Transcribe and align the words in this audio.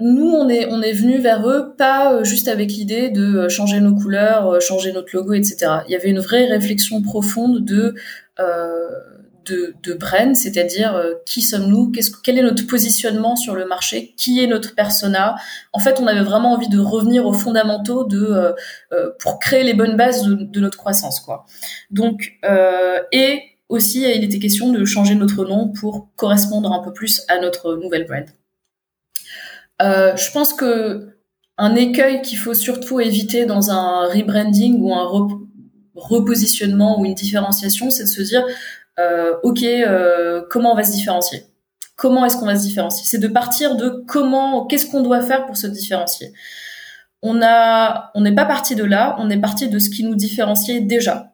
nous, 0.00 0.30
on 0.30 0.48
est, 0.48 0.66
on 0.70 0.82
est 0.82 0.92
venu 0.92 1.18
vers 1.18 1.48
eux 1.48 1.74
pas 1.76 2.12
euh, 2.12 2.24
juste 2.24 2.48
avec 2.48 2.70
l'idée 2.70 3.10
de 3.10 3.36
euh, 3.36 3.48
changer 3.48 3.80
nos 3.80 3.94
couleurs, 3.94 4.48
euh, 4.48 4.60
changer 4.60 4.92
notre 4.92 5.14
logo, 5.14 5.32
etc. 5.32 5.56
Il 5.88 5.92
y 5.92 5.96
avait 5.96 6.10
une 6.10 6.20
vraie 6.20 6.46
réflexion 6.46 7.02
profonde 7.02 7.64
de 7.64 7.94
euh, 8.38 8.88
de, 9.44 9.74
de 9.82 9.94
brand, 9.94 10.36
c'est-à-dire 10.36 11.02
qui 11.24 11.40
sommes-nous, 11.40 11.90
qu'est-ce, 11.90 12.10
quel 12.22 12.36
est 12.36 12.42
notre 12.42 12.66
positionnement 12.66 13.34
sur 13.34 13.54
le 13.54 13.64
marché, 13.64 14.12
qui 14.18 14.44
est 14.44 14.46
notre 14.46 14.74
persona. 14.74 15.36
En 15.72 15.78
fait, 15.78 16.00
on 16.00 16.06
avait 16.06 16.22
vraiment 16.22 16.52
envie 16.52 16.68
de 16.68 16.78
revenir 16.78 17.24
aux 17.24 17.32
fondamentaux 17.32 18.04
de 18.04 18.52
euh, 18.92 19.10
pour 19.18 19.38
créer 19.38 19.64
les 19.64 19.72
bonnes 19.72 19.96
bases 19.96 20.24
de, 20.24 20.34
de 20.34 20.60
notre 20.60 20.76
croissance, 20.76 21.20
quoi. 21.20 21.46
Donc 21.90 22.38
et 23.10 23.40
aussi, 23.70 24.02
il 24.02 24.22
était 24.22 24.38
question 24.38 24.70
de 24.70 24.84
changer 24.84 25.14
notre 25.14 25.46
nom 25.46 25.68
pour 25.72 26.10
correspondre 26.16 26.70
un 26.70 26.82
peu 26.82 26.92
plus 26.92 27.22
à 27.28 27.40
notre 27.40 27.76
nouvelle 27.76 28.06
brand. 28.06 28.26
Euh, 29.82 30.16
je 30.16 30.30
pense 30.32 30.52
que 30.52 31.14
un 31.56 31.74
écueil 31.74 32.22
qu'il 32.22 32.38
faut 32.38 32.54
surtout 32.54 33.00
éviter 33.00 33.46
dans 33.46 33.70
un 33.70 34.06
rebranding 34.06 34.80
ou 34.80 34.94
un 34.94 35.08
repositionnement 35.94 37.00
ou 37.00 37.04
une 37.04 37.14
différenciation, 37.14 37.90
c'est 37.90 38.04
de 38.04 38.08
se 38.08 38.22
dire, 38.22 38.44
euh, 38.98 39.34
ok, 39.42 39.62
euh, 39.62 40.42
comment 40.50 40.72
on 40.72 40.76
va 40.76 40.84
se 40.84 40.92
différencier? 40.92 41.44
Comment 41.96 42.24
est-ce 42.24 42.36
qu'on 42.36 42.46
va 42.46 42.56
se 42.56 42.62
différencier? 42.62 43.04
C'est 43.04 43.18
de 43.18 43.28
partir 43.28 43.76
de 43.76 44.04
comment, 44.06 44.66
qu'est-ce 44.66 44.86
qu'on 44.86 45.02
doit 45.02 45.20
faire 45.20 45.46
pour 45.46 45.56
se 45.56 45.66
différencier? 45.66 46.32
On 47.22 47.42
a, 47.42 48.12
on 48.14 48.20
n'est 48.20 48.34
pas 48.34 48.44
parti 48.44 48.76
de 48.76 48.84
là, 48.84 49.16
on 49.18 49.28
est 49.28 49.40
parti 49.40 49.68
de 49.68 49.78
ce 49.80 49.90
qui 49.90 50.04
nous 50.04 50.14
différenciait 50.14 50.80
déjà. 50.80 51.32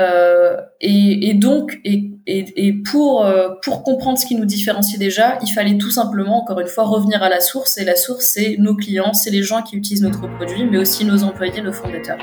Euh, 0.00 0.56
et, 0.80 1.30
et, 1.30 1.34
donc, 1.34 1.80
et, 1.84 2.11
et 2.26 2.72
pour, 2.72 3.24
euh, 3.24 3.48
pour 3.62 3.82
comprendre 3.82 4.18
ce 4.18 4.26
qui 4.26 4.36
nous 4.36 4.44
différencie 4.44 4.98
déjà, 4.98 5.38
il 5.42 5.48
fallait 5.48 5.76
tout 5.76 5.90
simplement, 5.90 6.42
encore 6.42 6.60
une 6.60 6.68
fois, 6.68 6.84
revenir 6.84 7.22
à 7.22 7.28
la 7.28 7.40
source. 7.40 7.78
Et 7.78 7.84
la 7.84 7.96
source, 7.96 8.26
c'est 8.26 8.56
nos 8.58 8.76
clients, 8.76 9.12
c'est 9.12 9.30
les 9.30 9.42
gens 9.42 9.62
qui 9.62 9.76
utilisent 9.76 10.02
notre 10.02 10.28
produit, 10.36 10.64
mais 10.64 10.78
aussi 10.78 11.04
nos 11.04 11.24
employés, 11.24 11.60
nos 11.62 11.72
fondateurs. 11.72 12.18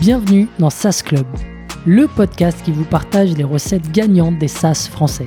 Bienvenue 0.00 0.48
dans 0.58 0.70
SaaS 0.70 1.02
Club, 1.04 1.26
le 1.86 2.06
podcast 2.06 2.58
qui 2.64 2.72
vous 2.72 2.84
partage 2.84 3.36
les 3.36 3.44
recettes 3.44 3.90
gagnantes 3.90 4.38
des 4.38 4.48
SaaS 4.48 4.88
français. 4.90 5.26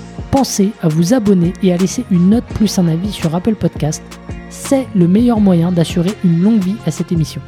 pensez 0.31 0.71
à 0.81 0.87
vous 0.87 1.13
abonner 1.13 1.51
et 1.61 1.73
à 1.73 1.77
laisser 1.77 2.05
une 2.09 2.29
note 2.29 2.45
plus 2.45 2.79
un 2.79 2.87
avis 2.87 3.11
sur 3.11 3.35
Apple 3.35 3.55
Podcast. 3.55 4.01
C'est 4.49 4.87
le 4.95 5.07
meilleur 5.07 5.41
moyen 5.41 5.71
d'assurer 5.71 6.11
une 6.23 6.41
longue 6.41 6.63
vie 6.63 6.77
à 6.85 6.91
cette 6.91 7.11
émission. 7.11 7.41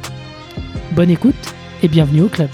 Bonne 0.92 1.10
écoute 1.10 1.34
et 1.82 1.88
bienvenue 1.88 2.20
au 2.20 2.28
club. 2.28 2.50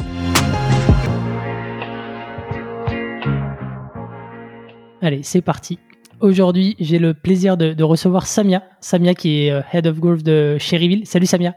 Allez, 5.03 5.23
c'est 5.25 5.43
parti. 5.43 5.79
Aujourd'hui, 6.21 6.77
j'ai 6.79 6.99
le 6.99 7.13
plaisir 7.13 7.57
de, 7.57 7.83
recevoir 7.83 8.27
Samia. 8.27 8.63
Samia 8.81 9.15
qui 9.15 9.47
est 9.47 9.51
euh, 9.51 9.63
Head 9.73 9.87
of 9.87 9.99
Growth 9.99 10.23
de 10.23 10.59
Cherryville. 10.59 11.07
Salut 11.07 11.27
Samia. 11.27 11.57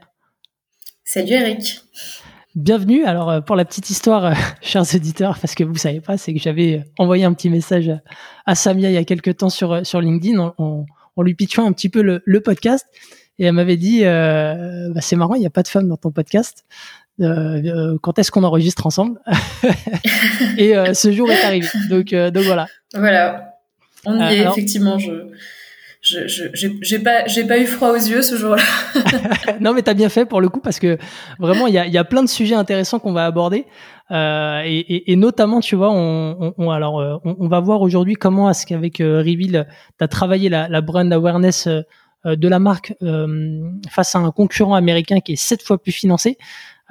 Salut 1.04 1.34
Eric. 1.34 1.82
Bienvenue. 2.56 3.04
Alors 3.04 3.32
euh, 3.32 3.42
pour 3.42 3.56
la 3.56 3.66
petite 3.66 3.90
histoire, 3.90 4.26
euh, 4.26 4.34
chers 4.62 4.84
auditeurs, 4.94 5.40
parce 5.40 5.56
que 5.56 5.64
vous 5.64 5.76
savez 5.76 6.02
pas, 6.02 6.18
c'est 6.18 6.36
que 6.36 6.40
j'avais 6.40 6.76
euh, 6.76 6.92
envoyé 7.00 7.24
un 7.26 7.34
petit 7.34 7.50
message 7.50 7.92
à 8.46 8.54
Samia 8.54 8.92
il 8.92 8.94
y 8.94 8.98
a 8.98 9.04
quelques 9.04 9.38
temps 9.38 9.50
sur 9.50 9.84
sur 9.84 10.00
LinkedIn 10.02 10.54
en, 10.60 10.86
lui 11.18 11.34
pitchant 11.34 11.66
un 11.66 11.72
petit 11.72 11.90
peu 11.90 12.04
le, 12.04 12.42
podcast 12.42 12.86
et 13.40 13.46
elle 13.46 13.54
m'avait 13.54 13.78
dit 13.78 14.04
bah, 14.04 15.02
c'est 15.02 15.16
marrant, 15.16 15.34
il 15.34 15.40
n'y 15.40 15.48
a 15.48 15.52
pas 15.52 15.64
de 15.64 15.68
femme 15.68 15.88
dans 15.88 15.98
ton 15.98 16.12
podcast. 16.12 16.64
quand 17.20 18.20
est-ce 18.20 18.32
qu'on 18.32 18.44
enregistre 18.44 18.86
ensemble 18.86 19.20
Et 20.60 20.74
ce 20.94 21.12
jour 21.12 21.32
est 21.32 21.44
arrivé. 21.44 21.68
Donc 21.90 22.14
donc 22.14 22.44
voilà. 22.44 22.68
Voilà. 22.94 23.56
On 24.06 24.20
y 24.30 24.34
est 24.34 24.48
effectivement. 24.48 25.00
Je 25.00 25.12
je 26.04 26.50
j'ai 26.82 27.00
pas 27.00 27.26
j'ai 27.28 27.46
pas 27.46 27.58
eu 27.58 27.66
froid 27.66 27.92
aux 27.92 27.96
yeux 27.96 28.22
ce 28.22 28.36
jour-là. 28.36 28.62
non 29.62 29.74
mais 29.74 29.82
t'as 29.82 29.94
bien 29.94 30.10
fait 30.10 30.26
pour 30.26 30.42
le 30.42 30.50
coup 30.50 30.60
parce 30.60 30.78
que 30.78 30.98
vraiment 31.40 31.66
il 31.68 31.74
y 31.74 31.78
a, 31.78 31.88
y 31.88 31.98
a 31.98 32.04
plein 32.04 32.22
de 32.22 32.28
sujets 32.28 32.56
intéressants 32.56 33.00
qu'on 33.00 33.14
va 33.14 33.26
aborder 33.26 33.66
euh, 34.12 34.62
et, 34.66 34.80
et, 34.80 35.14
et, 35.14 35.16
notamment 35.16 35.62
tu 35.62 35.78
vois 35.78 35.92
on, 35.92 36.54
on, 36.58 36.72
alors 36.72 37.00
euh, 37.00 37.16
on, 37.24 37.38
on, 37.40 37.48
va 37.48 37.62
voir 37.62 37.82
aujourd'hui 37.82 38.16
comment 38.16 38.50
est-ce 38.50 38.66
qu'avec 38.66 39.00
euh, 39.00 39.20
Reveal 39.20 39.66
t'as 39.98 40.10
travaillé 40.10 40.50
la, 40.50 40.68
la 40.68 40.82
brand 40.82 41.12
awareness 41.12 41.68
euh, 41.68 42.36
de 42.36 42.48
la 42.50 42.60
marque 42.60 42.94
face 43.90 44.16
à 44.16 44.20
un 44.20 44.32
concurrent 44.32 44.76
américain 44.76 45.20
qui 45.20 45.34
est 45.34 45.38
sept 45.38 45.62
fois 45.62 45.78
plus 45.82 45.92
financé. 45.92 46.38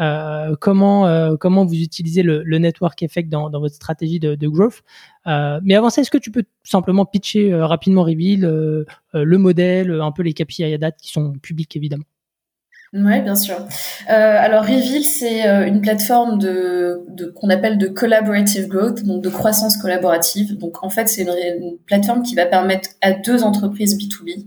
Euh, 0.01 0.57
comment 0.59 1.07
euh, 1.07 1.37
comment 1.37 1.67
vous 1.67 1.75
utilisez 1.75 2.23
le, 2.23 2.59
network 2.59 3.03
effect 3.03 3.29
dans, 3.29 3.51
votre 3.51 3.75
stratégie 3.75 4.21
de, 4.21 4.49
growth? 4.49 4.83
Euh, 5.27 5.61
mais 5.63 5.75
avant 5.75 5.91
ça, 5.91 6.01
est-ce 6.01 6.11
que 6.11 6.19
tu 6.19 6.31
peux 6.31 6.45
simplement 6.65 7.05
pitcher 7.05 7.55
rapidement 7.55 8.03
Reveal, 8.03 8.41
le 9.13 9.39
modèle, 9.39 10.01
un 10.01 10.13
peu 10.13 10.23
les 10.23 10.33
KPI 10.33 10.65
à 10.65 10.79
date 10.79 10.97
qui 11.01 11.11
sont 11.13 11.33
publics 11.35 11.77
évidemment? 11.77 12.05
Ouais, 12.95 13.23
bien 13.23 13.35
sûr. 13.35 13.57
Alors 14.07 14.65
Reveal, 14.65 15.03
c'est 15.03 15.47
une 15.67 15.81
plateforme 15.81 16.39
de, 16.39 17.03
qu'on 17.37 17.49
appelle 17.49 17.79
de 17.79 17.89
collaborative 17.89 18.69
growth, 18.69 19.03
donc 19.05 19.23
de 19.23 19.31
croissance 19.31 19.79
collaborative. 19.79 20.59
Donc 20.59 20.83
en 20.85 20.91
fait, 20.91 21.09
c'est 21.09 21.23
une, 21.23 21.79
plateforme 21.87 22.23
qui 22.23 22.35
va 22.35 22.47
permettre 22.47 22.91
à 23.01 23.13
deux 23.13 23.45
entreprises 23.45 23.97
B2B 23.97 24.47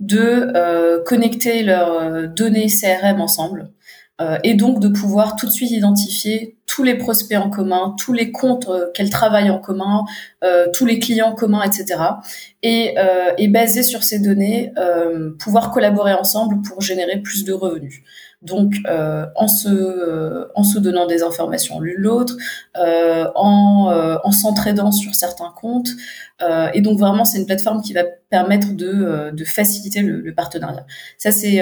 de 0.00 1.02
connecter 1.04 1.62
leurs 1.62 2.28
données 2.28 2.68
CRM 2.68 3.20
ensemble 3.20 3.70
et 4.44 4.54
donc 4.54 4.80
de 4.80 4.88
pouvoir 4.88 5.36
tout 5.36 5.46
de 5.46 5.50
suite 5.50 5.70
identifier 5.70 6.56
tous 6.66 6.82
les 6.82 6.94
prospects 6.94 7.38
en 7.38 7.50
commun, 7.50 7.94
tous 7.98 8.12
les 8.12 8.30
comptes 8.30 8.68
euh, 8.68 8.86
qu'elles 8.94 9.10
travaillent 9.10 9.50
en 9.50 9.58
commun, 9.58 10.04
euh, 10.44 10.66
tous 10.72 10.86
les 10.86 10.98
clients 10.98 11.34
communs, 11.34 11.62
etc. 11.62 12.00
Et, 12.62 12.94
et 13.38 13.48
basé 13.48 13.82
sur 13.82 14.02
ces 14.02 14.18
données, 14.18 14.72
pouvoir 15.38 15.70
collaborer 15.70 16.12
ensemble 16.12 16.60
pour 16.60 16.82
générer 16.82 17.18
plus 17.18 17.44
de 17.44 17.54
revenus. 17.54 18.02
Donc, 18.42 18.72
euh, 18.86 19.26
en 19.36 19.48
se 19.48 19.68
euh, 19.68 20.46
en 20.54 20.62
se 20.62 20.78
donnant 20.78 21.06
des 21.06 21.22
informations 21.22 21.78
l'une 21.78 21.98
l'autre, 22.00 22.36
euh, 22.78 23.26
en 23.34 23.90
en 24.24 24.32
s'entraidant 24.32 24.92
sur 24.92 25.14
certains 25.14 25.52
comptes, 25.60 25.90
et 26.72 26.80
donc 26.80 26.98
vraiment 26.98 27.26
c'est 27.26 27.38
une 27.38 27.44
plateforme 27.44 27.82
qui 27.82 27.92
va 27.92 28.04
permettre 28.30 28.72
de 28.74 29.30
de 29.30 29.44
faciliter 29.44 30.00
le, 30.00 30.20
le 30.20 30.34
partenariat. 30.34 30.86
Ça 31.18 31.32
c'est 31.32 31.60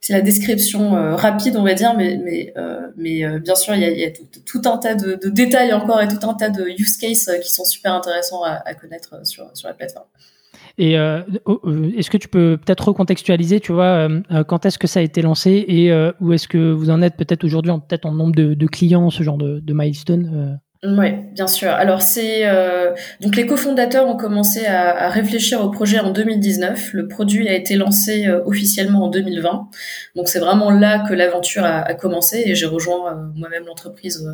c'est 0.00 0.12
la 0.12 0.20
description 0.20 0.92
rapide 1.16 1.56
on 1.56 1.64
va 1.64 1.74
dire, 1.74 1.94
mais 1.96 2.20
mais 2.24 2.54
mais 2.96 3.40
bien 3.40 3.56
sûr 3.56 3.74
il 3.74 3.80
y 3.80 3.84
a, 3.84 3.90
y 3.90 4.04
a 4.04 4.10
tout, 4.12 4.60
tout, 4.60 4.68
un 4.68 4.78
tas 4.78 4.94
de, 4.94 5.14
de, 5.16 5.28
détails 5.28 5.72
encore 5.72 6.00
et 6.02 6.08
tout 6.08 6.24
un 6.28 6.34
tas 6.34 6.50
de 6.50 6.64
use 6.78 6.98
cases 6.98 7.30
qui 7.42 7.50
sont 7.50 7.64
super 7.64 7.94
intéressants 7.94 8.44
à, 8.44 8.62
à 8.64 8.74
connaître 8.74 9.26
sur 9.26 9.50
sur 9.56 9.66
la 9.66 9.74
plateforme. 9.74 10.06
Et 10.78 10.98
euh, 10.98 11.22
oh, 11.44 11.60
euh, 11.64 11.92
est-ce 11.96 12.10
que 12.10 12.16
tu 12.16 12.28
peux 12.28 12.58
peut-être 12.64 12.88
recontextualiser, 12.88 13.60
tu 13.60 13.72
vois, 13.72 14.08
euh, 14.08 14.44
quand 14.44 14.66
est-ce 14.66 14.78
que 14.78 14.86
ça 14.86 15.00
a 15.00 15.02
été 15.02 15.22
lancé 15.22 15.64
et 15.68 15.92
où 16.20 16.32
est-ce 16.32 16.48
que 16.48 16.72
vous 16.72 16.90
en 16.90 17.02
êtes 17.02 17.16
peut-être 17.16 17.44
aujourd'hui, 17.44 17.72
peut-être 17.88 18.06
en 18.06 18.12
nombre 18.12 18.34
de, 18.34 18.66
clients, 18.66 19.10
ce 19.10 19.22
genre 19.22 19.38
de 19.38 19.72
milestone 19.72 20.58
oui, 20.84 21.12
bien 21.32 21.46
sûr. 21.46 21.70
Alors 21.70 22.02
c'est 22.02 22.42
donc 23.20 23.36
les 23.36 23.46
cofondateurs 23.46 24.08
ont 24.08 24.16
commencé 24.16 24.66
à, 24.66 25.04
à, 25.04 25.08
réfléchir 25.10 25.64
au 25.64 25.70
projet 25.70 26.00
en 26.00 26.10
2019. 26.10 26.92
Le 26.92 27.06
produit 27.06 27.48
a 27.48 27.54
été 27.54 27.76
lancé 27.76 28.28
officiellement 28.28 29.04
en 29.04 29.08
2020. 29.08 29.68
Donc 30.16 30.28
c'est 30.28 30.40
vraiment 30.40 30.70
là 30.72 31.04
que 31.08 31.14
l'aventure 31.14 31.64
a, 31.64 31.82
a, 31.82 31.94
commencé 31.94 32.42
et 32.46 32.56
j'ai 32.56 32.66
rejoint 32.66 33.30
moi-même 33.36 33.64
l'entreprise 33.64 34.26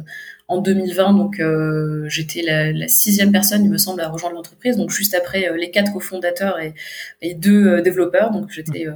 en 0.49 0.58
2020. 0.58 1.12
Donc 1.12 1.40
euh, 1.40 2.08
j'étais 2.08 2.43
la, 2.43 2.73
la, 2.73 2.88
sixième 2.88 3.31
personne, 3.31 3.64
il 3.64 3.70
me 3.70 3.78
semble, 3.78 4.00
à 4.00 4.08
rejoindre 4.08 4.34
l'entreprise. 4.34 4.76
Donc 4.76 4.90
juste 4.90 5.14
après 5.14 5.49
euh, 5.49 5.56
les 5.56 5.70
quatre 5.70 5.93
cofondateurs 5.93 6.58
et, 6.58 6.75
et 7.20 7.34
deux 7.34 7.67
euh, 7.67 7.82
développeurs. 7.82 8.31
Donc 8.31 8.50
j'étais 8.50 8.87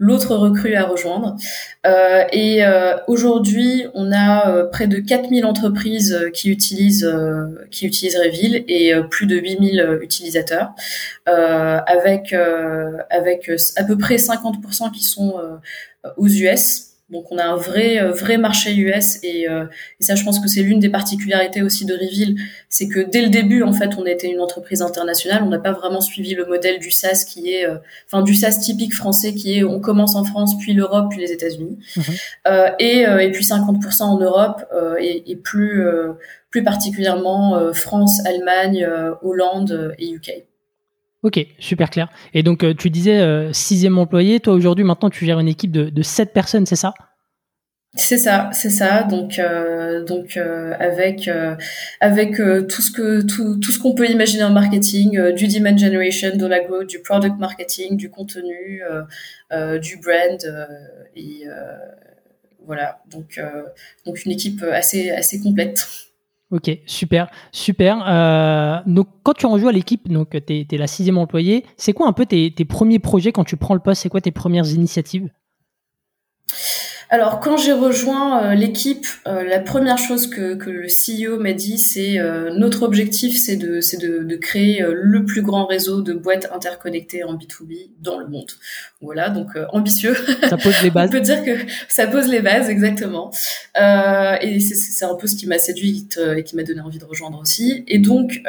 l'autre 0.00 0.34
recrue 0.34 0.74
à 0.74 0.84
rejoindre. 0.84 1.36
Euh, 1.86 2.24
et 2.32 2.64
euh, 2.64 2.96
aujourd'hui, 3.06 3.86
on 3.94 4.10
a 4.10 4.64
près 4.64 4.88
de 4.88 4.98
4000 4.98 5.44
entreprises 5.44 6.18
qui 6.34 6.50
utilisent 6.50 7.08
qui 7.70 7.86
utilisent 7.86 8.16
Reveal 8.16 8.64
et 8.66 8.92
plus 9.08 9.26
de 9.26 9.36
8000 9.36 9.98
utilisateurs, 10.02 10.70
avec 11.26 12.32
avec 13.10 13.50
à 13.76 13.84
peu 13.84 13.96
près 13.96 14.16
50% 14.16 14.90
qui 14.90 15.04
sont 15.04 15.34
aux 16.16 16.28
US 16.28 16.89
Donc 17.10 17.30
on 17.30 17.38
a 17.38 17.44
un 17.44 17.56
vrai 17.56 18.00
vrai 18.10 18.38
marché 18.38 18.74
US 18.76 19.18
et, 19.22 19.42
et 19.46 20.02
ça 20.02 20.14
je 20.14 20.24
pense 20.24 20.38
que 20.38 20.48
c'est 20.48 20.62
l'une 20.62 20.78
des 20.78 20.88
particularités 20.88 21.62
aussi 21.62 21.84
de 21.84 21.94
Reveal, 21.94 22.36
c'est 22.68 22.88
que 22.88 23.00
dès 23.00 23.22
le 23.22 23.28
début 23.28 23.62
en 23.62 23.72
fait 23.72 23.90
on 23.98 24.06
était 24.06 24.30
une 24.30 24.40
entreprise 24.40 24.80
internationale, 24.80 25.42
on 25.42 25.48
n'a 25.48 25.58
pas 25.58 25.72
vraiment 25.72 26.00
suivi 26.00 26.34
le 26.34 26.46
modèle 26.46 26.78
du 26.78 26.90
SaaS 26.90 27.24
qui 27.28 27.52
est 27.52 27.66
enfin 28.06 28.22
du 28.22 28.34
SaaS 28.34 28.60
typique 28.60 28.94
français 28.94 29.34
qui 29.34 29.58
est 29.58 29.64
on 29.64 29.80
commence 29.80 30.14
en 30.14 30.24
France 30.24 30.56
puis 30.58 30.72
l'Europe 30.72 31.06
puis 31.10 31.20
les 31.20 31.32
États-Unis 31.32 31.78
mhm. 31.96 32.14
et, 32.78 33.00
et 33.00 33.30
puis 33.32 33.44
50% 33.44 34.02
en 34.02 34.18
Europe 34.18 34.64
et, 35.00 35.30
et, 35.30 35.36
plus 35.36 35.84
plus 36.50 36.62
particulièrement 36.62 37.72
France, 37.72 38.20
Allemagne, 38.26 38.86
Hollande 39.22 39.94
et 39.98 40.10
UK. 40.10 40.44
Ok, 41.22 41.38
super 41.58 41.90
clair. 41.90 42.08
Et 42.32 42.42
donc, 42.42 42.64
euh, 42.64 42.72
tu 42.74 42.88
disais 42.88 43.20
euh, 43.20 43.52
sixième 43.52 43.98
employé. 43.98 44.40
Toi, 44.40 44.54
aujourd'hui, 44.54 44.84
maintenant, 44.84 45.10
tu 45.10 45.26
gères 45.26 45.38
une 45.38 45.48
équipe 45.48 45.70
de, 45.70 45.90
de 45.90 46.02
sept 46.02 46.32
personnes, 46.32 46.64
c'est 46.64 46.76
ça? 46.76 46.94
C'est 47.94 48.18
ça, 48.18 48.48
c'est 48.52 48.70
ça. 48.70 49.02
Donc, 49.02 49.38
euh, 49.38 50.04
donc 50.04 50.36
avec 50.36 51.28
avec 51.98 52.36
tout 52.36 52.82
ce 52.82 52.92
que 52.92 53.20
tout, 53.22 53.58
tout 53.58 53.72
ce 53.72 53.80
qu'on 53.80 53.96
peut 53.96 54.08
imaginer 54.08 54.44
en 54.44 54.50
marketing, 54.50 55.32
du 55.32 55.48
demand 55.48 55.76
generation, 55.76 56.36
de 56.36 56.46
la 56.46 56.60
growth, 56.60 56.88
du 56.88 57.00
product 57.00 57.36
marketing, 57.38 57.96
du 57.96 58.08
contenu, 58.08 58.80
du 59.82 59.96
brand 59.96 60.38
et 61.16 61.46
voilà. 62.64 63.02
Donc 63.10 63.40
donc 64.06 64.24
une 64.24 64.30
équipe 64.30 64.62
assez 64.62 65.10
assez 65.10 65.40
complète. 65.40 65.84
Ok, 66.50 66.68
super, 66.86 67.30
super. 67.52 68.02
Euh, 68.08 68.80
donc, 68.86 69.06
quand 69.22 69.34
tu 69.34 69.46
rejoins 69.46 69.70
l'équipe, 69.70 70.08
donc 70.08 70.30
tu 70.46 70.66
es, 70.68 70.76
la 70.76 70.88
sixième 70.88 71.18
employée, 71.18 71.64
c'est 71.76 71.92
quoi 71.92 72.08
un 72.08 72.12
peu 72.12 72.26
tes, 72.26 72.52
tes, 72.52 72.64
premiers 72.64 72.98
projets 72.98 73.30
quand 73.30 73.44
tu 73.44 73.56
prends 73.56 73.74
le 73.74 73.80
poste? 73.80 74.02
C'est 74.02 74.08
quoi 74.08 74.20
tes 74.20 74.32
premières 74.32 74.68
initiatives? 74.68 75.28
Alors 77.12 77.40
quand 77.40 77.56
j'ai 77.56 77.72
rejoint 77.72 78.44
euh, 78.44 78.54
l'équipe, 78.54 79.04
euh, 79.26 79.42
la 79.42 79.58
première 79.58 79.98
chose 79.98 80.28
que, 80.28 80.54
que 80.54 80.70
le 80.70 80.86
CEO 80.86 81.40
m'a 81.40 81.52
dit, 81.52 81.76
c'est 81.76 82.20
euh, 82.20 82.54
notre 82.54 82.84
objectif, 82.84 83.36
c'est 83.36 83.56
de, 83.56 83.80
c'est 83.80 83.96
de, 83.96 84.22
de, 84.22 84.36
créer 84.36 84.84
le 84.92 85.24
plus 85.24 85.42
grand 85.42 85.66
réseau 85.66 86.02
de 86.02 86.12
boîtes 86.12 86.48
interconnectées 86.54 87.24
en 87.24 87.34
B2B 87.34 87.90
dans 87.98 88.16
le 88.16 88.28
monde. 88.28 88.48
Voilà, 89.00 89.28
donc 89.28 89.48
ambitieux. 89.72 90.14
Ça 90.48 90.56
pose 90.56 90.80
les 90.84 90.90
bases. 90.92 91.08
On 91.08 91.12
peut 91.12 91.20
dire 91.20 91.44
que 91.44 91.56
ça 91.88 92.06
pose 92.06 92.28
les 92.28 92.42
bases, 92.42 92.70
exactement. 92.70 93.32
et 93.76 94.60
c'est, 94.60 94.74
c'est 94.76 95.04
un 95.04 95.16
peu 95.16 95.26
ce 95.26 95.34
qui 95.34 95.48
m'a 95.48 95.58
séduite 95.58 96.20
et 96.36 96.44
qui 96.44 96.54
m'a 96.54 96.62
donné 96.62 96.80
envie 96.80 96.98
de 96.98 97.04
rejoindre 97.04 97.40
aussi. 97.40 97.84
Et 97.88 97.98
donc, 97.98 98.40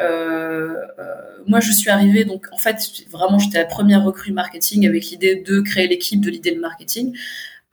moi, 1.46 1.58
je 1.60 1.72
suis 1.72 1.90
arrivée, 1.90 2.24
donc 2.24 2.46
en 2.52 2.58
fait, 2.58 2.76
vraiment, 3.10 3.38
j'étais 3.38 3.58
la 3.58 3.64
première 3.64 4.04
recrue 4.04 4.32
marketing 4.32 4.86
avec 4.86 5.06
l'idée 5.06 5.34
de 5.34 5.60
créer 5.60 5.88
l'équipe, 5.88 6.20
de 6.20 6.30
l'idée 6.30 6.52
de 6.52 6.60
marketing. 6.60 7.12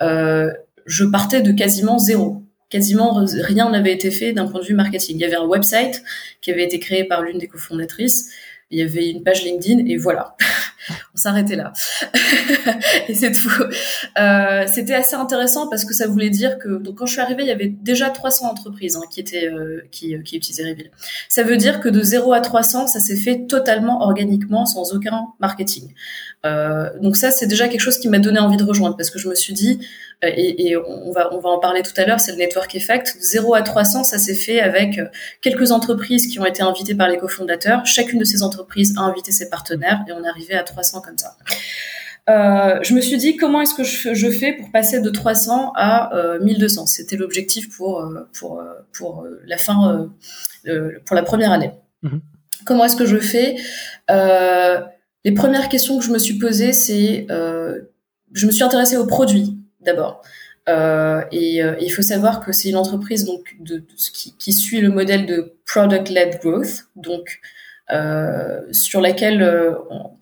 Euh, 0.01 0.53
je 0.89 1.05
partais 1.05 1.41
de 1.41 1.51
quasiment 1.51 1.99
zéro. 1.99 2.43
Quasiment 2.69 3.23
rien 3.23 3.69
n'avait 3.69 3.93
été 3.93 4.11
fait 4.11 4.33
d'un 4.33 4.47
point 4.47 4.59
de 4.59 4.65
vue 4.65 4.73
marketing. 4.75 5.15
Il 5.17 5.21
y 5.21 5.25
avait 5.25 5.35
un 5.35 5.45
website 5.45 6.03
qui 6.41 6.51
avait 6.51 6.63
été 6.63 6.79
créé 6.79 7.03
par 7.03 7.21
l'une 7.21 7.37
des 7.37 7.47
cofondatrices. 7.47 8.29
Il 8.71 8.77
y 8.77 8.83
avait 8.83 9.09
une 9.09 9.23
page 9.23 9.43
LinkedIn 9.43 9.85
et 9.87 9.97
voilà. 9.97 10.35
On 11.13 11.17
s'arrêtait 11.17 11.55
là. 11.55 11.73
et 13.07 13.13
c'est 13.15 13.31
tout. 13.31 13.49
Euh, 14.19 14.65
c'était 14.67 14.93
assez 14.93 15.15
intéressant 15.15 15.67
parce 15.67 15.85
que 15.85 15.93
ça 15.93 16.07
voulait 16.07 16.29
dire 16.29 16.59
que 16.59 16.77
donc 16.77 16.99
quand 16.99 17.07
je 17.07 17.13
suis 17.13 17.21
arrivée, 17.21 17.43
il 17.43 17.47
y 17.47 17.51
avait 17.51 17.67
déjà 17.67 18.09
300 18.11 18.47
entreprises 18.49 18.95
hein, 18.95 19.01
qui 19.11 19.19
étaient 19.19 19.47
euh, 19.47 19.81
qui, 19.91 20.15
qui 20.23 20.37
utilisaient 20.37 20.69
Reveal. 20.69 20.91
Ça 21.27 21.41
veut 21.41 21.57
dire 21.57 21.79
que 21.79 21.89
de 21.89 22.01
0 22.01 22.33
à 22.33 22.41
300, 22.41 22.87
ça 22.87 22.99
s'est 22.99 23.17
fait 23.17 23.45
totalement 23.47 24.01
organiquement 24.03 24.67
sans 24.67 24.93
aucun 24.93 25.27
marketing. 25.39 25.93
Euh, 26.45 26.89
donc 27.01 27.17
ça, 27.17 27.31
c'est 27.31 27.47
déjà 27.47 27.67
quelque 27.67 27.81
chose 27.81 27.97
qui 27.97 28.07
m'a 28.07 28.19
donné 28.19 28.39
envie 28.39 28.57
de 28.57 28.63
rejoindre 28.63 28.95
parce 28.95 29.09
que 29.09 29.19
je 29.19 29.27
me 29.27 29.35
suis 29.35 29.53
dit 29.53 29.79
euh, 29.81 29.85
et, 30.21 30.69
et, 30.69 30.77
on 30.77 31.11
va 31.11 31.33
on 31.33 31.39
va 31.39 31.49
en 31.49 31.59
parler 31.59 31.81
tout 31.81 31.93
à 31.95 32.05
l'heure, 32.05 32.19
c'est 32.19 32.31
le 32.31 32.37
network 32.37 32.75
effect. 32.75 33.15
0 33.19 33.53
à 33.53 33.61
300, 33.61 34.03
ça 34.03 34.17
s'est 34.17 34.35
fait 34.35 34.59
avec 34.59 34.97
euh, 34.97 35.05
quelques 35.41 35.71
entreprises 35.71 36.27
qui 36.27 36.39
ont 36.39 36.45
été 36.45 36.61
invitées 36.61 36.95
par 36.95 37.07
les 37.07 37.17
cofondateurs. 37.17 37.85
Chacune 37.85 38.19
de 38.19 38.25
ces 38.25 38.43
entreprises 38.43 38.95
a 38.97 39.01
invité 39.01 39.31
ses 39.31 39.49
partenaires 39.49 40.03
et 40.07 40.11
on 40.11 40.23
est 40.23 40.27
arrivé 40.27 40.55
à 40.55 40.63
300 40.63 41.01
comme 41.01 41.17
ça. 41.17 41.37
Euh, 42.29 42.79
je 42.83 42.93
me 42.93 43.01
suis 43.01 43.17
dit 43.17 43.37
comment 43.37 43.61
est-ce 43.61 43.73
que 43.73 43.83
je, 43.83 44.13
je, 44.13 44.29
fais 44.29 44.53
pour 44.53 44.71
passer 44.71 45.01
de 45.01 45.09
300 45.09 45.71
à 45.75 46.15
euh, 46.15 46.39
1200. 46.39 46.85
C'était 46.85 47.15
l'objectif 47.15 47.75
pour 47.75 48.01
euh, 48.01 48.29
pour 48.37 48.61
pour 48.93 49.25
la 49.45 49.57
fin 49.57 50.09
pour 51.05 51.15
la 51.15 51.23
première 51.23 51.51
année. 51.51 51.71
Mhm. 52.03 52.21
Comment 52.65 52.85
est-ce 52.85 52.95
que 52.95 53.05
je 53.05 53.17
fais? 53.17 53.55
Les 55.25 55.33
premières 55.33 55.69
questions 55.69 55.97
que 55.97 56.05
je 56.05 56.11
me 56.11 56.19
suis 56.19 56.37
posées, 56.37 56.73
c'est 56.73 57.25
je 57.29 58.45
me 58.45 58.51
suis 58.51 58.63
intéressée 58.63 58.97
aux 58.97 59.07
produits 59.07 59.58
d'abord. 59.81 60.21
Euh, 60.67 61.21
et 61.31 61.63
euh, 61.63 61.75
il 61.81 61.89
faut 61.89 62.01
savoir 62.01 62.41
que 62.41 62.51
c'est 62.51 62.69
une 62.69 62.75
entreprise 62.75 63.27
qui, 64.37 64.53
suit 64.53 64.81
le 64.81 64.89
modèle 64.89 65.25
de 65.25 65.55
product-led 65.65 66.39
growth, 66.41 66.85
euh, 67.91 68.61
sur 68.71 69.01
laquelle 69.01 69.75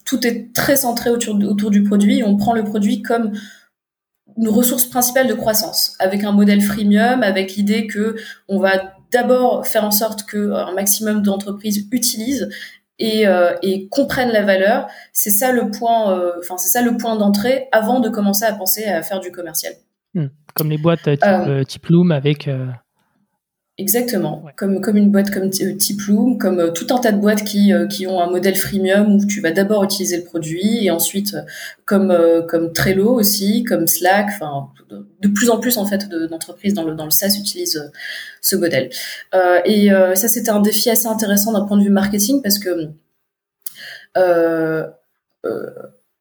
tout 0.06 0.26
est 0.26 0.54
très 0.54 0.78
centré 0.78 1.10
autour, 1.10 1.36
du 1.36 1.84
produit. 1.84 2.24
On 2.24 2.38
prend 2.38 2.54
le 2.54 2.64
produit 2.64 3.02
comme 3.02 3.34
une 4.38 4.50
ressource 4.50 4.86
principale 4.86 5.28
de 5.28 5.34
croissance, 5.34 5.96
avec 6.00 6.24
un 6.24 6.32
modèle 6.32 6.62
freemium, 6.62 7.24
avec 7.24 7.56
l'idée 7.56 7.88
que 7.88 8.16
on 8.48 8.60
va 8.60 8.94
d'abord 9.12 9.66
faire 9.66 9.84
en 9.84 9.92
sorte 9.92 10.24
que 10.24 10.52
un 10.52 10.74
maximum 10.74 11.24
d'entreprises 11.24 11.88
utilisent 11.92 12.50
et, 13.00 13.28
euh, 13.28 13.54
et, 13.62 13.88
comprennent 13.90 14.32
la 14.32 14.44
valeur. 14.44 14.88
C'est 15.14 15.30
ça 15.30 15.52
le 15.52 15.70
point, 15.72 16.12
euh, 16.12 16.32
enfin 16.40 16.58
c'est 16.58 16.70
ça 16.70 16.82
le 16.82 16.98
point 16.98 17.16
d'entrée 17.16 17.68
avant 17.72 18.00
de 18.00 18.10
commencer 18.10 18.46
à 18.46 18.54
penser 18.54 18.86
à 18.86 19.04
faire 19.04 19.20
du 19.20 19.32
commercial. 19.32 19.74
Hmm. 20.14 20.28
Comme 20.56 20.70
les 20.70 20.78
boîtes 20.78 21.04
type, 21.04 21.24
euh, 21.24 21.64
type 21.64 21.86
Loom 21.88 22.12
avec 22.12 22.50
Exactement, 23.80 24.44
comme 24.56 24.82
comme 24.82 24.98
une 24.98 25.12
boîte 25.12 25.30
comme 25.30 25.52
Tiploom, 25.52 26.40
comme 26.40 26.74
tout 26.74 26.88
un 26.90 26.98
tas 26.98 27.12
de 27.12 27.20
boîtes 27.20 27.44
qui 27.44 27.72
qui 27.92 28.08
ont 28.08 28.20
un 28.20 28.30
modèle 28.30 28.56
freemium 28.56 29.18
où 29.18 29.26
tu 29.28 29.40
vas 29.40 29.52
d'abord 29.52 29.84
utiliser 29.84 30.18
le 30.18 30.24
produit 30.24 30.86
et 30.86 30.90
ensuite 30.90 31.38
comme 31.86 32.12
comme 32.50 32.74
Trello 32.74 33.14
aussi, 33.14 33.64
comme 33.64 33.86
Slack, 33.86 34.30
enfin 34.30 34.70
de 34.90 35.28
plus 35.28 35.52
en 35.52 35.60
plus 35.60 35.78
en 35.78 35.86
fait 35.86 36.10
d'entreprises 36.10 36.74
dans 36.74 36.86
le 36.86 36.96
dans 36.96 37.06
le 37.06 37.12
SaaS 37.12 37.38
utilisent 37.40 37.92
ce 38.42 38.56
modèle. 38.56 38.90
Euh, 39.36 39.60
et 39.66 39.92
euh, 39.92 40.16
ça, 40.16 40.28
c'était 40.28 40.50
un 40.50 40.62
défi 40.62 40.90
assez 40.90 41.08
intéressant 41.08 41.54
d'un 41.54 41.66
point 41.66 41.78
de 41.78 41.84
vue 41.84 41.90
marketing 41.90 42.42
parce 42.42 42.60
que 42.60 42.90
euh, 44.18 44.88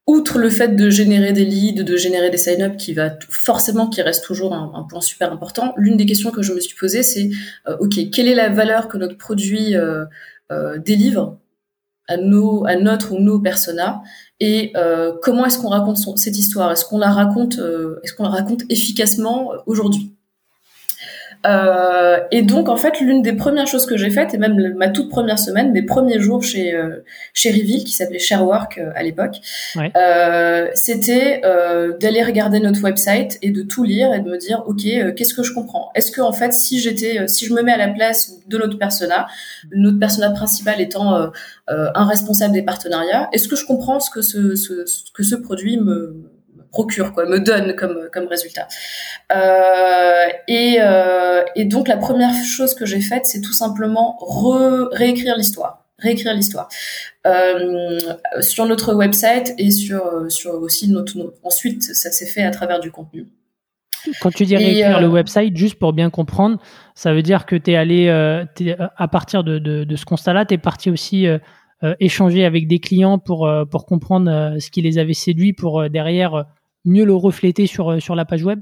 outre 0.07 0.39
le 0.39 0.51
fait 0.51 0.77
de 0.77 0.89
générer 0.91 1.33
des 1.33 1.45
leads, 1.45 1.83
de 1.83 1.97
générer 1.97 2.31
des 2.31 2.37
sign-up, 2.37 2.77
qui 2.77 2.95
va 2.95 3.11
forcément, 3.29 3.89
qui 3.89 4.03
reste 4.03 4.25
toujours 4.25 4.55
un, 4.55 4.87
point 4.89 5.01
super 5.01 5.33
important, 5.33 5.75
l'une 5.77 5.97
des 5.97 6.07
questions 6.07 6.31
que 6.31 6.43
je 6.43 6.53
me 6.53 6.61
suis 6.61 6.77
posée, 6.77 7.03
c'est 7.03 7.31
ok, 7.81 8.11
quelle 8.13 8.29
est 8.29 8.35
la 8.35 8.49
valeur 8.49 8.87
que 8.87 8.99
notre 8.99 9.19
produit 9.19 9.75
délivre 10.85 11.39
à 12.07 12.19
nos, 12.19 12.65
à 12.67 12.77
notre 12.77 13.15
ou 13.15 13.19
nos 13.19 13.41
personas, 13.41 14.01
et 14.39 14.73
comment 15.23 15.45
est-ce 15.45 15.59
qu'on 15.59 15.71
raconte 15.71 15.99
cette 16.19 16.39
histoire? 16.39 16.71
Est-ce 16.71 16.85
qu'on 16.85 16.99
la 16.99 17.11
raconte, 17.11 17.59
est-ce 18.05 18.13
qu'on 18.13 18.25
la 18.25 18.31
raconte 18.31 18.63
efficacement 18.71 19.51
aujourd'hui? 19.67 20.16
Euh, 21.45 22.19
et 22.31 22.43
donc 22.43 22.69
en 22.69 22.77
fait 22.77 23.01
l'une 23.01 23.23
des 23.23 23.35
premières 23.35 23.67
choses 23.67 23.87
que 23.87 23.97
j'ai 23.97 24.11
faites 24.11 24.35
et 24.35 24.39
même 24.39 24.75
ma 24.77 24.89
toute 24.89 25.11
première 25.11 25.39
semaine, 25.39 25.73
mes 25.73 25.83
premiers 25.83 26.19
jours 26.21 26.43
chez 26.43 26.75
euh, 26.75 27.05
chez 27.35 27.51
Reveal 27.51 27.85
qui 27.85 27.93
s'appelait 27.93 28.19
Sharework 28.19 28.79
euh, 28.79 28.91
à 28.95 29.03
l'époque, 29.03 29.37
euh, 29.97 30.69
c'était 30.75 31.41
euh, 31.45 31.97
d'aller 31.99 32.23
regarder 32.23 32.61
notre 32.61 32.83
website 32.83 33.39
et 33.43 33.51
de 33.51 33.63
tout 33.63 33.85
lire 33.85 34.13
et 34.15 34.21
de 34.21 34.31
me 34.31 34.39
dire 34.39 34.63
ok 34.67 35.15
qu'est-ce 35.15 35.35
que 35.35 35.43
je 35.43 35.53
comprends? 35.53 35.91
Est-ce 35.95 36.11
que 36.11 36.21
en 36.21 36.33
fait 36.33 36.53
si 36.53 36.81
j'étais 36.81 37.29
si 37.29 37.47
je 37.47 37.55
me 37.55 37.63
mets 37.63 37.73
à 37.73 37.79
la 37.79 37.89
place 37.89 38.33
de 38.47 38.59
notre 38.59 38.79
persona, 38.79 39.27
notre 39.73 39.99
persona 39.99 40.31
principal 40.31 40.81
étant 40.81 41.31
un 41.69 42.05
responsable 42.05 42.55
des 42.55 42.63
partenariats, 42.63 43.29
est-ce 43.33 43.49
que 43.49 43.57
je 43.57 43.67
comprends 43.67 44.01
ce 44.01 44.11
que 44.11 44.23
ce, 44.23 44.55
ce, 44.55 44.87
ce 44.87 45.13
que 45.13 45.23
ce 45.23 45.35
produit 45.35 45.77
me 45.77 46.36
procure, 46.77 47.13
quoi, 47.15 47.25
me 47.27 47.41
donne 47.41 47.75
comme, 47.75 47.99
comme 48.13 48.27
résultat. 48.27 48.69
Euh, 49.35 50.27
et, 50.47 50.77
euh, 50.81 51.43
et 51.55 51.65
donc 51.65 51.89
la 51.89 51.97
première 51.97 52.35
chose 52.57 52.75
que 52.75 52.85
j'ai 52.85 53.01
faite, 53.01 53.25
c'est 53.25 53.41
tout 53.41 53.55
simplement 53.55 54.19
réécrire 54.93 55.37
l'histoire. 55.37 55.87
Réécrire 55.99 56.35
l'histoire. 56.35 56.69
Euh, 57.27 57.99
sur 58.41 58.67
notre 58.67 58.93
website 58.93 59.55
et 59.57 59.71
sur 59.71 60.03
sur 60.29 60.53
aussi 60.67 60.91
notre, 60.91 61.15
ensuite 61.43 61.83
ça 61.83 62.11
s'est 62.13 62.31
fait 62.35 62.43
à 62.43 62.51
travers 62.51 62.81
du 62.81 62.91
contenu. 62.91 63.23
Quand 64.21 64.31
tu 64.31 64.45
dis 64.45 64.57
réécrire 64.57 65.01
le 65.01 65.09
website, 65.09 65.57
juste 65.57 65.79
pour 65.79 65.93
bien 65.95 66.11
comprendre, 66.11 66.59
ça 66.95 67.15
veut 67.15 67.23
dire 67.23 67.47
que 67.47 67.57
tu 67.57 67.71
es 67.71 67.77
allé, 67.77 68.09
à 69.05 69.09
partir 69.09 69.43
de, 69.43 69.59
de, 69.59 69.85
de 69.85 69.97
ce 69.97 70.05
constat-là, 70.05 70.45
tu 70.45 70.55
es 70.55 70.59
parti 70.59 70.91
aussi 70.91 71.27
échanger 71.99 72.45
avec 72.45 72.69
des 72.69 72.79
clients 72.79 73.19
pour, 73.19 73.51
pour 73.71 73.87
comprendre 73.87 74.57
ce 74.59 74.71
qui 74.71 74.83
les 74.83 74.99
avait 74.99 75.15
séduits 75.15 75.55
pour 75.55 75.91
derrière 75.91 76.45
mieux 76.87 77.05
le 77.05 77.15
refléter 77.15 77.67
sur, 77.67 77.93
euh, 77.93 78.01
sur 78.01 78.15
la 78.15 78.25
page 78.25 78.45
web? 78.45 78.61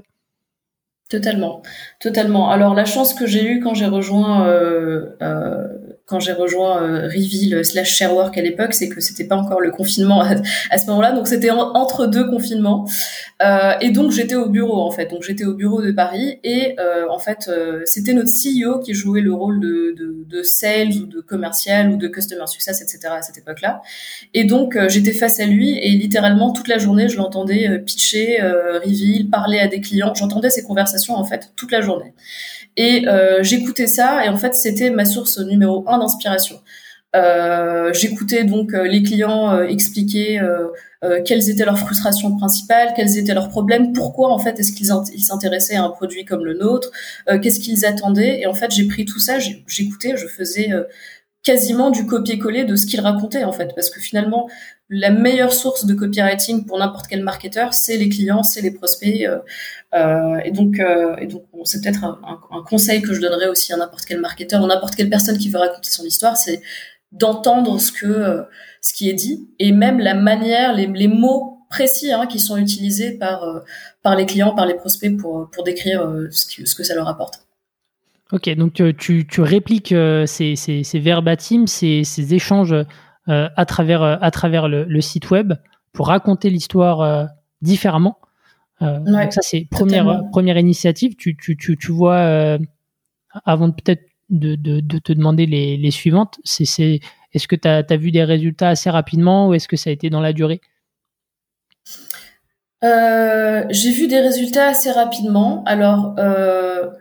Totalement, 1.09 1.61
totalement. 1.99 2.49
Alors 2.49 2.73
la 2.73 2.85
chance 2.85 3.13
que 3.13 3.27
j'ai 3.27 3.45
eue 3.45 3.59
quand 3.59 3.75
j'ai 3.75 3.85
rejoint 3.85 4.47
euh, 4.47 5.15
euh, 5.21 5.67
quand 6.05 6.19
j'ai 6.19 6.33
rejoint 6.33 6.83
euh, 6.83 7.07
Reveal 7.07 7.65
slash 7.65 7.95
Sharework 7.95 8.37
à 8.37 8.41
l'époque, 8.41 8.75
c'est 8.75 8.89
que 8.89 9.01
c'était 9.01 9.23
pas 9.23 9.35
encore 9.35 9.59
le 9.59 9.71
confinement 9.71 10.21
à, 10.21 10.77
ce 10.77 10.85
moment-là, 10.87 11.13
donc 11.13 11.27
c'était 11.27 11.49
entre 11.49 12.05
deux 12.05 12.29
confinements. 12.29 12.87
Euh, 13.41 13.73
et 13.81 13.89
donc 13.89 14.11
j'étais 14.11 14.35
au 14.35 14.47
bureau 14.47 14.81
en 14.81 14.91
fait, 14.91 15.07
donc 15.07 15.23
j'étais 15.23 15.45
au 15.45 15.55
bureau 15.55 15.81
de 15.81 15.91
Paris 15.91 16.39
et 16.43 16.75
euh, 16.79 17.05
en 17.09 17.19
fait 17.19 17.49
euh, 17.49 17.81
c'était 17.83 18.13
notre 18.13 18.29
CEO 18.29 18.79
qui 18.79 18.93
jouait 18.93 19.19
le 19.19 19.33
rôle 19.33 19.59
de, 19.59 19.93
de, 19.97 20.15
de, 20.25 20.43
sales 20.43 20.93
ou 20.93 21.05
de 21.05 21.19
commercial 21.21 21.89
ou 21.89 21.97
de 21.97 22.07
customer 22.07 22.47
success, 22.47 22.81
etc. 22.81 23.13
à 23.17 23.21
cette 23.23 23.37
époque-là. 23.39 23.81
Et 24.33 24.43
donc 24.45 24.75
euh, 24.75 24.87
j'étais 24.87 25.11
face 25.11 25.39
à 25.39 25.45
lui 25.45 25.77
et 25.79 25.89
littéralement 25.89 26.53
toute 26.53 26.67
la 26.67 26.77
journée 26.77 27.09
je 27.09 27.17
l'entendais 27.17 27.79
pitcher, 27.79 28.39
Reveal, 28.41 29.29
parler 29.29 29.59
à 29.59 29.67
des 29.67 29.81
clients, 29.81 30.13
j'entendais 30.13 30.51
ces 30.51 30.63
conversations 30.63 31.15
en 31.15 31.23
fait 31.23 31.51
toute 31.55 31.71
la 31.71 31.81
journée. 31.81 32.13
Et 32.77 33.07
euh, 33.07 33.41
j'écoutais 33.41 33.87
ça 33.87 34.25
et 34.25 34.29
en 34.29 34.37
fait 34.37 34.53
c'était 34.55 34.89
ma 34.89 35.05
source 35.05 35.39
numéro 35.39 35.85
un 35.87 35.99
d'inspiration. 35.99 36.59
Euh, 37.15 37.93
j'écoutais 37.93 38.43
donc 38.43 38.73
euh, 38.73 38.83
les 38.83 39.01
clients 39.01 39.53
euh, 39.53 39.63
expliquer 39.63 40.41
quelles 41.23 41.51
étaient 41.51 41.65
leurs 41.65 41.77
frustrations 41.77 42.35
principales, 42.35 42.93
quels 42.95 43.19
étaient 43.19 43.35
leurs 43.35 43.49
problèmes, 43.49 43.93
pourquoi 43.93 44.31
en 44.31 44.39
fait 44.39 44.59
est-ce 44.59 44.71
qu'ils 44.71 45.23
s'intéressaient 45.23 45.75
à 45.75 45.83
un 45.83 45.91
produit 45.91 46.25
comme 46.25 46.43
le 46.43 46.55
nôtre, 46.55 46.89
qu'est-ce 47.43 47.59
qu'ils 47.59 47.85
attendaient. 47.85 48.39
Et 48.39 48.47
en 48.47 48.55
fait 48.55 48.71
j'ai 48.71 48.87
pris 48.87 49.05
tout 49.05 49.19
ça, 49.19 49.37
j'écoutais, 49.37 50.17
je 50.17 50.25
faisais 50.25 50.71
quasiment 51.45 51.91
du 51.91 52.07
copier-coller 52.07 52.65
de 52.65 52.75
ce 52.75 52.87
qu'ils 52.87 53.01
racontaient 53.01 53.43
en 53.45 53.53
fait, 53.53 53.73
parce 53.75 53.89
que 53.89 54.01
finalement 54.01 54.49
la 54.89 55.11
meilleure 55.11 55.53
source 55.53 55.85
de 55.85 55.93
copywriting 55.93 56.65
pour 56.65 56.77
n'importe 56.77 57.07
quel 57.07 57.23
marketeur, 57.23 57.73
c'est 57.73 57.97
les 57.97 58.09
clients, 58.09 58.43
c'est 58.43 58.61
les 58.61 58.71
prospects. 58.71 59.23
Euh, 59.23 59.39
euh 59.93 60.37
et 60.43 60.51
donc, 60.51 60.79
euh, 60.79 61.15
et 61.17 61.27
donc 61.27 61.43
c'est 61.63 61.81
peut-être 61.81 62.03
un, 62.03 62.63
conseil 62.67 63.01
que 63.01 63.13
je 63.13 63.21
donnerais 63.21 63.47
aussi 63.47 63.73
à 63.73 63.77
n'importe 63.77 64.05
quel 64.05 64.19
marketeur 64.19 64.61
ou 64.63 64.67
n'importe 64.67 64.95
quelle 64.95 65.09
personne 65.09 65.37
qui 65.37 65.49
veut 65.49 65.59
raconter 65.59 65.89
son 65.89 66.03
histoire, 66.03 66.35
c'est 66.35 66.61
d'entendre 67.11 67.79
ce 67.79 67.91
que 67.91 68.43
ce 68.81 68.93
qui 68.93 69.09
est 69.09 69.13
dit 69.13 69.47
et 69.59 69.71
même 69.71 69.99
la 69.99 70.15
manière, 70.15 70.73
les, 70.73 71.07
mots 71.07 71.59
précis 71.69 72.11
hein, 72.11 72.27
qui 72.27 72.39
sont 72.39 72.57
utilisés 72.57 73.11
par 73.11 73.63
par 74.03 74.15
les 74.15 74.25
clients, 74.25 74.53
par 74.55 74.65
les 74.65 74.75
prospects 74.75 75.15
pour 75.17 75.49
pour 75.51 75.63
décrire 75.63 76.01
ce 76.31 76.75
que 76.75 76.83
ça 76.83 76.95
leur 76.95 77.07
apporte. 77.07 77.44
Ok, 78.31 78.49
donc 78.55 78.81
tu, 78.97 79.27
tu 79.27 79.41
répliques 79.41 79.93
ces, 80.25 80.55
ces, 80.55 80.83
ces 80.83 80.99
verbatim, 80.99 81.67
ces, 81.67 82.03
ces 82.03 82.33
échanges 82.33 82.75
euh, 83.27 83.49
à 83.55 83.65
travers, 83.65 84.03
euh, 84.03 84.17
à 84.21 84.29
travers 84.29 84.67
le, 84.67 85.01
site 85.01 85.31
web 85.31 85.53
pour 85.93 86.09
raconter 86.09 86.51
l'histoire 86.51 87.01
euh, 87.01 87.25
différemment. 87.63 88.19
donc 88.81 89.33
ça, 89.33 89.41
c'est 89.41 89.67
première, 89.71 90.21
première 90.31 90.57
initiative. 90.57 91.15
Tu, 91.15 91.35
tu, 91.35 91.57
tu, 91.57 91.75
tu 91.75 91.91
vois, 91.91 92.59
avant 93.45 93.71
peut-être 93.71 94.03
de, 94.29 94.55
de, 94.55 94.79
de, 94.79 94.99
te 94.99 95.11
demander 95.11 95.47
les, 95.47 95.75
les 95.75 95.91
suivantes, 95.91 96.37
c'est, 96.43 96.65
c'est, 96.65 96.99
est-ce 97.33 97.47
que 97.47 97.55
tu 97.55 97.67
as, 97.67 97.97
vu 97.97 98.11
des 98.11 98.23
résultats 98.23 98.69
assez 98.69 98.91
rapidement 98.91 99.47
ou 99.47 99.55
est-ce 99.55 99.67
que 99.67 99.75
ça 99.75 99.89
a 99.89 99.93
été 99.93 100.11
dans 100.11 100.21
la 100.21 100.33
durée? 100.33 100.61
J'ai 102.83 103.91
vu 103.91 104.07
des 104.07 104.19
résultats 104.19 104.67
assez 104.67 104.91
rapidement. 104.91 105.63
Alors, 105.65 106.13
euh, 106.19 106.83
euh, 106.83 106.91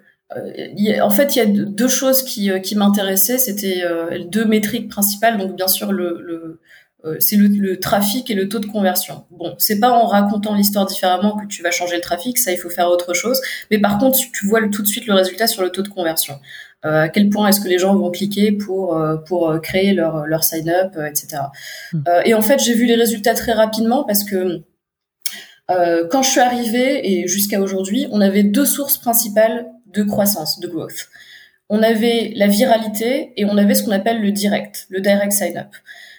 en 1.03 1.11
fait, 1.11 1.37
il 1.37 1.38
y 1.38 1.43
a 1.43 1.47
deux 1.47 1.88
choses 1.88 2.23
qui, 2.23 2.50
euh, 2.50 2.59
qui 2.59 2.76
m'intéressaient. 2.76 3.38
C'était 3.38 3.83
euh, 3.85 4.25
deux 4.25 4.45
métriques 4.45 4.88
principales. 4.88 5.38
Donc, 5.38 5.57
bien 5.57 5.69
sûr, 5.69 5.93
le, 5.93 6.21
le 6.23 6.61
c'est 7.21 7.37
le, 7.37 7.79
trafic 7.79 8.31
et 8.31 8.35
le 8.35 8.49
taux 8.49 8.61
de 8.61 8.67
conversion. 8.67 9.26
Bon, 9.31 9.55
c'est 9.59 9.79
pas 9.79 9.91
en 9.91 10.07
racontant 10.07 10.55
l'histoire 10.55 10.87
différemment 10.87 11.37
que 11.37 11.47
tu 11.47 11.62
vas 11.62 11.71
changer 11.71 11.97
le 11.97 12.00
trafic, 12.00 12.38
ça 12.38 12.50
il 12.50 12.57
faut 12.57 12.71
faire 12.71 12.88
autre 12.88 13.12
chose. 13.12 13.43
Mais 13.71 13.79
par 13.79 13.99
contre, 13.99 14.19
tu 14.33 14.47
vois 14.47 14.67
tout 14.71 14.81
de 14.81 14.87
suite 14.87 15.07
le 15.07 15.12
résultat 15.12 15.47
sur 15.47 15.62
le 15.62 15.69
taux 15.69 15.83
de 15.83 15.88
conversion. 15.88 16.41
à 16.83 17.11
quel 17.11 17.29
point 17.29 17.49
est-ce 17.49 17.61
que 17.61 17.69
les 17.69 17.79
gens 17.79 17.95
vont 17.95 18.11
cliquer 18.11 18.53
pour 18.53 18.99
pour 19.26 19.61
créer 19.61 19.93
leur 19.93 20.25
leur 20.25 20.45
sign 20.45 20.71
up, 20.71 20.97
etc. 21.07 21.43
Hmm. 21.93 22.05
et 22.25 22.33
en 22.33 22.41
fait, 22.41 22.59
j'ai 22.59 22.73
vu 22.73 22.87
les 22.87 22.97
résultats 22.97 23.35
très 23.35 23.53
rapidement 23.53 24.05
parce 24.05 24.25
que 24.25 24.62
quand 25.69 26.23
je 26.23 26.31
suis 26.31 26.41
arrivée 26.41 27.07
et 27.07 27.29
jusqu'à 27.29 27.61
aujourd'hui, 27.61 28.07
on 28.12 28.23
avait 28.23 28.45
deux 28.45 28.64
sources 28.64 28.97
principales 28.97 29.67
de 29.94 30.02
croissance, 30.02 30.60
de 30.60 30.68
growth. 30.68 31.08
On 31.68 31.82
avait 31.82 32.32
la 32.36 32.46
viralité 32.46 33.32
et 33.36 33.44
on 33.44 33.56
avait 33.56 33.74
ce 33.74 33.82
qu'on 33.82 33.92
appelle 33.92 34.20
le 34.20 34.32
direct, 34.32 34.86
le 34.90 35.00
direct 35.00 35.32
sign-up. 35.32 35.74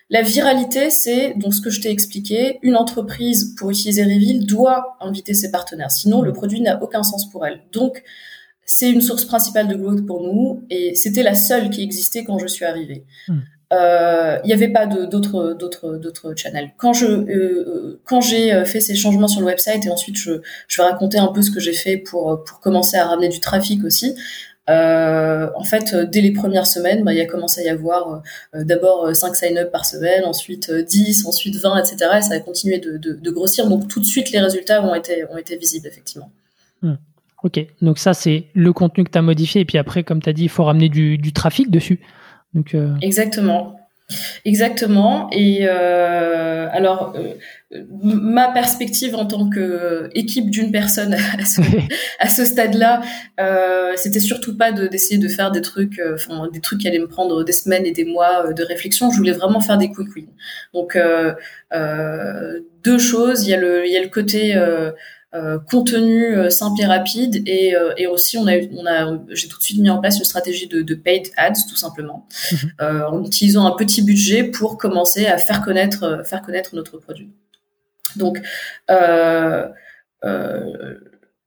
La 0.09 0.21
viralité, 0.21 0.89
c'est 0.89 1.33
donc 1.35 1.53
ce 1.53 1.61
que 1.61 1.69
je 1.69 1.81
t'ai 1.81 1.89
expliqué. 1.89 2.59
Une 2.61 2.75
entreprise 2.75 3.55
pour 3.57 3.71
utiliser 3.71 4.03
Reveal 4.03 4.45
doit 4.45 4.97
inviter 4.99 5.33
ses 5.33 5.51
partenaires, 5.51 5.91
sinon 5.91 6.21
le 6.21 6.31
produit 6.31 6.61
n'a 6.61 6.81
aucun 6.81 7.03
sens 7.03 7.29
pour 7.29 7.45
elle. 7.45 7.61
Donc 7.71 8.03
c'est 8.65 8.89
une 8.89 9.01
source 9.01 9.25
principale 9.25 9.67
de 9.67 9.75
growth 9.75 10.05
pour 10.05 10.21
nous 10.21 10.63
et 10.69 10.95
c'était 10.95 11.23
la 11.23 11.35
seule 11.35 11.69
qui 11.69 11.83
existait 11.83 12.23
quand 12.23 12.37
je 12.39 12.47
suis 12.47 12.65
arrivée. 12.65 13.05
Hmm. 13.27 13.39
Euh, 13.75 14.37
il 14.43 14.47
n'y 14.47 14.53
avait 14.53 14.69
pas 14.69 14.85
d'autres 14.85 15.53
d'autres 15.53 16.33
channels. 16.35 16.71
Quand 16.77 16.93
euh, 17.01 17.25
euh, 17.29 18.21
j'ai 18.21 18.65
fait 18.65 18.79
ces 18.79 18.95
changements 18.95 19.27
sur 19.27 19.41
le 19.41 19.47
website 19.47 19.85
et 19.85 19.89
ensuite 19.89 20.17
je 20.17 20.31
vais 20.31 20.83
raconter 20.83 21.17
un 21.17 21.27
peu 21.27 21.41
ce 21.41 21.51
que 21.51 21.59
j'ai 21.59 21.73
fait 21.73 21.97
pour 21.97 22.43
commencer 22.61 22.97
à 22.97 23.05
ramener 23.05 23.29
du 23.29 23.39
trafic 23.39 23.83
aussi. 23.83 24.15
En 24.67 25.63
fait, 25.63 25.95
dès 25.95 26.21
les 26.21 26.31
premières 26.31 26.67
semaines, 26.67 27.03
bah, 27.03 27.13
il 27.13 27.21
a 27.21 27.25
commencé 27.25 27.61
à 27.61 27.63
y 27.65 27.69
avoir 27.69 28.23
d'abord 28.53 29.15
5 29.15 29.35
sign-up 29.35 29.71
par 29.71 29.85
semaine, 29.85 30.25
ensuite 30.25 30.71
10, 30.71 31.25
ensuite 31.25 31.55
20, 31.55 31.77
etc. 31.77 32.11
Et 32.17 32.21
ça 32.21 32.35
a 32.35 32.39
continué 32.39 32.79
de, 32.79 33.31
grossir. 33.31 33.67
Donc 33.67 33.87
tout 33.87 33.99
de 33.99 34.05
suite, 34.05 34.31
les 34.31 34.39
résultats 34.39 34.83
ont 34.83 34.95
été, 34.95 35.57
visibles, 35.57 35.87
effectivement. 35.87 36.31
Hmm. 36.81 36.95
Ok, 37.43 37.63
donc 37.81 37.99
ça, 37.99 38.15
c'est 38.15 38.45
le 38.55 38.73
contenu 38.73 39.03
que 39.03 39.11
tu 39.11 39.17
as 39.17 39.21
modifié. 39.21 39.61
Et 39.61 39.65
puis 39.65 39.77
après, 39.77 40.03
comme 40.03 40.21
tu 40.21 40.29
as 40.29 40.33
dit, 40.33 40.43
il 40.43 40.49
faut 40.49 40.63
ramener 40.63 40.89
du 40.89 41.33
trafic 41.33 41.69
dessus. 41.69 41.99
Euh, 42.73 42.95
Exactement. 43.01 43.79
Exactement. 44.45 45.29
Et 45.31 45.61
euh, 45.61 46.67
alors, 46.71 47.15
euh, 47.17 47.81
ma 48.03 48.51
perspective 48.51 49.15
en 49.15 49.25
tant 49.25 49.49
que 49.49 50.09
équipe 50.13 50.51
d'une 50.51 50.71
personne 50.71 51.15
à 52.19 52.29
ce, 52.29 52.45
stade-là, 52.45 53.01
c'était 53.95 54.19
surtout 54.19 54.55
pas 54.55 54.71
d'essayer 54.71 55.17
de, 55.19 55.27
faire 55.27 55.51
des 55.51 55.61
trucs, 55.61 55.99
enfin 56.13 56.47
des 56.53 56.59
trucs 56.59 56.81
qui 56.81 56.87
allaient 56.87 56.99
me 56.99 57.07
prendre 57.07 57.43
des 57.43 57.51
semaines 57.51 57.87
et 57.87 57.91
des 57.91 58.05
mois 58.05 58.53
de 58.53 58.63
réflexion. 58.63 59.09
Je 59.09 59.17
voulais 59.17 59.31
vraiment 59.31 59.59
faire 59.59 59.79
des 59.79 59.89
quick 59.89 60.15
wins. 60.15 60.27
Donc, 60.75 60.97
deux 62.83 62.99
choses. 62.99 63.47
Il 63.47 63.49
y 63.49 63.53
a 63.55 63.59
le, 63.59 63.87
il 63.87 63.91
y 63.91 63.97
a 63.97 64.03
le 64.03 64.09
côté 64.09 64.53
euh, 65.35 65.59
contenu 65.59 66.33
euh, 66.33 66.49
simple 66.49 66.79
et 66.81 66.85
rapide 66.85 67.43
et, 67.45 67.75
euh, 67.75 67.93
et 67.97 68.07
aussi 68.07 68.37
on 68.37 68.47
a 68.47 68.53
on 68.71 68.85
a 68.85 69.19
j'ai 69.31 69.49
tout 69.49 69.57
de 69.57 69.63
suite 69.63 69.79
mis 69.79 69.89
en 69.89 69.99
place 69.99 70.17
une 70.17 70.23
stratégie 70.23 70.67
de, 70.67 70.81
de 70.81 70.95
paid 70.95 71.29
ads 71.35 71.65
tout 71.67 71.75
simplement 71.75 72.25
mhm. 72.51 73.03
en 73.11 73.23
utilisant 73.23 73.65
un 73.65 73.75
petit 73.75 74.01
budget 74.01 74.45
pour 74.45 74.77
commencer 74.77 75.25
à 75.25 75.37
faire 75.37 75.61
connaître 75.61 76.21
faire 76.25 76.41
connaître 76.41 76.73
notre 76.75 76.99
produit 76.99 77.31
donc 78.15 78.39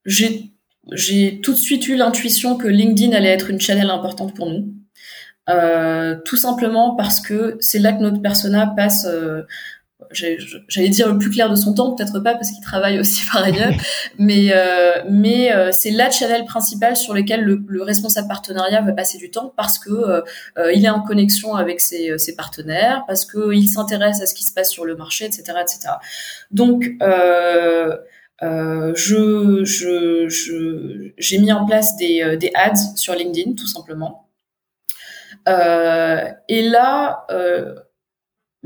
j'ai 0.04 0.52
j'ai 0.92 1.40
tout 1.40 1.52
de 1.52 1.59
suite 1.59 1.88
eu 1.88 1.97
l'intuition 1.97 2.59
que 2.59 2.68
LinkedIn 2.68 3.16
allait 3.16 3.30
être 3.30 3.49
une 3.49 3.61
channel 3.61 3.88
importante 3.88 4.35
pour 4.35 4.50
nous 4.50 4.75
tout 6.26 6.37
simplement 6.37 6.95
parce 6.95 7.21
que 7.21 7.57
c'est 7.61 7.78
là 7.78 7.92
que 7.92 8.02
notre 8.02 8.21
persona 8.21 8.66
passe 8.76 9.07
j'allais 10.12 10.88
dire 10.88 11.12
le 11.12 11.19
plus 11.19 11.31
clair 11.31 11.50
de 11.50 11.57
son 11.57 11.75
temps, 11.75 11.95
peut-être 11.95 12.21
pas 12.21 12.35
parce 12.35 12.50
qu'il 12.50 12.62
travaille 12.62 13.00
aussi 13.00 13.23
par 13.33 13.43
ailleurs, 13.43 13.73
mais 14.19 14.52
euh, 14.52 15.02
mais 15.09 15.52
euh, 15.52 15.71
c'est 15.73 15.90
la 15.90 16.11
channel 16.11 16.45
principale 16.45 16.97
sur 16.97 17.14
lequel 17.14 17.43
le, 17.43 17.61
le, 17.67 17.83
responsable 17.83 18.28
partenariat 18.28 18.81
va 18.81 18.93
passer 18.93 19.19
du 19.19 19.31
temps 19.31 19.52
parce 19.57 19.78
que 19.78 19.90
euh, 19.90 20.73
il 20.73 20.85
est 20.85 20.90
en 20.90 21.02
connexion 21.02 21.55
avec 21.55 21.81
ses, 21.81 22.17
ses 22.19 22.37
partenaires, 22.37 23.05
parce 23.07 23.25
que 23.25 23.52
il 23.52 23.69
s'intéresse 23.69 24.23
à 24.23 24.26
ce 24.26 24.35
qui 24.35 24.45
se 24.45 24.52
passe 24.55 24.71
sur 24.71 24.85
le 24.85 24.97
marché, 24.97 25.25
etc., 25.25 25.43
etc. 25.61 25.95
Donc 26.50 26.93
je 28.40 29.64
je 29.64 31.12
j'ai 31.19 31.38
mis 31.38 31.52
en 31.52 31.67
place 31.67 31.97
des 31.97 32.37
des 32.37 32.52
ads 32.55 32.95
sur 32.97 33.14
LinkedIn 33.14 33.55
tout 33.55 33.67
simplement. 33.67 34.28
et 35.47 36.62
là 36.62 37.26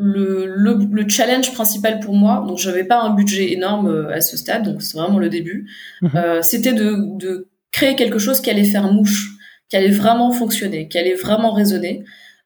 le, 0.02 0.46
le, 0.46 0.78
le, 0.90 1.08
challenge 1.08 1.52
principal 1.52 2.00
pour 2.00 2.14
moi, 2.14 2.44
donc 2.46 2.58
j'avais 2.58 2.84
pas 2.84 3.00
un 3.00 3.14
budget 3.14 3.52
énorme 3.52 3.88
euh, 3.88 4.12
à 4.12 4.20
ce 4.20 4.36
stade, 4.36 4.64
donc 4.64 4.82
c'est 4.82 4.98
vraiment 4.98 5.18
le 5.18 5.28
début, 5.28 5.70
mhm. 6.00 6.10
euh, 6.16 6.42
c'était 6.42 6.72
de, 6.72 7.16
de, 7.16 7.48
créer 7.70 7.94
quelque 7.94 8.18
chose 8.18 8.42
qui 8.42 8.50
allait 8.50 8.64
faire 8.64 8.92
mouche, 8.92 9.30
qui 9.70 9.76
allait 9.76 9.90
vraiment 9.90 10.30
fonctionner, 10.30 10.88
qui 10.88 10.98
allait 10.98 11.14
vraiment 11.14 11.52
résonner, 11.52 12.04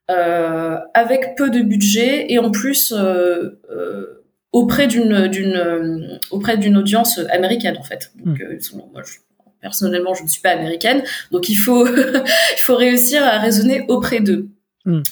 euh, 0.09 0.77
avec 0.95 1.35
peu 1.37 1.51
de 1.51 1.63
budget 1.63 2.33
et 2.33 2.39
en 2.39 2.53
plus 2.53 2.93
euh, 2.93 3.59
euh 3.71 4.23
auprès 4.53 4.87
d'une 4.87 5.27
d'une 5.27 6.19
auprès 6.31 6.57
d'une 6.57 6.79
audience 6.79 7.21
américaine 7.31 7.77
en 7.79 7.83
fait. 7.83 8.13
Donc, 8.25 8.39
mhm. 8.39 8.83
moi, 8.93 9.03
je, 9.05 9.17
personnellement, 9.61 10.15
je 10.15 10.23
ne 10.23 10.29
suis 10.29 10.41
pas 10.41 10.51
américaine, 10.51 11.03
donc 11.33 11.49
il 11.49 11.57
faut 11.57 11.87
il 12.57 12.61
faut 12.61 12.77
réussir 12.77 13.25
à 13.25 13.39
raisonner 13.39 13.85
auprès 13.89 14.21
d'eux. 14.21 14.49
Mhm. 14.87 15.03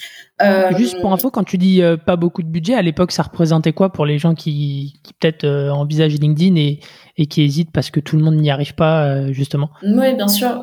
Euh, 0.43 0.77
Juste 0.77 1.01
pour 1.01 1.13
info, 1.13 1.31
quand 1.31 1.45
tu 1.45 1.59
dis 1.59 1.83
euh, 1.83 1.97
pas 1.97 2.17
beaucoup 2.17 2.43
de 2.43 2.49
budget, 2.49 2.75
à 2.75 2.83
l'époque, 2.83 3.13
ça 3.13 3.25
représentait 3.25 3.73
quoi 3.73 3.93
pour 3.93 4.07
les 4.07 4.19
gens 4.19 4.35
qui, 4.35 5.01
qui 5.03 5.13
peut-être 5.15 5.45
euh, 5.45 5.71
envisagent 5.71 6.15
LinkedIn 6.15 6.57
et, 6.57 6.81
et, 7.19 7.27
qui 7.27 7.43
hésitent 7.43 7.73
parce 7.73 7.91
que 7.91 8.01
tout 8.01 8.17
le 8.17 8.23
monde 8.23 8.37
n'y 8.37 8.51
arrive 8.51 8.75
pas, 8.75 9.31
justement? 9.33 9.71
Oui, 9.83 10.15
bien 10.15 10.29
sûr. 10.29 10.63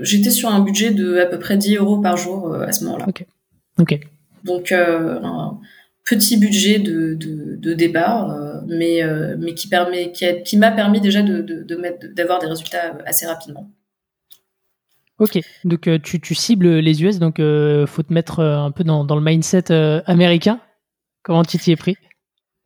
J'étais 0.00 0.30
sur 0.30 0.50
un 0.50 0.60
budget 0.60 0.92
de 0.92 1.18
à 1.18 1.26
peu 1.26 1.38
près 1.38 1.56
10 1.56 1.76
euros 1.76 1.98
par 1.98 2.16
jour 2.16 2.54
à 2.54 2.72
ce 2.72 2.84
moment-là. 2.84 3.06
Ok. 3.08 3.26
Ok. 3.78 4.00
Donc 4.44 4.72
un 4.72 5.58
petit 6.04 6.36
budget 6.36 6.78
de, 6.78 7.14
de, 7.14 7.74
départ, 7.74 8.34
mais 8.66 9.02
mais 9.38 9.54
qui 9.54 9.68
permet 9.68 10.12
qui, 10.12 10.26
qui 10.44 10.56
m'a 10.56 10.70
permis 10.70 11.00
déjà 11.00 11.22
de, 11.22 11.40
de 11.42 11.76
mettre 11.76 12.06
d'avoir 12.14 12.38
des 12.38 12.46
résultats 12.46 12.98
assez 13.06 13.26
rapidement. 13.26 13.70
Ok, 15.18 15.38
donc 15.64 15.88
tu, 16.02 16.20
tu, 16.20 16.34
cibles 16.34 16.78
les 16.78 17.04
US, 17.04 17.18
donc 17.18 17.36
faut 17.36 18.02
te 18.02 18.12
mettre 18.12 18.40
un 18.40 18.70
peu 18.70 18.82
dans, 18.82 19.04
dans 19.04 19.14
le 19.14 19.22
mindset 19.22 19.70
américain. 20.06 20.60
Comment 21.22 21.44
tu 21.44 21.58
t'y 21.58 21.70
es 21.70 21.76
pris? 21.76 21.96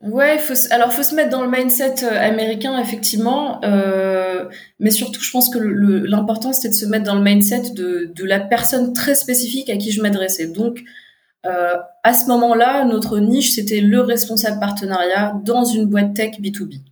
Ouais, 0.03 0.37
faut, 0.39 0.55
alors 0.71 0.93
faut 0.93 1.03
se 1.03 1.15
mettre 1.15 1.31
dans 1.31 1.43
le 1.43 1.51
mindset 1.51 2.05
euh, 2.05 2.21
américain 2.21 2.79
effectivement, 2.79 3.65
euh, 3.65 4.45
mais 4.79 4.91
surtout 4.91 5.23
je 5.23 5.31
pense 5.31 5.49
que 5.49 5.59
l'important 5.59 6.53
c'était 6.53 6.69
de 6.69 6.75
se 6.75 6.85
mettre 6.85 7.05
dans 7.05 7.15
le 7.15 7.23
mindset 7.23 7.71
de, 7.71 8.13
de, 8.15 8.25
la 8.27 8.39
personne 8.39 8.93
très 8.93 9.15
spécifique 9.15 9.71
à 9.71 9.77
qui 9.79 9.93
je 9.93 10.03
m'adressais. 10.03 10.49
Donc 10.49 10.85
euh, 11.47 11.77
à 12.05 12.13
ce 12.13 12.27
moment-là, 12.27 12.85
notre 12.85 13.19
niche 13.21 13.55
c'était 13.55 13.81
le 13.81 14.01
responsable 14.01 14.61
partenariat 14.61 15.35
dans 15.45 15.65
une 15.65 15.87
boîte 15.87 16.13
tech 16.13 16.41
B2B. 16.41 16.83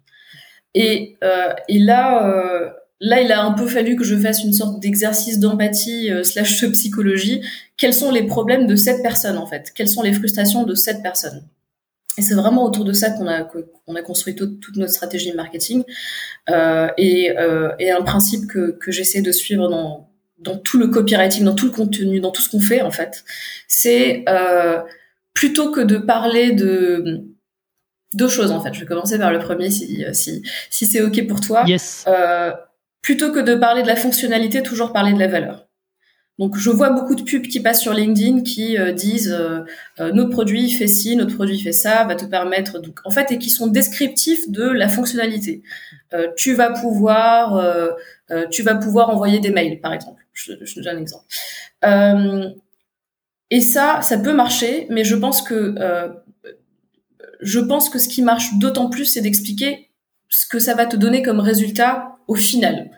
Et, 0.72 1.18
euh, 1.22 1.52
et 1.68 1.78
là, 1.80 2.26
euh, 2.26 2.70
là 3.00 3.20
il 3.20 3.30
a 3.32 3.42
un 3.42 3.52
peu 3.52 3.66
fallu 3.66 3.96
que 3.96 4.04
je 4.04 4.16
fasse 4.16 4.44
une 4.44 4.52
sorte 4.52 4.80
d'exercice 4.80 5.38
d'empathie 5.38 6.10
euh, 6.10 6.22
slash 6.22 6.60
de 6.62 6.68
psychologie. 6.68 7.42
Quels 7.76 7.94
sont 7.94 8.10
les 8.10 8.24
problèmes 8.24 8.66
de 8.66 8.76
cette 8.76 9.02
personne 9.02 9.36
en 9.36 9.46
fait? 9.46 9.72
Quelles 9.74 9.88
sont 9.88 10.02
les 10.02 10.12
frustrations 10.12 10.64
de 10.64 10.74
cette 10.74 11.02
personne? 11.02 11.42
Et 12.16 12.22
c'est 12.22 12.34
vraiment 12.34 12.64
autour 12.64 12.84
de 12.84 12.92
ça 12.92 13.10
qu'on 13.10 13.26
a 13.26 13.42
qu'on 13.42 13.94
a 13.96 14.02
construit 14.02 14.36
toute 14.36 14.76
notre 14.76 14.92
stratégie 14.92 15.32
de 15.32 15.36
marketing 15.36 15.82
euh, 16.48 16.88
et, 16.96 17.36
euh, 17.36 17.72
et 17.80 17.90
un 17.90 18.02
principe 18.02 18.46
que, 18.46 18.70
que 18.70 18.92
j'essaie 18.92 19.20
de 19.22 19.32
suivre 19.32 19.68
dans 19.68 20.08
dans 20.38 20.58
tout 20.58 20.78
le 20.78 20.88
copywriting, 20.88 21.44
dans 21.44 21.54
tout 21.54 21.66
le 21.66 21.72
contenu, 21.72 22.20
dans 22.20 22.30
tout 22.30 22.42
ce 22.42 22.50
qu'on 22.50 22.60
fait 22.60 22.82
en 22.82 22.90
fait, 22.90 23.24
c'est 23.66 24.24
euh, 24.28 24.80
plutôt 25.32 25.70
que 25.70 25.80
de 25.80 25.96
parler 25.96 26.52
de 26.52 27.22
deux 28.12 28.28
choses 28.28 28.52
en 28.52 28.60
fait. 28.60 28.74
Je 28.74 28.80
vais 28.80 28.86
commencer 28.86 29.18
par 29.18 29.32
le 29.32 29.38
premier 29.38 29.70
si 29.70 30.04
si 30.12 30.42
si 30.70 30.86
c'est 30.86 31.00
ok 31.00 31.26
pour 31.26 31.40
toi. 31.40 31.64
Yes. 31.66 32.04
Euh, 32.06 32.52
plutôt 33.04 33.30
que 33.30 33.38
de 33.38 33.54
parler 33.54 33.82
de 33.82 33.86
la 33.86 33.96
fonctionnalité, 33.96 34.62
toujours 34.62 34.90
parler 34.94 35.12
de 35.12 35.18
la 35.18 35.28
valeur. 35.28 35.68
Donc 36.38 36.56
je 36.56 36.70
vois 36.70 36.88
beaucoup 36.90 37.14
de 37.14 37.22
pubs 37.22 37.46
qui 37.46 37.60
passent 37.60 37.82
sur 37.82 37.92
LinkedIn 37.92 38.42
qui 38.42 38.78
euh, 38.78 38.92
disent 38.92 39.30
euh, 39.30 39.60
euh, 40.00 40.10
notre 40.10 40.30
produit 40.30 40.70
fait 40.70 40.88
ci, 40.88 41.14
notre 41.14 41.34
produit 41.34 41.60
fait 41.60 41.72
ça, 41.72 42.04
va 42.06 42.16
te 42.16 42.24
permettre 42.24 42.80
donc 42.80 43.00
en 43.04 43.10
fait 43.10 43.30
et 43.30 43.38
qui 43.38 43.50
sont 43.50 43.66
descriptifs 43.66 44.48
de 44.48 44.64
la 44.64 44.88
fonctionnalité. 44.88 45.62
tu 46.36 46.54
vas 46.54 46.70
pouvoir 46.70 47.62
tu 48.50 48.62
vas 48.62 48.74
pouvoir 48.74 49.10
envoyer 49.10 49.38
des 49.38 49.50
mails 49.50 49.80
par 49.80 49.92
exemple. 49.92 50.26
Je, 50.32 50.52
je 50.62 50.80
donne 50.80 50.96
un 50.96 51.00
exemple. 51.00 51.26
et 53.50 53.60
ça 53.60 54.00
ça 54.00 54.16
peut 54.18 54.32
marcher, 54.32 54.86
mais 54.88 55.04
je 55.04 55.14
pense 55.14 55.42
que 55.42 55.74
je 57.40 57.60
pense 57.60 57.90
que 57.90 57.98
ce 57.98 58.08
qui 58.08 58.22
marche 58.22 58.54
d'autant 58.54 58.88
plus 58.88 59.04
c'est 59.04 59.20
d'expliquer 59.20 59.90
ce 60.30 60.46
que 60.46 60.58
ça 60.58 60.74
va 60.74 60.86
te 60.86 60.96
donner 60.96 61.22
comme 61.22 61.38
résultat 61.38 62.13
au 62.28 62.34
final. 62.34 62.90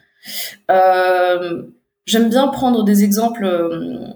Euh, 0.70 1.62
J'aime 2.06 2.28
bien 2.30 2.46
prendre 2.46 2.84
des 2.84 3.02
exemples 3.02 3.44
euh, 3.44 4.06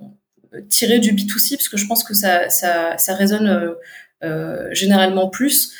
tirés 0.69 1.01
du 1.01 1.13
B2C 1.13 1.57
parce 1.57 1.69
que 1.69 1.77
je 1.77 1.87
pense 1.89 2.05
que 2.05 2.15
ça, 2.15 2.49
ça, 2.49 2.97
ça 2.99 3.15
résonne 3.15 3.75
euh, 4.23 4.69
généralement 4.71 5.29
plus. 5.29 5.73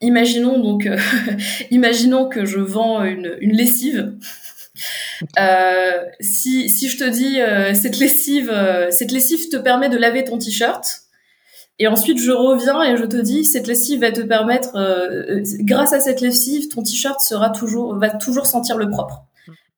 Imaginons 0.00 0.58
donc, 0.58 0.88
imaginons 1.70 2.28
que 2.30 2.46
je 2.46 2.60
vends 2.60 3.04
une, 3.04 3.36
une 3.40 3.52
lessive. 3.52 4.14
Si, 6.20 6.70
si 6.70 6.88
je 6.88 6.96
te 6.96 7.04
dis 7.04 7.38
cette 7.78 7.98
lessive, 7.98 8.50
cette 8.90 9.12
lessive 9.12 9.50
te 9.50 9.58
permet 9.58 9.90
de 9.90 9.98
laver 9.98 10.24
ton 10.24 10.38
t-shirt, 10.38 11.03
et 11.78 11.88
ensuite 11.88 12.20
je 12.20 12.30
reviens 12.30 12.82
et 12.82 12.96
je 12.96 13.04
te 13.04 13.16
dis 13.16 13.44
cette 13.44 13.66
lessive 13.66 14.00
va 14.00 14.12
te 14.12 14.20
permettre, 14.20 14.76
grâce 15.60 15.92
à 15.92 16.00
cette 16.00 16.20
lessive, 16.20 16.68
ton 16.68 16.82
t-shirt 16.82 17.20
sera 17.20 17.50
toujours, 17.50 17.96
va 17.96 18.10
toujours 18.10 18.46
sentir 18.46 18.76
le 18.76 18.88
propre 18.90 19.26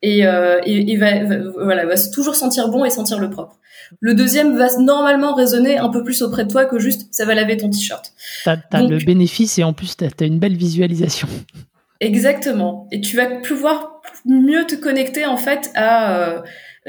et, 0.03 0.27
euh, 0.27 0.61
et, 0.65 0.97
va, 0.97 1.25
voilà, 1.55 1.87
va 1.87 1.95
toujours 2.13 2.35
sentir 2.35 2.69
bon 2.69 2.85
et 2.85 2.91
sentir 2.91 3.19
le 3.19 3.31
propre. 3.31 3.59
Le 4.01 4.15
deuxième 4.15 4.57
va 4.57 4.69
normalement 4.79 5.35
résonner 5.35 5.79
un 5.79 5.89
peu 5.89 6.03
plus 6.03 6.23
auprès 6.23 6.45
de 6.45 6.51
toi 6.51 6.65
que 6.65 6.79
juste 6.79 7.09
ça 7.13 7.25
va 7.25 7.35
laver 7.35 7.57
ton 7.57 7.71
t-shirt. 7.71 8.13
T'as 8.45 8.57
as 8.73 8.83
le 8.83 8.99
bénéfice 8.99 9.59
et 9.59 9.65
en 9.65 9.73
plus 9.73 9.97
t'as 9.97 10.09
as 10.21 10.25
une 10.25 10.39
belle 10.39 10.57
visualisation. 10.57 11.29
Exactement. 12.01 12.89
Et 12.93 13.01
tu 13.01 13.17
vas 13.17 13.27
pouvoir 13.27 14.03
mieux 14.25 14.67
te 14.67 14.75
connecter 14.75 15.25
en 15.25 15.37
fait 15.37 15.71
à. 15.75 16.19
Euh, 16.19 16.43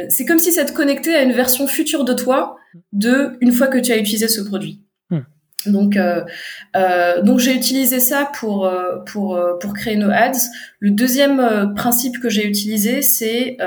c'est 0.10 0.26
comme 0.26 0.40
si 0.40 0.52
ça 0.52 0.66
te 0.66 0.74
connectait 0.74 1.16
à 1.16 1.24
une 1.24 1.32
version 1.32 1.66
future 1.66 2.04
de 2.04 2.14
toi 2.14 2.58
de 2.94 3.38
une 3.42 3.52
fois 3.52 3.68
que 3.68 3.78
tu 3.78 3.92
as 3.92 3.98
utilisé 3.98 4.28
ce 4.28 4.42
produit. 4.42 4.82
Donc, 5.66 5.98
euh, 5.98 6.24
euh, 6.76 7.22
donc 7.22 7.40
j'ai 7.40 7.54
utilisé 7.56 8.00
ça 8.00 8.30
pour 8.40 8.66
euh, 8.66 9.00
pour 9.06 9.40
pour 9.60 9.74
créer 9.74 9.96
nos 9.96 10.12
ads. 10.12 10.32
Le 10.80 10.92
deuxième 10.92 11.74
principe 11.76 12.20
que 12.22 12.30
j'ai 12.30 12.46
utilisé, 12.46 13.02
c'est 13.02 13.58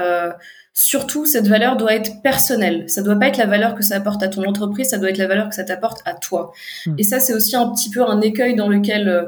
surtout 0.73 1.27
cette 1.27 1.49
valeur 1.49 1.77
doit 1.77 1.95
être 1.95 2.23
personnelle. 2.23 2.89
Ça 2.89 3.03
doit 3.03 3.19
pas 3.19 3.27
être 3.27 3.39
la 3.39 3.47
valeur 3.47 3.75
que 3.75 3.83
ça 3.83 3.97
apporte 3.97 4.23
à 4.23 4.29
ton 4.29 4.45
entreprise, 4.45 4.89
ça 4.89 4.99
doit 4.99 5.11
être 5.11 5.19
la 5.19 5.27
valeur 5.27 5.49
que 5.49 5.55
ça 5.55 5.65
t'apporte 5.65 6.01
à 6.07 6.15
toi. 6.15 6.53
Hmm. 6.87 6.95
Et 6.97 7.03
ça, 7.03 7.19
c'est 7.19 7.35
aussi 7.35 7.57
un 7.57 7.69
petit 7.71 7.91
peu 7.91 8.03
un 8.03 8.21
écueil 8.21 8.55
dans 8.55 8.69
lequel 8.69 9.27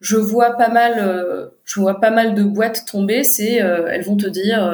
je 0.00 0.16
vois 0.16 0.56
pas 0.56 0.68
mal, 0.68 0.94
euh, 0.98 1.48
je 1.64 1.78
vois 1.78 2.00
pas 2.00 2.10
mal 2.10 2.34
de 2.34 2.42
boîtes 2.42 2.86
tomber. 2.86 3.22
C'est, 3.22 3.62
euh, 3.62 3.86
elles 3.90 4.02
vont 4.02 4.16
te 4.16 4.26
dire, 4.26 4.64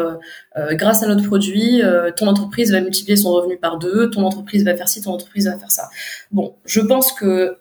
euh, 0.57 0.75
grâce 0.75 1.03
à 1.03 1.09
notre 1.09 1.25
produit, 1.25 1.83
ton 2.17 2.29
entreprise 2.29 2.73
va 2.73 2.81
multiplier 2.81 3.17
son 3.17 3.33
revenu 3.33 3.59
par 3.59 3.79
deux, 3.79 4.09
ton 4.11 4.25
entreprise 4.25 4.65
va 4.65 4.77
faire 4.77 4.89
ci, 4.89 5.03
ton 5.03 5.13
entreprise 5.13 5.47
va 5.47 5.59
faire 5.59 5.71
ça. 5.71 5.91
Bon, 6.31 6.55
je 6.65 6.81
pense 6.81 7.13
que 7.13 7.59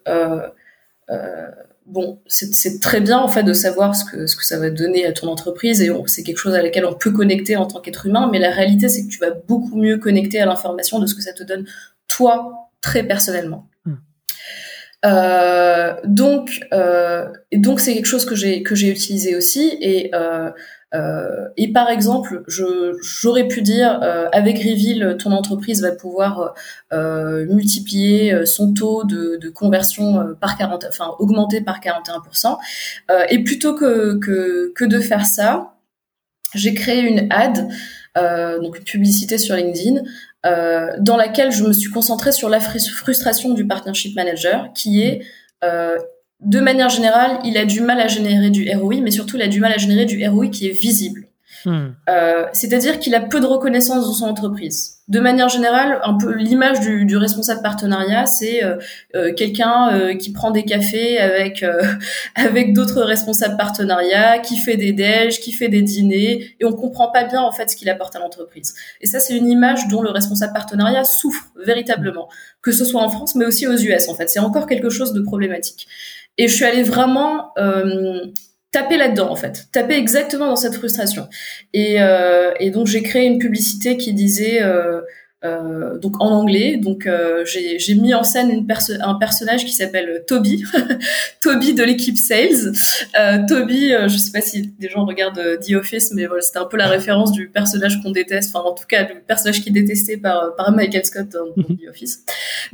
bon, 1.88 2.20
c'est 2.28 2.80
très 2.82 3.00
bien 3.00 3.20
en 3.20 3.28
fait 3.28 3.44
de 3.44 3.54
savoir 3.54 3.96
ce 3.96 4.06
que 4.06 4.26
ce 4.26 4.36
que 4.36 4.44
ça 4.44 4.58
va 4.60 4.70
donner 4.70 5.06
à 5.06 5.12
ton 5.12 5.28
entreprise 5.28 5.82
et 5.82 5.92
c'est 6.08 6.24
quelque 6.24 6.38
chose 6.38 6.56
à 6.56 6.64
laquelle 6.64 6.86
on 6.86 6.94
peut 6.94 7.12
connecter 7.12 7.58
en 7.58 7.66
tant 7.66 7.80
qu'être 7.80 8.06
humain. 8.06 8.30
Mais 8.32 8.40
la 8.40 8.52
réalité, 8.52 8.90
c'est 8.90 9.04
que 9.06 9.10
tu 9.10 9.20
vas 9.20 9.32
beaucoup 9.32 9.76
mieux 9.76 9.98
connecter 9.98 10.40
à 10.40 10.46
l'information 10.46 11.00
de 11.00 11.08
ce 11.08 11.16
que 11.16 11.22
ça 11.22 11.34
te 11.34 11.44
donne 11.44 11.66
toi 12.08 12.70
très 12.82 13.04
personnellement. 13.04 13.68
Euh, 15.06 15.94
donc, 16.04 16.62
euh, 16.74 17.28
donc 17.54 17.80
c'est 17.80 17.94
quelque 17.94 18.08
chose 18.08 18.26
que 18.26 18.36
j'ai 18.36 18.64
que 18.64 18.76
j'ai 18.76 18.90
utilisé 18.90 19.36
aussi 19.36 19.78
et 19.80 20.12
euh, 20.16 20.50
et 21.58 21.74
par 21.74 21.90
exemple, 21.90 22.44
j'aurais 22.48 23.50
pu 23.50 23.62
dire 23.62 24.00
avec 24.32 24.60
Reveal, 24.60 25.18
ton 25.18 25.34
entreprise 25.34 25.82
va 25.82 25.92
pouvoir 25.92 26.54
multiplier 26.94 28.46
son 28.46 28.74
taux 28.74 29.04
de, 29.04 29.36
de 29.36 29.50
conversion 29.50 30.36
par 30.40 30.58
40, 30.58 30.86
enfin 30.88 31.14
augmenter 31.20 31.60
par 31.60 31.82
41%. 31.82 32.56
et 33.30 33.44
plutôt 33.44 33.76
que, 33.76 34.18
que 34.20 34.72
que 34.74 34.86
de 34.86 35.02
faire 35.02 35.26
ça, 35.26 35.74
j'ai 36.54 36.74
créé 36.74 37.02
une 37.02 37.28
ad, 37.30 37.68
donc 38.62 38.78
une 38.78 38.86
publicité 38.86 39.38
sur 39.38 39.58
LinkedIn 39.58 40.02
dans 41.00 41.18
laquelle 41.18 41.52
je 41.52 41.64
me 41.64 41.74
suis 41.74 41.90
concentrée 41.90 42.32
sur 42.32 42.50
la 42.50 42.60
frustration 42.60 43.54
du 43.54 43.66
partnership 43.66 44.16
manager, 44.16 44.72
qui 44.74 45.02
est 45.02 45.22
euh, 45.64 45.98
de 46.42 46.60
manière 46.60 46.90
générale, 46.90 47.40
il 47.44 47.58
a 47.58 47.66
du 47.66 47.82
mal 47.82 48.00
à 48.00 48.08
générer 48.08 48.50
du 48.50 48.70
ROI, 48.76 49.02
mais 49.02 49.12
surtout 49.12 49.38
il 49.38 49.42
a 49.42 49.48
du 49.48 49.60
mal 49.60 49.72
à 49.72 49.78
générer 49.78 50.06
du 50.06 50.26
ROI 50.28 50.48
qui 50.48 50.68
est 50.68 50.72
visible. 50.72 51.28
Hmm. 51.66 51.94
Euh, 52.10 52.46
c'est-à-dire 52.54 53.00
qu'il 53.00 53.16
a 53.16 53.22
peu 53.22 53.40
de 53.40 53.46
reconnaissance 53.46 54.06
dans 54.06 54.14
son 54.14 54.26
entreprise. 54.26 54.96
De 55.08 55.20
manière 55.20 55.50
générale, 55.50 56.00
un 56.04 56.16
peu 56.16 56.36
l'image 56.36 56.80
du, 56.80 57.06
du, 57.06 57.18
responsable 57.18 57.62
partenariat, 57.62 58.26
c'est 58.26 58.64
euh, 58.64 58.78
euh 59.16 59.34
quelqu'un 59.34 59.94
euh, 59.94 60.16
qui 60.16 60.32
prend 60.32 60.52
des 60.52 60.64
cafés 60.64 61.20
avec 61.20 61.64
euh, 61.64 61.84
avec 62.36 62.74
d'autres 62.74 63.02
responsables 63.02 63.58
partenariats, 63.58 64.40
qui 64.40 64.58
fait 64.58 64.78
des 64.78 64.94
déj, 64.94 65.40
qui 65.40 65.52
fait 65.52 65.70
des 65.70 65.82
dîners, 65.82 66.56
et 66.60 66.66
on 66.66 66.74
comprend 66.74 67.12
pas 67.12 67.24
bien 67.24 67.42
en 67.42 67.52
fait 67.52 67.70
ce 67.70 67.76
qu'il 67.76 67.90
apporte 67.90 68.16
à 68.16 68.20
l'entreprise. 68.20 68.76
Et 69.02 69.08
ça, 69.08 69.20
c'est 69.20 69.36
une 69.36 69.48
image 69.48 69.88
dont 69.88 70.02
le 70.02 70.10
responsable 70.10 70.54
partenariat 70.54 71.04
souffre 71.04 71.46
véritablement, 71.64 72.28
que 72.62 72.72
ce 72.72 72.86
soit 72.86 73.02
en 73.02 73.10
France, 73.10 73.36
mais 73.36 73.46
aussi 73.46 73.68
aux 73.68 73.78
US. 73.78 74.10
En 74.10 74.16
fait, 74.16 74.30
c'est 74.30 74.40
encore 74.40 74.68
quelque 74.68 74.90
chose 74.90 75.14
de 75.14 75.22
problématique. 75.22 75.88
Et 76.38 76.48
je 76.48 76.54
suis 76.54 76.66
allée 76.66 76.84
vraiment 76.84 77.52
taper 78.76 78.98
là-dedans 78.98 79.32
en 79.32 79.38
fait, 79.38 79.68
taper 79.72 79.96
exactement 79.96 80.48
dans 80.48 80.58
cette 80.58 80.76
frustration. 80.76 81.30
Et, 81.74 82.02
euh, 82.02 82.52
donc 82.74 82.88
j'ai 82.88 83.02
créé 83.02 83.26
une 83.26 83.40
publicité 83.40 83.96
qui 83.96 84.14
disait 84.14 84.62
euh, 84.62 85.00
euh, 85.44 85.98
donc 86.00 86.16
en 86.20 86.30
anglais. 86.30 86.78
Donc 86.78 87.06
euh, 87.06 87.44
j'ai 87.46 87.96
mis 87.96 88.14
en 88.14 88.24
scène 88.24 88.50
une 88.50 88.66
un 89.02 89.16
personnage 89.16 89.66
qui 89.66 89.74
s'appelle 89.74 90.24
Toby, 90.28 90.64
Toby 91.42 91.74
de 91.74 91.84
l'équipe 91.84 92.18
Sales. 92.18 92.74
Euh, 93.20 93.40
Toby, 93.48 93.94
euh, 93.94 94.08
je 94.08 94.18
sais 94.18 94.32
pas 94.32 94.42
si 94.42 94.74
des 94.80 94.90
gens 94.90 95.06
regardent 95.06 95.60
The 95.60 95.74
Office, 95.74 96.12
mais 96.14 96.26
voilà, 96.26 96.42
c'était 96.42 96.60
un 96.60 96.66
peu 96.66 96.78
la 96.78 96.88
référence 96.88 97.32
du 97.32 97.50
personnage 97.50 98.02
qu'on 98.02 98.12
déteste, 98.12 98.56
enfin 98.56 98.68
en 98.68 98.74
tout 98.74 98.86
cas 98.88 99.04
du 99.04 99.16
personnage 99.28 99.62
qui 99.62 99.70
est 99.70 99.74
détesté 99.74 100.18
par 100.18 100.56
par 100.56 100.72
Michael 100.72 101.06
Scott 101.06 101.30
dans, 101.30 101.46
mhm. 101.56 101.78
The 101.78 101.90
Office. 101.90 102.24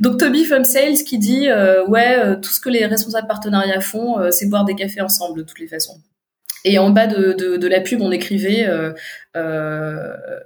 Donc 0.00 0.18
Toby 0.18 0.44
from 0.44 0.64
Sales 0.64 1.04
qui 1.06 1.18
dit 1.18 1.48
ouais 1.88 2.40
tout 2.40 2.50
ce 2.50 2.60
que 2.60 2.70
les 2.70 2.86
responsables 2.86 3.28
partenariats 3.28 3.80
font, 3.80 4.16
c'est 4.30 4.48
boire 4.48 4.64
des 4.64 4.74
cafés 4.74 5.00
ensemble 5.00 5.38
de 5.38 5.42
toutes 5.44 5.60
les 5.60 5.68
façons. 5.68 6.00
Et 6.64 6.78
en 6.78 6.90
bas 6.90 7.08
de, 7.08 7.32
de, 7.32 7.56
de 7.56 7.66
la 7.66 7.80
pub, 7.80 8.00
on 8.02 8.12
écrivait 8.12 8.68
euh, 9.36 10.38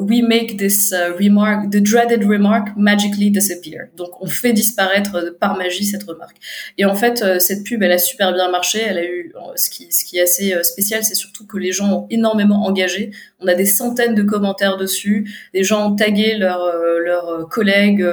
we 0.00 0.22
make 0.22 0.56
this 0.56 0.92
uh, 0.92 1.14
remark, 1.18 1.70
the 1.70 1.80
dreaded 1.80 2.24
remark 2.24 2.76
magically 2.76 3.30
disappear. 3.30 3.90
Donc 3.96 4.10
on 4.20 4.26
fait 4.26 4.52
disparaître 4.52 5.14
euh, 5.16 5.30
par 5.38 5.56
magie 5.56 5.84
cette 5.84 6.04
remarque. 6.04 6.36
Et 6.78 6.84
en 6.84 6.94
fait, 6.94 7.22
euh, 7.22 7.38
cette 7.38 7.64
pub, 7.64 7.82
elle 7.82 7.92
a 7.92 7.98
super 7.98 8.32
bien 8.32 8.50
marché. 8.50 8.80
Elle 8.80 8.98
a 8.98 9.04
eu 9.04 9.32
ce 9.56 9.68
qui, 9.68 9.92
ce 9.92 10.04
qui 10.04 10.18
est 10.18 10.22
assez 10.22 10.54
spécial, 10.62 11.04
c'est 11.04 11.14
surtout 11.14 11.46
que 11.46 11.58
les 11.58 11.72
gens 11.72 11.92
ont 11.92 12.06
énormément 12.10 12.64
engagé. 12.66 13.10
On 13.40 13.46
a 13.48 13.54
des 13.54 13.66
centaines 13.66 14.14
de 14.14 14.22
commentaires 14.22 14.76
dessus. 14.76 15.30
Des 15.52 15.62
gens 15.62 15.90
ont 15.90 15.96
tagué 15.96 16.36
leurs 16.36 16.72
leurs 17.04 17.48
collègues 17.48 18.06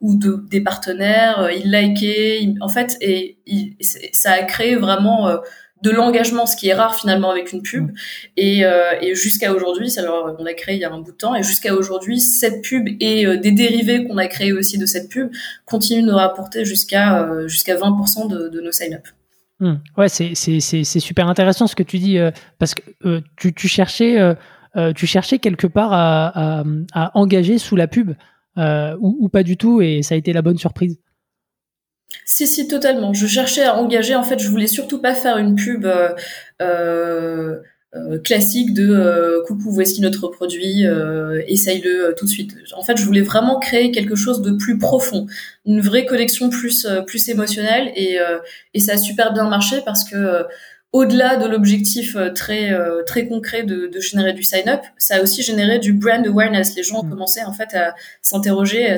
ou 0.00 0.16
de, 0.16 0.44
des 0.50 0.60
partenaires. 0.60 1.50
Ils 1.54 1.70
likaient. 1.70 2.48
en 2.60 2.68
fait, 2.68 2.96
et, 3.00 3.36
ça 4.12 4.32
a 4.32 4.42
créé 4.44 4.76
vraiment 4.76 5.40
de 5.82 5.90
l'engagement, 5.90 6.46
ce 6.46 6.56
qui 6.56 6.68
est 6.68 6.74
rare 6.74 6.94
finalement 6.94 7.30
avec 7.30 7.52
une 7.52 7.62
pub. 7.62 7.90
Mm. 7.90 7.94
Et, 8.36 8.64
euh, 8.64 8.92
et 9.00 9.14
jusqu'à 9.14 9.52
aujourd'hui, 9.52 9.92
alors 9.98 10.36
on 10.38 10.44
l'a 10.44 10.54
créé 10.54 10.76
il 10.76 10.80
y 10.80 10.84
a 10.84 10.92
un 10.92 11.00
bout 11.00 11.12
de 11.12 11.16
temps, 11.16 11.34
et 11.34 11.42
jusqu'à 11.42 11.74
aujourd'hui, 11.74 12.20
cette 12.20 12.62
pub 12.62 12.88
et 13.00 13.26
euh, 13.26 13.36
des 13.36 13.52
dérivés 13.52 14.06
qu'on 14.06 14.16
a 14.16 14.26
créés 14.26 14.52
aussi 14.52 14.78
de 14.78 14.86
cette 14.86 15.08
pub 15.08 15.30
continuent 15.66 16.02
de 16.02 16.10
nous 16.10 16.16
rapporter 16.16 16.64
jusqu'à 16.64 17.22
euh, 17.24 17.48
jusqu'à 17.48 17.76
20% 17.76 18.28
de, 18.28 18.48
de, 18.48 18.60
nos 18.60 18.72
sign-up. 18.72 19.06
Mm. 19.58 19.74
Ouais, 19.96 20.08
c'est 20.08 20.84
super 20.84 21.28
intéressant 21.28 21.66
ce 21.66 21.74
que 21.74 21.82
tu 21.82 21.98
dis, 21.98 22.18
parce 22.58 22.74
que 22.74 23.20
tu, 23.36 23.52
tu, 23.52 23.68
cherchais, 23.68 24.18
tu 24.94 25.06
cherchais 25.06 25.38
quelque 25.38 25.66
part 25.66 25.92
à, 25.92 26.60
à, 26.60 26.64
à 26.94 27.18
engager 27.18 27.58
sous 27.58 27.76
la 27.76 27.86
pub, 27.86 28.12
ou, 28.56 29.16
ou 29.20 29.28
pas 29.28 29.42
du 29.42 29.56
tout, 29.56 29.80
et 29.80 30.02
ça 30.02 30.14
a 30.14 30.18
été 30.18 30.32
la 30.32 30.42
bonne 30.42 30.58
surprise. 30.58 30.98
Si, 32.24 32.46
si, 32.46 32.68
totalement. 32.68 33.12
Je 33.12 33.26
cherchais 33.26 33.64
à 33.64 33.76
engager. 33.76 34.14
En 34.14 34.22
fait, 34.22 34.38
je 34.38 34.48
voulais 34.48 34.66
surtout 34.66 35.00
pas 35.00 35.14
faire 35.14 35.38
une 35.38 35.54
pub 35.56 35.84
euh, 35.84 36.10
euh, 36.60 37.56
euh 37.94 38.18
classique 38.20 38.72
de 38.72 38.88
euh, 38.88 39.42
coucou, 39.46 39.70
voici 39.70 40.00
notre 40.00 40.28
produit, 40.28 40.84
essaye-le 41.46 42.14
tout 42.16 42.24
de 42.24 42.30
suite. 42.30 42.54
En 42.74 42.82
fait, 42.82 42.96
je 42.96 43.04
voulais 43.04 43.20
vraiment 43.20 43.58
créer 43.58 43.90
quelque 43.90 44.14
chose 44.14 44.40
de 44.40 44.52
plus 44.52 44.78
profond, 44.78 45.26
une 45.66 45.80
vraie 45.80 46.06
connexion 46.06 46.48
plus 46.48 46.86
plus 47.06 47.28
émotionnelle, 47.28 47.92
et, 47.94 48.16
et 48.72 48.80
ça 48.80 48.94
a 48.94 48.96
super 48.96 49.34
bien 49.34 49.48
marché 49.48 49.76
parce 49.84 50.04
que 50.04 50.46
au-delà 50.92 51.36
de 51.36 51.46
l'objectif 51.46 52.16
euh, 52.16 52.30
très 52.30 52.70
euh, 52.72 53.02
très 53.04 53.26
concret 53.26 53.62
de, 53.62 53.86
de 53.86 54.00
générer 54.00 54.34
du 54.34 54.42
sign-up, 54.42 54.82
ça 54.98 55.16
a 55.16 55.22
aussi 55.22 55.42
généré 55.42 55.78
du 55.78 55.94
brand 55.94 56.24
awareness. 56.26 56.76
Les 56.76 56.82
gens 56.82 57.00
ont 57.00 57.04
mm. 57.04 57.10
commencé 57.10 57.42
en 57.42 57.52
fait 57.52 57.74
à 57.74 57.94
s'interroger 58.20 58.96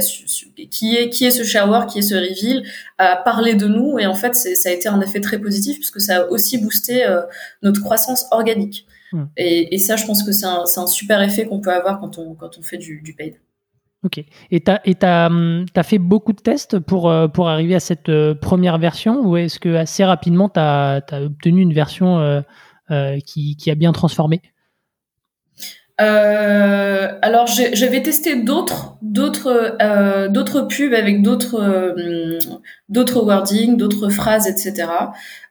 qui 0.70 0.96
est 0.96 1.08
qui 1.08 1.24
est 1.24 1.30
ce 1.30 1.44
shower, 1.44 1.86
qui 1.88 2.00
est 2.00 2.02
ce 2.02 2.14
reveal, 2.14 2.64
à 2.98 3.16
parler 3.16 3.54
de 3.54 3.66
nous 3.66 3.98
et 3.98 4.06
en 4.06 4.14
fait 4.14 4.34
ça 4.34 4.68
a 4.68 4.72
été 4.72 4.88
un 4.88 5.00
effet 5.00 5.20
très 5.20 5.38
positif 5.38 5.76
puisque 5.76 6.00
ça 6.00 6.22
a 6.22 6.24
aussi 6.26 6.58
boosté 6.58 7.04
euh, 7.04 7.22
notre 7.62 7.80
croissance 7.80 8.26
organique. 8.32 8.86
Mm. 9.12 9.24
Et, 9.36 9.74
et, 9.74 9.78
ça, 9.78 9.94
je 9.94 10.04
pense 10.06 10.24
que 10.24 10.32
c'est 10.32 10.46
un, 10.46 10.64
un 10.76 10.86
super 10.88 11.22
effet 11.22 11.46
qu'on 11.46 11.60
peut 11.60 11.72
avoir 11.72 12.00
quand 12.00 12.18
on 12.18 12.34
quand 12.34 12.58
on 12.58 12.62
fait 12.62 12.78
du, 12.78 13.00
du 13.02 13.14
paid. 13.14 13.36
Ok. 14.04 14.22
Et 14.50 14.60
tu 14.60 14.70
as, 14.70 15.26
hum, 15.26 15.64
fait 15.82 15.98
beaucoup 15.98 16.34
de 16.34 16.40
tests 16.40 16.78
pour, 16.78 17.10
euh, 17.10 17.26
arriver 17.38 17.74
à 17.74 17.80
cette 17.80 18.10
euh, 18.10 18.34
première 18.34 18.78
version 18.78 19.20
ou 19.22 19.36
est-ce 19.38 19.58
que 19.58 19.74
assez 19.74 20.04
rapidement 20.04 20.50
tu 20.50 20.60
as, 20.60 21.02
obtenu 21.12 21.62
une 21.62 21.72
version 21.72 22.18
euh, 22.90 23.18
qui, 23.26 23.56
a 23.70 23.74
bien 23.74 23.92
transformé? 23.92 24.42
Alors 25.96 27.46
j'avais 27.46 28.02
testé 28.02 28.42
d'autres 28.42 28.98
pubs 29.00 30.92
avec 30.92 31.22
d'autres 31.22 31.94
d'autres 32.88 33.22
wordings, 33.22 33.76
d'autres 33.78 34.10
phrases, 34.10 34.48
etc. 34.48 34.88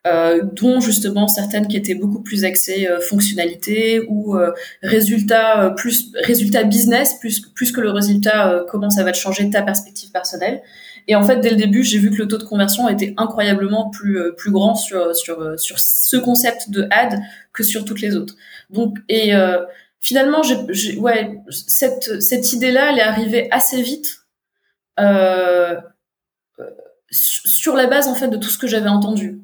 Euh, 0.06 0.42
dont 0.44 0.82
justement 0.82 1.30
certaines 1.30 1.66
qui 1.70 1.78
étaient 1.78 1.96
beaucoup 1.96 2.22
plus 2.22 2.44
axées 2.44 2.90
euh, 2.90 3.00
fonctionnalité 3.00 4.02
ou 4.10 4.36
résultat 4.82 5.74
plus 5.78 6.12
résultat 6.16 6.66
business 6.66 7.14
plus 7.22 7.40
plus 7.40 7.72
que 7.72 7.80
le 7.80 7.90
résultat 7.90 8.66
comment 8.68 8.90
ça 8.90 9.06
va 9.06 9.14
te 9.14 9.18
changer 9.18 9.50
ta 9.50 9.62
perspective 9.62 10.12
personnelle. 10.12 10.62
Et 11.08 11.16
en 11.16 11.24
fait, 11.24 11.40
dès 11.40 11.50
le 11.50 11.56
début, 11.56 11.84
j'ai 11.84 12.00
vu 12.00 12.12
que 12.12 12.18
le 12.18 12.28
taux 12.28 12.38
de 12.38 12.44
conversion 12.44 12.90
était 12.90 13.14
incroyablement 13.18 13.90
plus 13.92 14.18
plus 14.38 14.52
grand 14.52 14.76
sur 14.76 15.16
sur 15.16 15.58
sur 15.58 15.80
ce 15.80 16.18
concept 16.18 16.70
de 16.70 16.86
ad 16.92 17.20
que 17.54 17.64
sur 17.64 17.86
toutes 17.86 18.02
les 18.02 18.16
autres. 18.18 18.36
Donc 18.70 18.98
et 19.08 19.34
finalement, 20.04 20.44
j'ai, 20.44 20.98
ouais, 20.98 21.42
cette, 21.50 22.22
cette 22.22 22.54
idée-là, 22.54 22.92
elle 22.92 23.00
est 23.00 23.04
arrivée 23.04 23.48
assez 23.52 23.82
vite, 23.82 24.26
euh, 25.00 25.76
euh 26.60 26.70
sur 27.10 27.76
la 27.76 27.86
base 27.86 28.08
en 28.08 28.16
fait 28.16 28.28
de 28.28 28.38
tout 28.38 28.50
ce 28.50 28.58
que 28.58 28.66
j'avais 28.66 28.90
entendu 28.90 29.30
euh, 29.30 29.43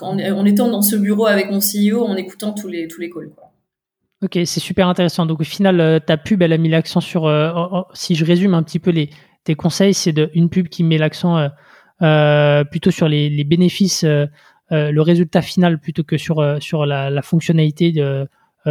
en, 0.00 0.18
en, 0.18 0.44
étant 0.44 0.68
dans 0.68 0.82
ce 0.82 0.96
bureau 0.96 1.26
avec 1.26 1.50
mon 1.50 1.58
CEO, 1.58 2.04
en 2.04 2.16
écoutant 2.16 2.52
tous 2.52 2.68
les 2.68 2.88
tous 2.88 3.00
les 3.00 3.10
calls. 3.10 3.30
Ok, 4.22 4.32
c'est 4.44 4.60
super 4.60 4.88
intéressant. 4.88 5.26
Donc 5.26 5.40
au 5.40 5.44
final, 5.44 5.80
euh, 5.80 5.98
ta 5.98 6.16
pub, 6.16 6.42
elle 6.42 6.52
a 6.52 6.58
mis 6.58 6.68
l'accent 6.68 7.00
sur. 7.00 7.30
si 7.94 8.14
je 8.14 8.24
résume 8.24 8.54
un 8.54 8.62
petit 8.62 8.78
peu 8.78 8.90
les 8.90 9.10
tes 9.44 9.54
conseils, 9.54 9.94
c'est 9.94 10.14
une 10.34 10.50
pub 10.50 10.68
qui 10.68 10.84
met 10.84 10.98
l'accent 10.98 11.48
plutôt 12.70 12.90
sur 12.90 13.08
les, 13.08 13.30
les 13.30 13.44
bénéfices, 13.44 14.04
le 14.04 15.00
résultat 15.00 15.42
final 15.42 15.78
plutôt 15.78 16.04
que 16.04 16.18
sur 16.18 16.58
sur 16.60 16.86
la, 16.86 17.22
fonctionnalité 17.22 17.92
de, 17.92 18.28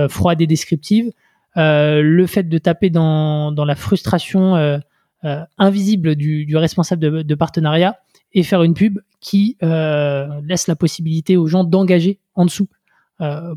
froide 0.07 0.41
et 0.41 0.47
descriptive. 0.47 1.11
Euh, 1.57 2.01
le 2.01 2.27
fait 2.27 2.43
de 2.43 2.57
taper 2.57 2.89
dans, 2.89 3.51
dans 3.51 3.65
la 3.65 3.75
frustration 3.75 4.55
euh, 4.55 4.77
euh, 5.25 5.43
invisible 5.57 6.15
du, 6.15 6.45
du 6.45 6.55
responsable 6.57 7.23
de, 7.23 7.35
partenariat 7.35 7.97
et 8.33 8.43
faire 8.43 8.63
une 8.63 8.73
pub 8.73 8.99
qui 9.19 9.57
laisse 9.61 10.67
la 10.67 10.75
possibilité 10.75 11.37
aux 11.37 11.47
gens 11.47 11.63
d'engager 11.63 12.19
en 12.35 12.45
dessous 12.45 12.67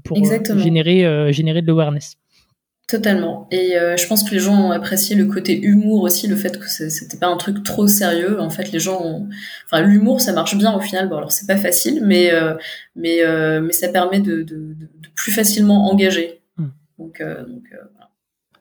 pour 0.04 0.18
générer, 0.56 1.32
générer 1.32 1.62
de 1.62 1.66
l'awareness. 1.66 2.16
Totalement. 2.88 3.46
Et 3.52 3.74
je 3.96 4.06
pense 4.06 4.28
que 4.28 4.34
les 4.34 4.40
gens 4.40 4.68
ont 4.68 4.70
apprécié 4.72 5.14
le 5.14 5.26
côté 5.26 5.58
humour 5.60 6.02
aussi, 6.02 6.26
le 6.26 6.36
fait 6.36 6.58
que 6.58 6.66
c'était 6.68 7.16
pas 7.16 7.28
un 7.28 7.36
truc 7.36 7.62
trop 7.62 7.86
sérieux. 7.86 8.40
En 8.40 8.50
fait, 8.50 8.72
les 8.72 8.80
gens 8.80 9.00
ont... 9.00 9.28
Enfin, 9.66 9.82
l'humour, 9.82 10.20
ça 10.20 10.32
marche 10.32 10.56
bien 10.56 10.74
au 10.74 10.80
final. 10.80 11.08
Bon, 11.08 11.16
alors 11.16 11.32
c'est 11.32 11.46
pas 11.46 11.56
facile, 11.56 12.02
mais, 12.04 12.32
mais, 12.96 13.20
mais 13.60 13.72
ça 13.72 13.88
permet 13.88 14.20
de, 14.20 14.42
de, 14.42 14.74
de, 14.74 15.08
plus 15.14 15.32
facilement 15.32 15.90
engager. 15.90 16.42
Donc, 17.02 17.20
euh, 17.20 17.44
euh, 17.74 17.76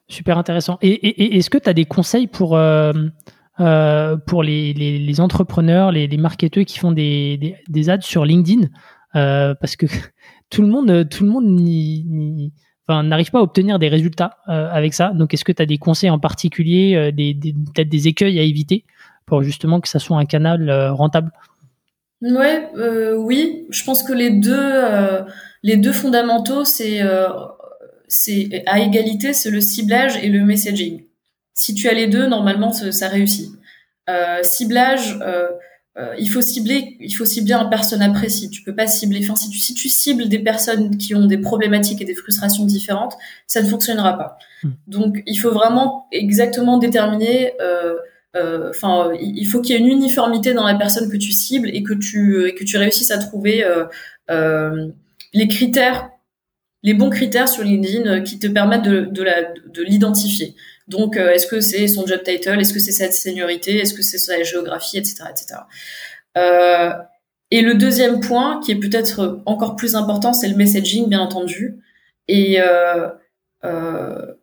Super 0.08 0.36
intéressant. 0.36 0.78
Et, 0.82 1.36
est-ce 1.38 1.48
que 1.48 1.58
tu 1.58 1.68
as 1.68 1.74
des 1.74 1.84
conseils 1.84 2.26
pour, 2.26 2.58
euh, 3.62 4.16
pour 4.16 4.42
les, 4.42 5.20
entrepreneurs, 5.20 5.92
les, 5.92 6.16
marketeurs 6.16 6.64
qui 6.64 6.78
font 6.78 6.92
des, 6.92 7.56
ads 7.88 8.00
sur 8.00 8.24
LinkedIn 8.24 8.68
Parce 9.12 9.76
que 9.76 9.86
tout 10.50 10.62
le 10.62 10.68
monde, 10.68 11.08
tout 11.08 11.24
le 11.24 11.30
monde 11.30 12.50
n'arrive 12.88 13.30
pas 13.30 13.38
à 13.38 13.42
obtenir 13.42 13.78
des 13.78 13.88
résultats 13.88 14.38
avec 14.46 14.94
ça. 14.94 15.12
Donc, 15.14 15.32
est-ce 15.32 15.44
que 15.44 15.52
tu 15.52 15.62
as 15.62 15.66
des 15.66 15.78
conseils 15.78 16.10
en 16.10 16.18
particulier, 16.18 17.12
des, 17.12 17.34
peut-être 17.34 17.88
des 17.88 18.08
écueils 18.08 18.38
à 18.38 18.42
éviter 18.42 18.84
pour 19.26 19.42
justement 19.42 19.80
que 19.80 19.88
ça 19.88 19.98
soit 19.98 20.18
un 20.18 20.26
canal 20.26 20.70
rentable? 20.90 21.30
Ouais, 22.20 22.68
oui. 23.16 23.66
Je 23.70 23.84
pense 23.84 24.02
que 24.02 24.12
les 24.12 24.30
deux, 24.30 24.72
les 25.62 25.76
deux 25.76 25.92
fondamentaux, 25.92 26.64
c'est 26.64 27.00
à 28.66 28.80
égalité, 28.80 29.32
c'est 29.32 29.50
le 29.50 29.60
ciblage 29.60 30.16
et 30.22 30.28
le 30.28 30.44
messaging. 30.44 31.04
Si 31.54 31.74
tu 31.74 31.88
as 31.88 31.94
les 31.94 32.06
deux, 32.06 32.26
normalement, 32.26 32.72
ça, 32.72 33.08
réussit. 33.08 33.50
Euh, 34.08 34.42
ciblage, 34.42 35.18
euh, 35.22 35.48
euh, 35.98 36.14
il 36.18 36.28
faut 36.28 36.40
cibler, 36.40 36.96
il 37.00 37.12
faut 37.12 37.26
cibler 37.26 37.52
un 37.52 37.66
persona 37.66 38.08
précis. 38.10 38.48
Tu 38.48 38.62
peux 38.62 38.74
pas 38.74 38.86
cibler. 38.86 39.20
Enfin, 39.22 39.36
si 39.36 39.50
tu, 39.50 39.58
si 39.58 39.74
tu 39.74 39.88
cibles 39.88 40.28
des 40.28 40.38
personnes 40.38 40.96
qui 40.96 41.14
ont 41.14 41.26
des 41.26 41.38
problématiques 41.38 42.00
et 42.00 42.04
des 42.04 42.14
frustrations 42.14 42.64
différentes, 42.64 43.14
ça 43.46 43.62
ne 43.62 43.68
fonctionnera 43.68 44.16
pas. 44.16 44.38
Hmm. 44.62 44.70
Donc, 44.86 45.22
il 45.26 45.36
faut 45.36 45.52
vraiment 45.52 46.06
exactement 46.10 46.78
déterminer. 46.78 47.52
Enfin, 48.70 49.12
il 49.20 49.44
faut 49.44 49.60
qu'il 49.60 49.76
y 49.76 49.78
ait 49.78 49.80
une 49.82 49.88
uniformité 49.88 50.54
dans 50.54 50.66
la 50.66 50.74
personne 50.74 51.10
que 51.10 51.18
tu 51.18 51.32
cibles 51.32 51.68
et 51.68 51.82
que 51.82 51.92
tu 51.92 52.48
et 52.48 52.54
que 52.54 52.64
tu 52.64 52.78
réussisses 52.78 53.10
à 53.10 53.18
trouver 53.18 53.62
les 54.28 55.48
critères 55.48 56.08
les 56.82 56.94
bons 56.94 57.10
critères 57.10 57.48
sur 57.48 57.62
LinkedIn 57.62 58.22
qui 58.22 58.40
te 58.40 58.48
permettent 58.48 58.82
de, 58.82 59.08
de 59.12 59.82
l'identifier. 59.82 60.56
Donc, 60.88 61.16
euh, 61.16 61.30
est-ce 61.30 61.46
que 61.46 61.60
c'est 61.60 61.86
son 61.88 62.06
job 62.06 62.22
title? 62.24 62.60
Est-ce 62.60 62.72
que 62.72 62.80
c'est 62.80 62.92
sa 62.92 63.10
seniorité? 63.10 63.78
Est-ce 63.78 63.94
que 63.94 64.02
c'est 64.02 64.18
sa 64.18 64.42
géographie, 64.42 64.98
etc., 64.98 65.24
etc. 65.30 65.60
Euh, 66.36 66.92
et 67.50 67.60
le 67.60 67.74
deuxième 67.74 68.20
point, 68.20 68.60
qui 68.60 68.72
est 68.72 68.76
peut-être 68.76 69.42
encore 69.44 69.76
plus 69.76 69.94
important, 69.94 70.32
c'est 70.32 70.48
le 70.48 70.56
messaging, 70.56 71.08
bien 71.08 71.20
entendu. 71.20 71.82
Et 72.26 72.60
euh, 72.60 73.08
euh, 73.64 74.34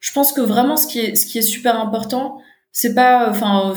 je 0.00 0.12
pense 0.12 0.32
que 0.32 0.42
vraiment, 0.42 0.76
ce 0.76 0.86
qui 0.86 1.00
est, 1.00 1.14
ce 1.14 1.24
qui 1.24 1.38
est 1.38 1.42
super 1.42 1.80
important, 1.80 2.42
c'est 2.72 2.94
pas 2.94 3.28
enfin 3.28 3.74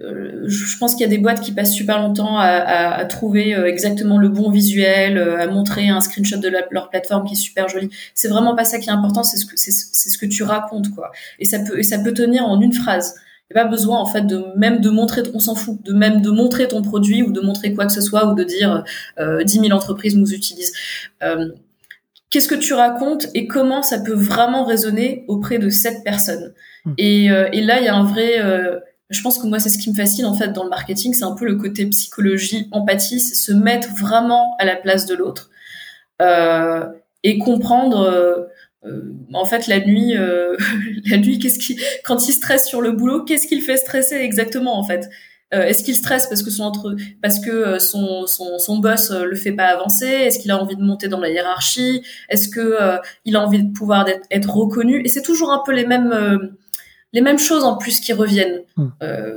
euh, 0.00 0.42
je 0.46 0.78
pense 0.78 0.94
qu'il 0.94 1.02
y 1.02 1.04
a 1.04 1.08
des 1.08 1.18
boîtes 1.18 1.42
qui 1.42 1.52
passent 1.52 1.74
super 1.74 2.00
longtemps 2.00 2.38
à, 2.38 3.04
trouver 3.04 3.54
euh, 3.54 3.66
exactement 3.66 4.16
le 4.16 4.30
bon 4.30 4.50
visuel 4.50 5.18
euh, 5.18 5.38
à 5.38 5.46
montrer 5.46 5.88
un 5.88 6.00
screenshot 6.00 6.38
de 6.38 6.48
leur 6.48 6.88
plateforme 6.88 7.26
qui 7.26 7.34
est 7.34 7.36
super 7.36 7.68
joli. 7.68 7.90
C'est 8.14 8.28
vraiment 8.28 8.56
pas 8.56 8.64
ça 8.64 8.78
qui 8.78 8.88
est 8.88 8.92
important 8.92 9.22
c'est 9.22 9.36
ce 9.36 9.44
que 9.44 9.56
c'est 9.56 9.70
ce 9.70 10.18
que 10.18 10.26
tu 10.26 10.42
racontes 10.42 10.94
quoi. 10.94 11.12
Et 11.38 11.44
ça 11.44 11.58
peut 11.58 11.78
et 11.78 11.82
ça 11.82 11.98
peut 11.98 12.14
tenir 12.14 12.44
en 12.44 12.60
une 12.60 12.72
phrase. 12.72 13.14
Il 13.50 13.54
n'y 13.54 13.60
a 13.60 13.64
pas 13.64 13.70
besoin 13.70 13.98
en 13.98 14.06
fait 14.06 14.26
de 14.26 14.42
même 14.56 14.80
de 14.80 14.88
montrer 14.88 15.22
on 15.34 15.38
s'en 15.38 15.54
fout 15.54 15.82
de 15.82 15.92
même 15.92 16.22
de 16.22 16.30
montrer 16.30 16.66
ton 16.66 16.80
produit 16.80 17.22
ou 17.22 17.30
de 17.30 17.40
montrer 17.40 17.74
quoi 17.74 17.86
que 17.86 17.92
ce 17.92 18.00
soit 18.00 18.30
ou 18.30 18.34
de 18.34 18.44
dire 18.44 18.84
euh, 19.18 19.44
10 19.44 19.60
000 19.60 19.72
entreprises 19.72 20.16
nous 20.16 20.32
utilisent. 20.32 20.72
Qu'est-ce 22.30 22.48
que 22.48 22.54
tu 22.54 22.74
racontes 22.74 23.28
et 23.32 23.46
comment 23.46 23.82
ça 23.82 23.98
peut 24.00 24.12
vraiment 24.12 24.64
résonner 24.64 25.24
auprès 25.28 25.58
de 25.58 25.70
cette 25.70 26.04
personne? 26.04 26.52
Hmm. 26.88 26.94
Et, 26.98 27.30
euh, 27.30 27.48
et, 27.52 27.60
là, 27.60 27.78
il 27.80 27.84
y 27.84 27.88
a 27.88 27.94
un 27.94 28.04
vrai, 28.04 28.40
euh, 28.40 28.78
je 29.10 29.20
pense 29.22 29.38
que 29.38 29.46
moi, 29.46 29.58
c'est 29.58 29.68
ce 29.68 29.78
qui 29.78 29.90
me 29.90 29.94
fascine 29.94 30.24
en 30.24 30.34
fait 30.34 30.48
dans 30.52 30.64
le 30.64 30.70
marketing, 30.70 31.14
c'est 31.14 31.24
un 31.24 31.34
peu 31.34 31.44
le 31.44 31.56
côté 31.56 31.86
psychologie, 31.86 32.68
empathie, 32.72 33.20
c'est 33.20 33.34
se 33.34 33.52
mettre 33.52 33.88
vraiment 33.98 34.56
à 34.58 34.64
la 34.64 34.76
place 34.76 35.06
de 35.06 35.14
l'autre 35.14 35.50
euh, 36.22 36.84
et 37.22 37.38
comprendre. 37.38 38.00
Euh, 38.00 38.44
en 39.34 39.44
fait, 39.44 39.66
la 39.66 39.80
nuit, 39.80 40.14
la 41.06 41.16
nuit, 41.18 41.38
qu'est-ce 41.38 41.58
qui, 41.58 41.78
quand 42.04 42.28
il 42.28 42.32
stresse 42.32 42.66
sur 42.66 42.80
le 42.80 42.92
boulot, 42.92 43.24
qu'est-ce 43.24 43.46
qu'il 43.46 43.60
fait 43.60 43.76
stresser 43.76 44.16
exactement 44.16 44.78
en 44.78 44.84
fait? 44.84 45.10
Euh, 45.54 45.62
est-ce 45.62 45.82
qu'il 45.82 45.94
stresse 45.94 46.26
parce 46.26 46.42
que 46.42 46.50
son 46.50 46.64
entre 46.64 46.94
parce 47.22 47.40
que 47.40 47.50
euh, 47.50 47.78
son, 47.78 48.26
son, 48.26 48.58
son 48.58 48.78
boss 48.78 49.10
euh, 49.10 49.24
le 49.24 49.34
fait 49.34 49.52
pas 49.52 49.64
avancer? 49.64 50.06
Est-ce 50.06 50.38
qu'il 50.38 50.50
a 50.50 50.60
envie 50.60 50.76
de 50.76 50.82
monter 50.82 51.08
dans 51.08 51.20
la 51.20 51.30
hiérarchie? 51.30 52.02
Est-ce 52.28 52.48
que 52.48 52.78
il 53.24 53.36
a 53.36 53.40
envie 53.40 53.62
de 53.62 53.72
pouvoir 53.72 54.08
être, 54.08 54.26
être 54.30 54.54
reconnu? 54.54 55.02
Et 55.04 55.08
c'est 55.08 55.22
toujours 55.22 55.50
un 55.50 55.62
peu 55.64 55.72
les 55.72 55.86
mêmes 55.86 56.56
les 57.12 57.22
mêmes 57.22 57.38
choses 57.38 57.64
en 57.64 57.76
plus 57.76 58.00
qui 58.00 58.12
reviennent 58.12 58.60
hmm. 58.76 58.88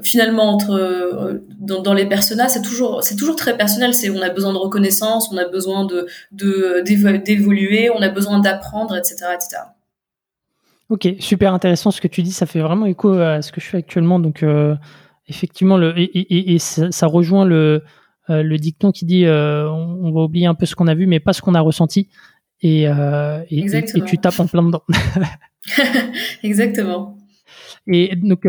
finalement 0.04 0.50
entre 0.50 1.42
dans, 1.58 1.82
dans, 1.82 1.94
les 1.94 2.06
personnages 2.06 2.52
c'est 2.52 2.62
toujours 2.62 3.04
c'est 3.04 3.16
toujours 3.16 3.36
très 3.36 3.56
personnel 3.56 3.94
c'est 3.94 4.10
on 4.10 4.22
a 4.22 4.30
besoin 4.30 4.52
de 4.54 4.58
reconnaissance 4.58 5.32
on 5.32 5.38
a 5.38 5.48
besoin 5.48 5.86
de 5.86 6.08
d'évoluer 7.22 7.90
on 7.90 8.02
a 8.02 8.10
besoin 8.10 8.40
d'apprendre 8.40 8.96
etc 8.98 9.28
etc 9.34 9.62
ok 10.90 11.16
super 11.20 11.54
intéressant 11.54 11.92
ce 11.92 12.02
que 12.02 12.10
tu 12.10 12.24
dis 12.24 12.34
ça 12.34 12.46
fait 12.46 12.60
vraiment 12.60 12.88
écho 12.88 13.14
à 13.14 13.42
ce 13.42 13.54
que 13.54 13.62
je 13.62 13.68
fais 13.68 13.78
actuellement 13.78 14.20
donc 14.20 14.44
effectivement, 15.32 15.78
le, 15.78 15.94
et, 15.98 16.60
ça, 16.60 17.08
rejoint 17.08 17.46
le, 17.46 17.84
euh, 18.30 18.44
le 18.44 18.58
dicton 18.58 18.92
qui 18.92 19.06
dit 19.06 19.26
euh, 19.26 19.70
on, 19.70 20.12
va 20.12 20.22
oublier 20.22 20.46
un 20.46 20.56
peu 20.56 20.66
ce 20.66 20.76
qu'on 20.76 20.88
a 20.88 20.96
vu, 20.96 21.08
mais 21.08 21.20
pas 21.20 21.34
ce 21.34 21.42
qu'on 21.42 21.56
a 21.56 21.62
ressenti. 21.62 22.10
Et, 22.62 22.88
euh, 22.88 23.42
et, 23.50 23.66
tu 24.06 24.18
tapes 24.18 24.40
en 24.40 24.46
plein 24.46 24.64
dedans. 24.64 24.84
Exactement. 26.44 27.18
Et 27.94 28.16
donc, 28.16 28.44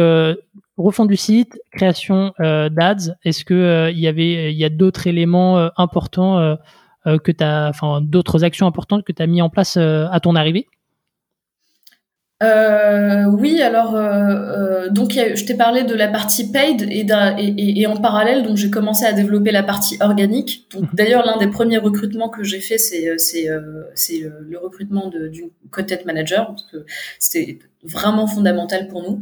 refond 0.76 1.04
du 1.04 1.16
site, 1.16 1.60
création 1.72 2.32
d'ads. 2.38 3.14
Est-ce 3.24 3.44
que 3.44 3.90
il 3.90 3.98
y 3.98 4.06
avait, 4.06 4.52
il 4.52 4.58
y 4.58 4.64
a 4.64 4.68
d'autres 4.68 5.06
éléments 5.06 5.70
importants 5.76 6.56
que 7.04 7.32
tu 7.32 7.44
enfin, 7.44 8.00
d'autres 8.00 8.44
actions 8.44 8.66
importantes 8.66 9.04
que 9.04 9.12
tu 9.12 9.22
as 9.22 9.26
mis 9.26 9.42
en 9.42 9.50
place 9.50 9.76
à 9.76 10.20
ton 10.20 10.36
arrivée? 10.36 10.66
Euh, 12.42 13.24
oui, 13.26 13.62
alors 13.62 13.94
euh, 13.94 14.02
euh 14.04 14.88
donc 14.90 15.12
je 15.12 15.44
t'ai 15.44 15.54
parlé 15.54 15.84
de 15.84 15.94
la 15.94 16.08
partie 16.08 16.50
paid 16.50 16.82
et, 16.82 17.06
et, 17.38 17.80
et 17.80 17.86
en 17.86 17.96
parallèle 17.96 18.42
donc 18.42 18.56
j'ai 18.56 18.70
commencé 18.70 19.04
à 19.04 19.12
développer 19.12 19.52
la 19.52 19.62
partie 19.62 19.96
organique. 20.00 20.66
Donc 20.72 20.82
mhm. 20.84 20.88
d'ailleurs 20.92 21.24
l'un 21.24 21.38
des 21.38 21.48
premiers 21.48 21.78
recrutements 21.78 22.28
que 22.28 22.42
j'ai 22.42 22.60
fait 22.60 22.78
c'est 22.78 23.08
euh, 23.08 23.14
c'est 23.18 23.48
c'est 23.94 24.20
le 24.48 24.58
recrutement 24.58 25.08
d'une 25.08 25.50
content 25.70 25.96
manager 26.04 26.46
parce 26.48 26.64
que 26.64 26.84
c'est 27.18 27.58
vraiment 27.84 28.26
fondamental 28.26 28.88
pour 28.88 29.02
nous 29.02 29.20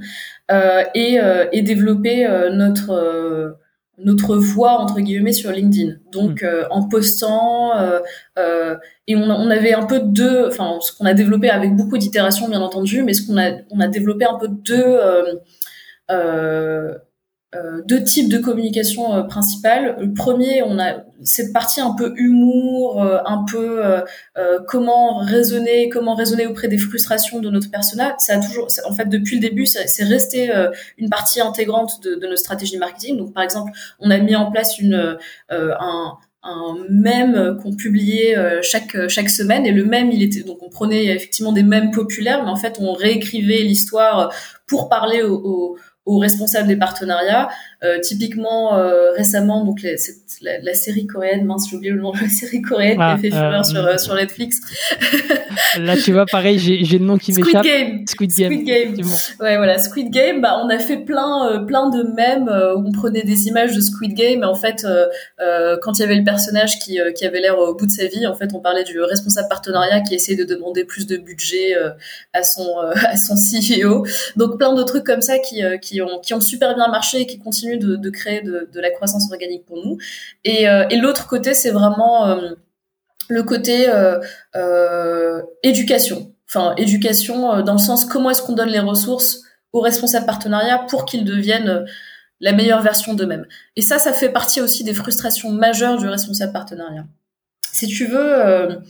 et 0.94 1.18
et 1.52 1.62
développer 1.62 2.26
notre 2.52 3.56
notre 4.04 4.36
voix 4.36 4.80
entre 4.80 5.00
guillemets 5.00 5.32
sur 5.32 5.50
LinkedIn. 5.50 5.96
Donc 6.12 6.42
hmm. 6.42 6.46
euh, 6.46 6.64
en 6.70 6.88
postant 6.88 7.76
euh, 7.78 8.00
euh, 8.38 8.76
et 9.06 9.16
on, 9.16 9.22
on, 9.22 9.50
avait 9.50 9.74
un 9.74 9.86
peu 9.86 10.00
deux, 10.00 10.46
enfin 10.46 10.78
ce 10.80 10.92
qu'on 10.92 11.06
a 11.06 11.14
développé 11.14 11.50
avec 11.50 11.76
beaucoup 11.76 11.98
d'itérations 11.98 12.48
bien 12.48 12.60
entendu, 12.60 13.02
mais 13.02 13.12
ce 13.12 13.26
qu'on 13.26 13.38
a 13.38 13.52
on 13.70 13.80
a 13.80 13.88
développé 13.88 14.24
un 14.24 14.38
peu 14.38 14.48
deux 14.48 14.98
euh, 17.56 17.82
deux 17.84 18.04
types 18.04 18.30
de 18.30 18.38
communication 18.38 19.12
euh, 19.12 19.22
principales. 19.24 19.96
Le 19.98 20.14
premier, 20.14 20.62
on 20.62 20.78
a 20.78 21.02
cette 21.24 21.52
partie 21.52 21.80
un 21.80 21.96
peu 21.96 22.12
humour, 22.16 23.02
euh, 23.02 23.18
un 23.26 23.44
peu 23.50 23.82
comment 24.68 25.18
raisonner, 25.18 25.88
comment 25.88 26.14
raisonner 26.14 26.46
auprès 26.46 26.68
des 26.68 26.78
frustrations 26.78 27.40
de 27.40 27.50
notre 27.50 27.68
personnage. 27.70 28.14
Ça 28.18 28.34
a 28.34 28.40
toujours, 28.40 28.68
en 28.88 28.94
fait, 28.94 29.08
depuis 29.08 29.36
le 29.36 29.40
début, 29.40 29.66
c'est 29.66 30.04
resté 30.04 30.50
une 30.96 31.10
partie 31.10 31.40
intégrante 31.40 32.02
de, 32.02 32.14
de 32.14 32.26
notre 32.26 32.38
stratégie 32.38 32.78
marketing. 32.78 33.16
Donc, 33.18 33.34
par 33.34 33.42
exemple, 33.42 33.72
on 33.98 34.10
a 34.10 34.18
mis 34.18 34.36
en 34.36 34.50
place 34.50 34.78
une 34.78 35.18
un 35.50 36.12
un 36.42 36.74
mème 36.88 37.58
qu'on 37.62 37.76
publiait 37.76 38.62
chaque 38.62 39.08
chaque 39.08 39.28
semaine 39.28 39.66
et 39.66 39.72
le 39.72 39.84
mème 39.84 40.10
il 40.10 40.22
était 40.22 40.40
donc 40.40 40.62
on 40.62 40.70
prenait 40.70 41.04
effectivement 41.14 41.52
des 41.52 41.62
mèmes 41.62 41.90
populaires 41.90 42.42
mais 42.44 42.50
en 42.50 42.56
fait 42.56 42.78
on 42.80 42.94
réécrivait 42.94 43.58
l'histoire 43.58 44.32
pour 44.66 44.88
parler 44.88 45.22
aux, 45.22 45.36
aux 45.36 45.76
responsables 46.18 46.68
des 46.68 46.76
partenariats. 46.76 47.48
Euh, 47.82 47.98
typiquement, 47.98 48.76
euh, 48.76 49.12
récemment, 49.12 49.64
donc 49.64 49.80
la, 49.82 50.58
la, 50.58 50.74
série 50.74 51.06
coréenne, 51.06 51.46
mince, 51.46 51.66
j'ai 51.70 51.76
oublié 51.76 51.92
le 51.92 52.02
nom 52.02 52.12
de 52.12 52.18
la 52.20 52.28
série 52.28 52.60
coréenne 52.60 52.96
qui 52.96 53.02
a 53.02 53.12
ah, 53.12 53.16
fait 53.16 53.30
fureur 53.30 53.64
sur, 53.64 53.86
euh, 53.86 53.96
sur 53.96 54.14
Netflix. 54.14 54.60
Là, 55.78 55.96
tu 55.96 56.12
vois, 56.12 56.26
pareil, 56.26 56.58
j'ai 56.58 56.98
le 56.98 57.04
nom 57.06 57.16
qui 57.16 57.32
m'échappe. 57.32 57.64
Squid 57.64 57.64
Game. 57.64 58.06
Squid 58.06 58.32
Game. 58.36 58.52
Squid 58.52 58.66
Game. 58.66 59.06
Ouais, 59.40 59.56
voilà, 59.56 59.78
Squid 59.78 60.10
Game. 60.10 60.42
Bah, 60.42 60.60
on 60.62 60.68
a 60.68 60.78
fait 60.78 60.98
plein, 60.98 61.64
plein 61.66 61.88
de 61.88 62.02
mèmes 62.02 62.50
où 62.76 62.86
on 62.86 62.92
prenait 62.92 63.22
des 63.22 63.46
images 63.48 63.74
de 63.74 63.80
Squid 63.80 64.12
Game. 64.12 64.42
Et 64.42 64.46
en 64.46 64.54
fait, 64.54 64.86
quand 65.82 65.98
il 65.98 66.00
y 66.00 66.04
avait 66.04 66.16
le 66.16 66.24
personnage 66.24 66.78
qui, 66.80 66.98
qui 67.14 67.24
avait 67.24 67.40
l'air 67.40 67.58
au 67.58 67.74
bout 67.74 67.86
de 67.86 67.90
sa 67.90 68.06
vie, 68.06 68.26
en 68.26 68.34
fait, 68.34 68.50
on 68.54 68.60
parlait 68.60 68.84
du 68.84 69.00
responsable 69.00 69.48
partenariat 69.48 70.00
qui 70.00 70.14
essayait 70.14 70.36
de 70.36 70.44
demander 70.44 70.84
plus 70.84 71.06
de 71.06 71.16
budget 71.16 71.74
à 72.32 72.42
son 72.42 72.66
à 72.94 73.16
son 73.16 73.34
CEO. 73.36 74.04
Donc 74.36 74.58
plein 74.58 74.74
de 74.74 74.82
trucs 74.82 75.04
comme 75.04 75.22
ça 75.22 75.38
qui, 75.38 75.62
qui 75.80 76.02
ont 76.02 76.20
qui 76.20 76.34
ont 76.34 76.40
super 76.40 76.74
bien 76.74 76.88
marché 76.88 77.20
et 77.20 77.26
qui 77.26 77.38
continuent 77.38 77.69
de, 77.78 78.11
créer 78.11 78.42
de, 78.42 78.68
de, 78.72 78.80
la 78.80 78.90
croissance 78.90 79.30
organique 79.30 79.64
pour 79.66 79.76
nous. 79.85 79.98
Et, 80.44 80.68
euh, 80.68 80.87
et 80.90 80.96
l'autre 80.96 81.26
côté, 81.26 81.54
c'est 81.54 81.70
vraiment 81.70 82.26
euh, 82.26 82.50
le 83.28 83.42
côté 83.42 83.88
euh, 83.88 85.42
éducation. 85.62 86.35
Enfin, 86.48 86.74
éducation 86.76 87.62
dans 87.62 87.72
le 87.72 87.78
sens 87.78 88.04
comment 88.04 88.30
est-ce 88.30 88.42
qu'on 88.42 88.54
donne 88.54 88.70
les 88.70 88.80
ressources 88.80 89.42
aux 89.72 89.80
responsables 89.80 90.26
partenariats 90.26 90.85
pour 90.88 91.04
qu'ils 91.04 91.24
deviennent 91.24 91.85
la 92.40 92.52
meilleure 92.52 92.83
version 92.83 93.14
d'eux-mêmes. 93.14 93.46
Et 93.76 93.83
ça, 93.83 93.98
ça 93.98 94.12
fait 94.12 94.30
partie 94.30 94.61
aussi 94.61 94.83
des 94.83 94.94
frustrations 94.94 95.50
majeures 95.50 95.98
du 95.98 96.09
responsable 96.09 96.52
partenariat. 96.52 97.04
Si 97.72 97.87
tu 97.87 98.06
veux, 98.06 98.80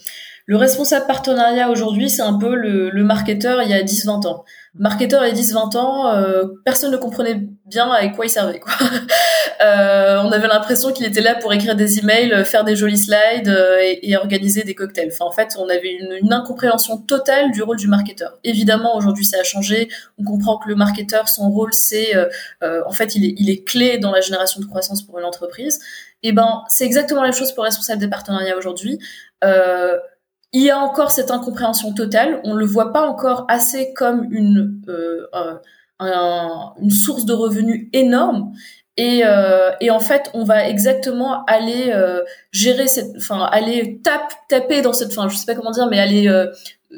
le 0.50 0.56
responsable 0.56 1.06
partenariat 1.06 1.70
aujourd'hui, 1.70 2.10
c'est 2.10 2.22
un 2.22 2.36
peu 2.36 2.56
le, 2.56 2.90
le 2.90 3.04
marketeur 3.04 3.62
il 3.62 3.70
y 3.70 3.72
a 3.72 3.84
10-20 3.84 4.26
ans 4.26 4.44
marketeur 4.74 5.26
il 5.26 5.34
10-20 5.34 5.76
ans, 5.76 6.12
euh, 6.14 6.44
personne 6.64 6.92
ne 6.92 6.96
comprenait 6.96 7.40
bien 7.66 7.90
avec 7.90 8.14
quoi 8.14 8.26
il 8.26 8.30
servait. 8.30 8.60
Quoi. 8.60 8.72
euh, 9.64 10.20
on 10.22 10.30
avait 10.30 10.46
l'impression 10.46 10.92
qu'il 10.92 11.06
était 11.06 11.20
là 11.20 11.34
pour 11.34 11.52
écrire 11.52 11.74
des 11.74 11.98
emails, 11.98 12.44
faire 12.44 12.64
des 12.64 12.76
jolis 12.76 12.98
slides 12.98 13.48
euh, 13.48 13.78
et, 13.80 14.10
et, 14.10 14.16
organiser 14.16 14.62
des 14.62 14.74
cocktails. 14.74 15.10
Enfin, 15.12 15.24
en 15.24 15.32
fait, 15.32 15.56
on 15.58 15.68
avait 15.68 15.92
une, 15.92 16.12
une, 16.22 16.32
incompréhension 16.32 16.98
totale 16.98 17.50
du 17.50 17.62
rôle 17.62 17.76
du 17.76 17.88
marketeur. 17.88 18.38
Évidemment, 18.44 18.96
aujourd'hui, 18.96 19.24
ça 19.24 19.38
a 19.40 19.42
changé. 19.42 19.88
On 20.18 20.24
comprend 20.24 20.58
que 20.58 20.68
le 20.68 20.76
marketeur, 20.76 21.28
son 21.28 21.50
rôle, 21.50 21.72
c'est, 21.72 22.14
euh, 22.14 22.26
euh, 22.62 22.82
en 22.86 22.92
fait, 22.92 23.16
il 23.16 23.24
est, 23.24 23.34
il 23.38 23.50
est 23.50 23.64
clé 23.64 23.98
dans 23.98 24.12
la 24.12 24.20
génération 24.20 24.60
de 24.60 24.66
croissance 24.66 25.02
pour 25.02 25.18
une 25.18 25.24
entreprise. 25.24 25.80
Et 26.22 26.28
eh 26.28 26.32
ben, 26.32 26.64
c'est 26.68 26.84
exactement 26.84 27.22
la 27.22 27.28
même 27.28 27.36
chose 27.36 27.52
pour 27.52 27.64
les 27.64 27.68
responsables 27.68 28.00
des 28.00 28.08
partenariats 28.08 28.56
aujourd'hui. 28.58 28.98
Euh, 29.42 29.96
il 30.52 30.62
y 30.62 30.70
a 30.70 30.78
encore 30.78 31.10
cette 31.10 31.30
incompréhension 31.30 31.92
totale. 31.92 32.40
On 32.44 32.54
le 32.54 32.66
voit 32.66 32.92
pas 32.92 33.06
encore 33.06 33.44
assez 33.48 33.92
comme 33.94 34.26
une 34.30 34.82
euh, 34.88 35.26
un, 36.00 36.72
une 36.80 36.90
source 36.90 37.24
de 37.24 37.32
revenus 37.32 37.88
énorme. 37.92 38.52
Et, 38.96 39.22
euh, 39.24 39.70
et, 39.80 39.90
en 39.90 40.00
fait, 40.00 40.30
on 40.34 40.44
va 40.44 40.68
exactement 40.68 41.44
aller 41.46 41.90
euh, 41.90 42.22
gérer 42.52 42.86
cette, 42.86 43.16
enfin, 43.16 43.48
aller 43.50 44.00
tape, 44.02 44.32
taper 44.48 44.82
dans 44.82 44.92
cette, 44.92 45.10
enfin, 45.10 45.28
je 45.28 45.36
sais 45.36 45.46
pas 45.46 45.54
comment 45.54 45.70
dire, 45.70 45.86
mais 45.88 45.98
aller, 45.98 46.28
euh, 46.28 46.48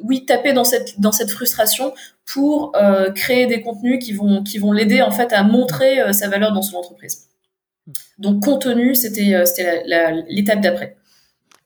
oui, 0.03 0.25
taper 0.25 0.53
dans 0.53 0.65
cette, 0.65 0.99
dans 1.01 1.13
cette 1.13 1.31
frustration 1.31 1.93
pour 2.25 2.73
euh, 2.77 3.13
créer 3.13 3.47
des 3.47 3.61
contenus 3.61 4.03
qui 4.05 4.13
vont, 4.13 4.43
qui 4.43 4.59
vont 4.59 4.73
l'aider 4.73 5.03
en 5.03 5.11
fait 5.11 5.33
à 5.33 5.45
montrer 5.45 6.01
euh, 6.01 6.13
sa 6.13 6.29
valeur 6.29 6.53
dans 6.53 6.63
son 6.63 6.79
entreprise. 6.79 7.29
Donc, 8.19 8.43
contenu, 8.43 8.95
c'était, 8.95 9.45
c'était 9.47 9.85
l'étape 10.29 10.61
d'après. 10.61 10.97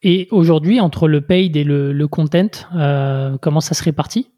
Et 0.02 0.28
aujourd'hui, 0.30 0.80
entre 0.80 1.08
le 1.08 1.20
paid 1.20 1.56
et 1.56 1.64
le, 1.64 2.06
content, 2.06 2.48
euh, 2.74 3.36
comment 3.40 3.60
ça 3.60 3.74
se 3.74 3.82
répartit 3.82 4.30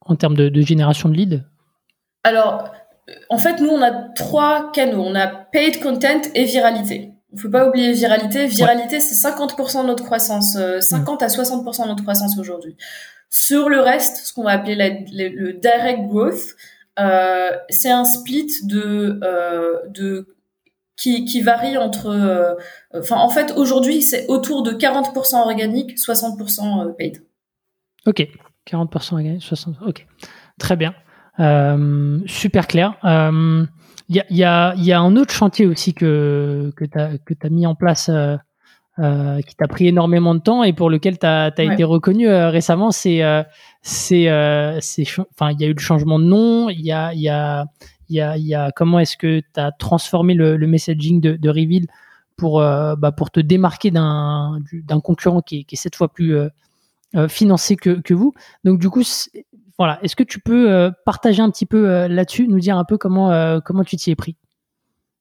en 0.00 0.16
termes 0.16 0.36
de, 0.36 0.60
génération 0.60 1.08
de 1.08 1.14
leads? 1.14 1.40
Alors, 2.24 2.70
en 3.30 3.38
fait, 3.38 3.60
nous, 3.60 3.70
on 3.70 3.82
a 3.82 3.90
trois 3.90 4.70
canaux. 4.72 5.02
On 5.02 5.14
a 5.14 5.26
paid 5.26 5.82
content 5.82 6.22
et 6.34 6.44
viralité. 6.44 7.12
Il 7.32 7.36
ne 7.36 7.40
faut 7.40 7.50
pas 7.50 7.66
oublier 7.66 7.92
viralité. 7.92 8.46
Viralité, 8.46 9.00
c'est 9.00 9.28
50% 9.28 9.82
de 9.82 9.86
notre 9.86 10.04
croissance, 10.04 10.56
50 10.80 11.22
euh, 11.22 11.24
à 11.24 11.28
60% 11.28 11.82
de 11.82 11.88
notre 11.88 12.02
croissance 12.02 12.38
aujourd'hui. 12.38 12.76
Sur 13.30 13.70
le 13.70 13.80
reste, 13.80 14.26
ce 14.26 14.32
qu'on 14.34 14.44
va 14.44 14.50
appeler 14.52 15.06
le 15.10 15.52
direct 15.54 16.06
growth, 16.08 16.54
euh, 16.98 17.50
c'est 17.70 17.90
un 17.90 18.04
split 18.04 18.52
de, 18.64 19.18
de 19.88 20.31
qui, 21.02 21.24
qui 21.24 21.40
varie 21.40 21.76
entre, 21.76 22.06
euh, 22.06 22.54
enfin 22.94 23.16
en 23.16 23.28
fait 23.28 23.52
aujourd'hui 23.56 24.02
c'est 24.02 24.26
autour 24.28 24.62
de 24.62 24.72
40% 24.72 25.36
organique, 25.40 25.98
60% 25.98 26.86
euh, 26.86 26.92
paid. 26.92 27.24
Ok, 28.06 28.26
40% 28.68 29.14
organique, 29.14 29.42
60%. 29.42 29.74
Ok, 29.86 30.06
très 30.58 30.76
bien, 30.76 30.94
euh, 31.40 32.20
super 32.26 32.68
clair. 32.68 32.94
Il 33.02 33.08
euh, 33.08 33.66
y, 34.08 34.20
a, 34.20 34.24
y, 34.30 34.44
a, 34.44 34.74
y, 34.76 34.92
a, 34.92 35.00
un 35.00 35.16
autre 35.16 35.34
chantier 35.34 35.66
aussi 35.66 35.92
que 35.92 36.72
que 36.76 36.84
tu 36.84 37.46
as 37.46 37.50
mis 37.50 37.66
en 37.66 37.74
place 37.74 38.10
qui 38.96 39.56
t'a 39.56 39.68
pris 39.68 39.88
énormément 39.88 40.34
de 40.34 40.40
temps 40.40 40.62
et 40.62 40.72
pour 40.72 40.88
lequel 40.88 41.18
tu 41.18 41.26
as, 41.26 41.48
été 41.58 41.82
reconnu 41.82 42.28
récemment. 42.28 42.92
C'est, 42.92 43.22
c'est, 43.80 44.28
c'est, 44.80 45.04
enfin, 45.32 45.50
il 45.50 45.60
y 45.60 45.64
a 45.64 45.66
eu 45.66 45.74
le 45.74 45.80
changement 45.80 46.20
de 46.20 46.24
nom. 46.24 46.68
Il 46.68 46.82
y 46.82 46.92
a, 46.92 47.12
il 47.14 47.20
y 47.20 47.28
a, 47.28 47.64
y 48.12 48.20
a, 48.20 48.36
y 48.36 48.54
a 48.54 48.70
comment 48.72 48.98
est-ce 48.98 49.16
que 49.16 49.40
tu 49.40 49.60
as 49.60 49.72
transformé 49.72 50.34
le, 50.34 50.58
messaging 50.66 51.20
de, 51.20 51.48
Reveal 51.48 51.86
pour, 52.36 52.58
bah, 52.60 53.12
pour 53.16 53.30
te 53.30 53.40
démarquer 53.40 53.90
d'un, 53.90 54.60
concurrent 55.02 55.42
qui 55.42 55.58
est, 55.60 55.72
est 55.72 55.76
cette 55.76 55.96
fois 55.96 56.12
plus 56.12 56.36
financé 57.28 57.76
que, 57.76 58.00
que 58.00 58.14
vous. 58.14 58.32
Donc 58.64 58.78
du 58.78 58.90
coup, 58.90 59.02
voilà, 59.78 59.98
est-ce 60.02 60.16
que 60.16 60.22
tu 60.24 60.40
peux 60.40 60.90
partager 61.04 61.42
un 61.42 61.50
petit 61.50 61.66
peu 61.66 62.06
là-dessus, 62.06 62.48
nous 62.48 62.60
dire 62.60 62.76
un 62.78 62.84
peu 62.84 62.98
comment, 62.98 63.60
comment 63.60 63.84
tu 63.84 63.96
t'y 63.96 64.10
es 64.10 64.16
pris? 64.16 64.36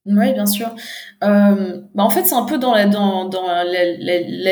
Oui, 0.07 0.33
bien 0.33 0.47
sûr. 0.47 0.73
Euh, 1.23 1.81
bah 1.93 2.03
en 2.03 2.09
fait, 2.09 2.25
c'est 2.25 2.35
un 2.35 2.45
peu 2.45 2.57
dans 2.57 2.73
la 2.73 2.87
dans, 2.87 3.25
dans 3.25 3.45
la, 3.45 3.63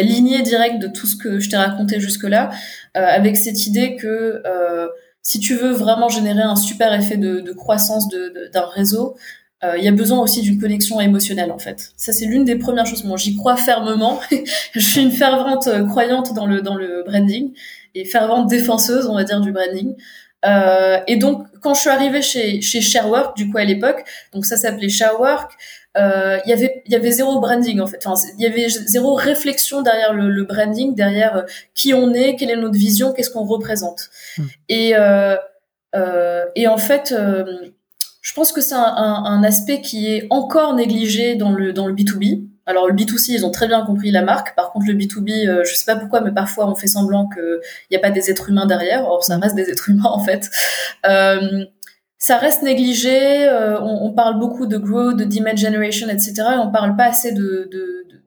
lignée 0.01 0.43
directe 0.43 0.79
de 0.79 0.87
tout 0.87 1.07
ce 1.07 1.15
que 1.15 1.39
je 1.39 1.49
t'ai 1.49 1.57
raconté 1.57 1.99
jusque-là, 1.99 2.51
euh, 2.95 3.03
avec 3.03 3.35
cette 3.35 3.65
idée 3.65 3.95
que 3.95 4.43
euh, 4.45 4.87
si 5.21 5.39
tu 5.39 5.55
veux 5.55 5.71
vraiment 5.71 6.09
générer 6.09 6.41
un 6.41 6.55
super 6.55 6.93
effet 6.93 7.17
de, 7.17 7.39
de 7.41 7.51
croissance 7.51 8.07
d'un 8.07 8.17
de, 8.17 8.49
d'un 8.51 8.65
réseau, 8.65 9.15
euh, 9.63 9.77
il 9.77 9.83
y 9.83 9.87
a 9.87 9.91
besoin 9.91 10.19
aussi 10.19 10.41
d'une 10.41 10.59
connexion 10.59 11.01
émotionnelle 11.01 11.51
en 11.51 11.59
fait. 11.59 11.91
Ça 11.97 12.13
c'est 12.13 12.25
l'une 12.25 12.45
des 12.45 12.55
premières 12.55 12.85
choses. 12.85 13.03
Moi, 13.03 13.17
j'y 13.17 13.35
crois 13.35 13.57
fermement. 13.57 14.19
je 14.73 14.79
suis 14.79 15.01
une 15.01 15.11
fervente 15.11 15.69
croyante 15.89 16.33
dans 16.33 16.45
le 16.45 16.61
dans 16.61 16.75
le 16.75 17.03
branding 17.05 17.51
et 17.95 18.05
fervente 18.05 18.47
défenseuse, 18.47 19.07
on 19.07 19.15
va 19.15 19.23
dire, 19.23 19.41
du 19.41 19.51
branding. 19.51 19.95
Euh, 20.45 20.99
et 21.07 21.17
donc, 21.17 21.45
quand 21.61 21.73
je 21.73 21.81
suis 21.81 21.89
arrivée 21.89 22.21
chez, 22.21 22.61
chez 22.61 22.81
Sharework, 22.81 23.35
du 23.35 23.49
coup 23.49 23.57
à 23.57 23.65
l'époque, 23.65 24.03
donc 24.33 24.45
ça 24.45 24.55
s'appelait 24.55 24.89
Sharework, 24.89 25.51
euh, 25.97 26.37
il 26.45 26.49
y 26.49 26.53
avait 26.53 26.83
il 26.85 26.91
y 26.91 26.95
avait 26.95 27.11
zéro 27.11 27.39
branding 27.39 27.79
en 27.79 27.87
fait. 27.87 28.05
Enfin, 28.05 28.19
il 28.37 28.43
y 28.43 28.47
avait 28.47 28.69
zéro 28.69 29.15
réflexion 29.15 29.81
derrière 29.81 30.13
le, 30.13 30.29
le, 30.29 30.43
branding, 30.43 30.95
derrière 30.95 31.37
euh, 31.37 31.41
qui 31.73 31.93
on 31.93 32.13
est, 32.13 32.35
quelle 32.35 32.51
est 32.51 32.55
notre 32.55 32.77
vision, 32.77 33.11
qu'est-ce 33.11 33.31
qu'on 33.31 33.43
représente. 33.43 34.09
Hmm. 34.37 34.43
Et 34.69 34.95
euh, 34.95 35.35
euh, 35.95 36.45
et 36.55 36.67
en 36.67 36.77
fait, 36.77 37.11
euh, 37.11 37.69
je 38.21 38.33
pense 38.33 38.51
que 38.51 38.61
c'est 38.61 38.75
un, 38.75 38.83
un, 38.83 39.23
un, 39.25 39.43
aspect 39.43 39.81
qui 39.81 40.13
est 40.13 40.27
encore 40.29 40.75
négligé 40.75 41.35
dans 41.35 41.51
le 41.51 41.73
dans 41.73 41.87
le 41.87 41.93
B 41.93 42.01
2 42.03 42.13
B. 42.15 42.23
Alors 42.69 42.87
le 42.87 42.93
B2C, 42.93 43.31
ils 43.31 43.45
ont 43.47 43.49
très 43.49 43.67
bien 43.67 43.83
compris 43.83 44.11
la 44.11 44.21
marque. 44.21 44.55
Par 44.55 44.71
contre, 44.71 44.85
le 44.87 44.93
B2B, 44.93 45.47
euh, 45.47 45.63
je 45.63 45.73
sais 45.73 45.85
pas 45.85 45.95
pourquoi, 45.95 46.21
mais 46.21 46.31
parfois 46.31 46.69
on 46.69 46.75
fait 46.75 46.85
semblant 46.85 47.27
qu'il 47.27 47.59
n'y 47.89 47.97
a 47.97 47.99
pas 47.99 48.11
des 48.11 48.29
êtres 48.29 48.49
humains 48.49 48.67
derrière. 48.67 49.05
Or, 49.05 49.23
ça 49.23 49.37
reste 49.37 49.55
des 49.55 49.71
êtres 49.71 49.89
humains 49.89 50.03
en 50.11 50.19
fait. 50.19 50.51
Euh, 51.07 51.65
ça 52.19 52.37
reste 52.37 52.61
négligé. 52.61 53.47
Euh, 53.47 53.79
on, 53.81 54.11
parle 54.11 54.37
beaucoup 54.39 54.67
de 54.67 54.77
growth, 54.77 55.15
de 55.15 55.23
demand 55.23 55.55
generation, 55.55 56.09
etc. 56.09 56.33
Et 56.37 56.57
on 56.57 56.69
parle 56.69 56.95
pas 56.97 57.05
assez 57.05 57.31
de, 57.31 57.69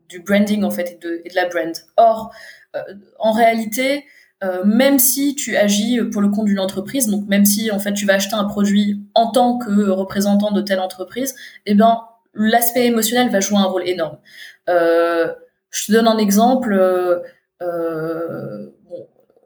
du 0.09 0.21
branding 0.21 0.65
en 0.65 0.71
fait 0.71 0.99
et 1.25 1.29
de, 1.29 1.35
la 1.35 1.47
brand. 1.49 1.73
Or, 1.99 2.33
euh, 2.75 2.81
en 3.19 3.33
réalité, 3.33 4.07
euh, 4.43 4.65
même 4.65 4.99
si 4.99 5.35
tu 5.35 5.57
agis 5.57 6.01
pour 6.11 6.23
le 6.23 6.31
compte 6.31 6.47
d'une 6.47 6.59
entreprise, 6.59 7.07
donc 7.07 7.29
même 7.29 7.45
si 7.45 7.71
en 7.71 7.79
fait 7.79 7.93
tu 7.93 8.07
vas 8.07 8.15
acheter 8.15 8.35
un 8.35 8.45
produit 8.45 9.03
en 9.15 9.31
tant 9.31 9.59
que 9.59 9.91
représentant 9.91 10.53
de 10.53 10.63
telle 10.63 10.81
entreprise, 10.81 11.35
eh 11.67 11.75
ben 11.75 12.01
l'aspect 12.35 12.87
émotionnel 12.87 13.29
va 13.29 13.41
jouer 13.41 13.59
un 13.59 13.65
rôle 13.65 13.87
énorme. 13.87 14.17
Je 14.69 15.87
te 15.87 15.93
donne 15.93 16.09
un 16.09 16.19
exemple. 16.19 16.75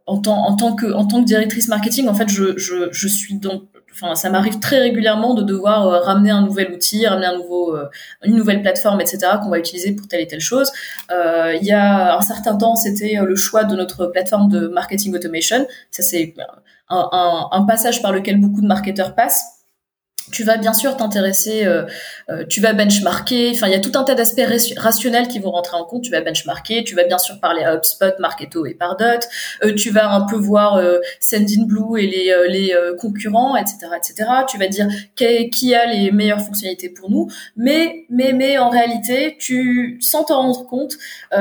En 0.08 0.18
tant, 0.18 0.76
que 0.76 1.24
directrice 1.24 1.66
marketing, 1.66 2.06
en 2.06 2.14
fait, 2.14 2.28
je 2.28 3.08
suis 3.08 3.34
donc, 3.34 3.64
enfin, 4.00 4.14
ça 4.14 4.30
m'arrive 4.30 4.58
très 4.60 4.78
régulièrement 4.78 5.34
de 5.34 5.42
devoir 5.42 5.86
euh, 5.86 6.00
ramener 6.00 6.30
un 6.30 6.42
nouvel 6.42 6.72
outil, 6.72 7.06
ramener 7.06 7.26
un 7.26 7.36
nouveau, 7.36 7.74
euh, 7.74 7.88
une 8.24 8.36
nouvelle 8.36 8.62
plateforme, 8.62 9.00
etc., 9.00 9.18
qu'on 9.42 9.50
va 9.50 9.58
utiliser 9.58 9.92
pour 9.92 10.06
telle 10.06 10.20
et 10.20 10.26
telle 10.26 10.40
chose. 10.40 10.70
Euh, 11.10 11.54
il 11.60 11.66
y 11.66 11.72
a 11.72 12.16
un 12.16 12.20
certain 12.20 12.56
temps, 12.56 12.76
c'était 12.76 13.18
le 13.22 13.36
choix 13.36 13.64
de 13.64 13.74
notre 13.74 14.06
plateforme 14.06 14.48
de 14.48 14.68
marketing 14.68 15.14
automation. 15.14 15.66
Ça, 15.90 16.02
c'est 16.02 16.34
un, 16.88 17.08
un, 17.12 17.48
un 17.50 17.64
passage 17.64 18.02
par 18.02 18.12
lequel 18.12 18.40
beaucoup 18.40 18.60
de 18.60 18.66
marketeurs 18.66 19.14
passent 19.14 19.55
tu 20.32 20.44
vas 20.44 20.56
bien 20.56 20.72
sûr 20.72 20.96
t'intéresser, 20.96 21.64
euh, 21.64 21.84
euh, 22.28 22.44
tu 22.48 22.60
vas 22.60 22.72
benchmarker, 22.72 23.52
enfin 23.54 23.68
il 23.68 23.72
y 23.72 23.76
a 23.76 23.80
tout 23.80 23.92
un 23.94 24.04
tas 24.04 24.14
d'aspects 24.14 24.42
rationnels 24.76 25.28
qui 25.28 25.38
vont 25.38 25.50
rentrer 25.50 25.76
en 25.76 25.84
compte, 25.84 26.02
tu 26.02 26.10
vas 26.10 26.20
benchmarker, 26.20 26.84
tu 26.84 26.94
vas 26.94 27.04
bien 27.04 27.18
sûr 27.18 27.38
parler 27.40 27.62
à 27.62 27.74
HubSpot, 27.74 28.18
Marketo 28.18 28.66
et 28.66 28.74
Pardot, 28.74 29.26
euh, 29.64 29.74
tu 29.74 29.90
vas 29.90 30.10
un 30.12 30.22
peu 30.22 30.36
voir 30.36 30.76
euh, 30.76 30.98
Sendinblue 31.20 32.00
et 32.00 32.06
les, 32.06 32.46
les 32.48 32.74
concurrents, 32.98 33.56
etc., 33.56 33.88
etc. 33.96 34.30
Tu 34.48 34.58
vas 34.58 34.68
dire 34.68 34.88
qui, 35.14 35.74
a 35.74 35.86
les 35.86 36.10
meilleures 36.10 36.40
fonctionnalités 36.40 36.88
pour 36.88 37.10
nous, 37.10 37.28
mais 37.56 38.06
mais 38.10 38.32
mais 38.32 38.58
en 38.58 38.68
réalité, 38.68 39.36
tu 39.38 39.98
sans 40.00 40.24
t'en 40.24 40.42
rendre 40.42 40.66
compte, 40.66 40.94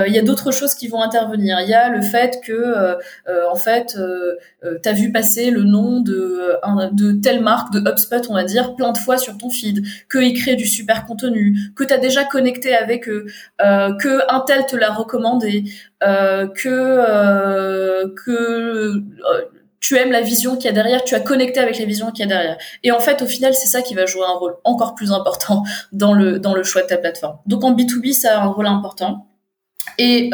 il 0.07 0.13
y 0.13 0.19
a 0.19 0.21
d'autres 0.21 0.51
choses 0.51 0.75
qui 0.75 0.87
vont 0.87 1.01
intervenir. 1.01 1.59
Il 1.61 1.69
y 1.69 1.73
a 1.73 1.89
le 1.89 2.01
fait 2.01 2.39
que 2.43 2.97
en 3.51 3.55
fait, 3.55 3.97
tu 4.83 4.89
as 4.89 4.93
vu 4.93 5.11
passer 5.11 5.51
le 5.51 5.63
nom 5.63 6.01
de 6.01 6.53
de 6.91 7.11
telle 7.13 7.41
marque 7.41 7.73
de 7.73 7.79
HubSpot, 7.79 8.29
on 8.29 8.33
va 8.33 8.43
dire 8.43 8.74
plein 8.75 8.91
de 8.91 8.97
fois 8.97 9.17
sur 9.17 9.37
ton 9.37 9.49
feed, 9.49 9.85
qu'ils 10.11 10.33
créent 10.39 10.55
du 10.55 10.67
super 10.67 11.05
contenu, 11.05 11.57
que 11.75 11.83
tu 11.83 11.93
as 11.93 11.97
déjà 11.97 12.23
connecté 12.23 12.75
avec 12.75 13.07
eux, 13.09 13.25
euh, 13.61 13.95
que 13.97 14.21
un 14.29 14.41
tel 14.41 14.65
te 14.65 14.75
l'a 14.75 14.91
recommandé, 14.91 15.63
euh, 16.03 16.47
que 16.47 16.69
euh, 16.69 18.07
que 18.25 19.01
tu 19.79 19.97
aimes 19.97 20.11
la 20.11 20.21
vision 20.21 20.55
qu'il 20.55 20.65
y 20.65 20.69
a 20.69 20.71
derrière, 20.71 21.03
tu 21.03 21.15
as 21.15 21.19
connecté 21.19 21.59
avec 21.59 21.77
la 21.77 21.85
vision 21.85 22.11
qu'il 22.11 22.21
y 22.21 22.23
a 22.23 22.35
derrière. 22.35 22.57
Et 22.83 22.91
en 22.91 22.99
fait, 22.99 23.21
au 23.21 23.27
final, 23.27 23.53
c'est 23.53 23.67
ça 23.67 23.81
qui 23.81 23.93
va 23.93 24.05
jouer 24.05 24.23
un 24.27 24.33
rôle 24.33 24.55
encore 24.63 24.95
plus 24.95 25.11
important 25.11 25.63
dans 25.91 26.13
le 26.13 26.39
dans 26.39 26.53
le 26.53 26.63
choix 26.63 26.81
de 26.81 26.87
ta 26.87 26.97
plateforme. 26.97 27.37
Donc 27.45 27.63
en 27.63 27.75
B2B, 27.75 28.13
ça 28.13 28.39
a 28.39 28.43
un 28.43 28.47
rôle 28.47 28.67
important. 28.67 29.27
Et 29.97 30.31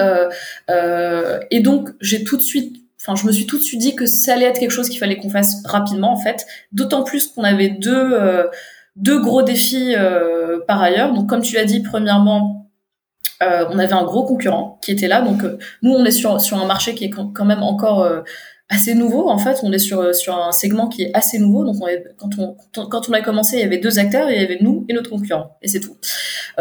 et 1.51 1.59
donc 1.59 1.89
j'ai 1.99 2.23
tout 2.23 2.37
de 2.37 2.41
suite 2.41 2.80
enfin, 3.01 3.15
je 3.15 3.25
me 3.25 3.31
suis 3.31 3.47
tout 3.47 3.57
de 3.57 3.63
suite 3.63 3.81
dit 3.81 3.95
que 3.95 4.05
ça 4.05 4.33
allait 4.33 4.45
être 4.45 4.59
quelque 4.59 4.71
chose 4.71 4.89
qu'il 4.89 4.99
fallait 4.99 5.17
qu'on 5.17 5.29
fasse 5.29 5.63
rapidement, 5.65 6.11
en 6.11 6.17
fait. 6.17 6.45
D'autant 6.71 7.03
plus 7.03 7.27
qu'on 7.27 7.43
avait 7.43 7.69
deux, 7.69 8.13
euh, 8.13 8.47
deux 8.95 9.19
gros 9.19 9.41
défis 9.41 9.95
euh, 9.95 10.59
par 10.67 10.81
ailleurs. 10.81 11.13
Donc, 11.13 11.27
comme 11.27 11.41
tu 11.41 11.55
l'as 11.55 11.65
dit, 11.65 11.81
premièrement, 11.81 12.69
euh, 13.41 13.65
on 13.71 13.79
avait 13.79 13.93
un 13.93 14.03
gros 14.03 14.23
concurrent 14.25 14.79
qui 14.83 14.91
était 14.91 15.07
là. 15.07 15.21
Donc, 15.21 15.41
nous, 15.81 15.91
on 15.91 16.05
est 16.05 16.11
sur, 16.11 16.39
sur 16.39 16.57
un 16.57 16.65
marché 16.65 16.93
qui 16.93 17.05
est 17.05 17.09
quand 17.09 17.45
même 17.45 17.63
encore 17.63 18.07
assez 18.69 18.93
nouveau. 18.93 19.29
En 19.29 19.39
fait, 19.39 19.59
on 19.63 19.71
est 19.71 19.79
sur, 19.79 20.13
sur 20.13 20.37
un 20.37 20.51
segment 20.51 20.87
qui 20.87 21.03
est 21.03 21.11
assez 21.15 21.39
nouveau. 21.39 21.65
Donc, 21.65 21.77
on 21.81 21.87
quand, 22.17 22.29
on, 22.37 22.85
quand 22.87 23.09
on 23.09 23.13
a 23.13 23.21
commencé, 23.21 23.57
il 23.57 23.61
y 23.61 23.63
avait 23.63 23.79
deux 23.79 23.97
acteurs. 23.97 24.29
Il 24.29 24.39
y 24.39 24.43
avait 24.43 24.59
nous 24.61 24.85
et 24.89 24.93
notre 24.93 25.09
concurrent. 25.09 25.57
Et 25.63 25.67
c'est 25.67 25.79
tout. 25.79 25.97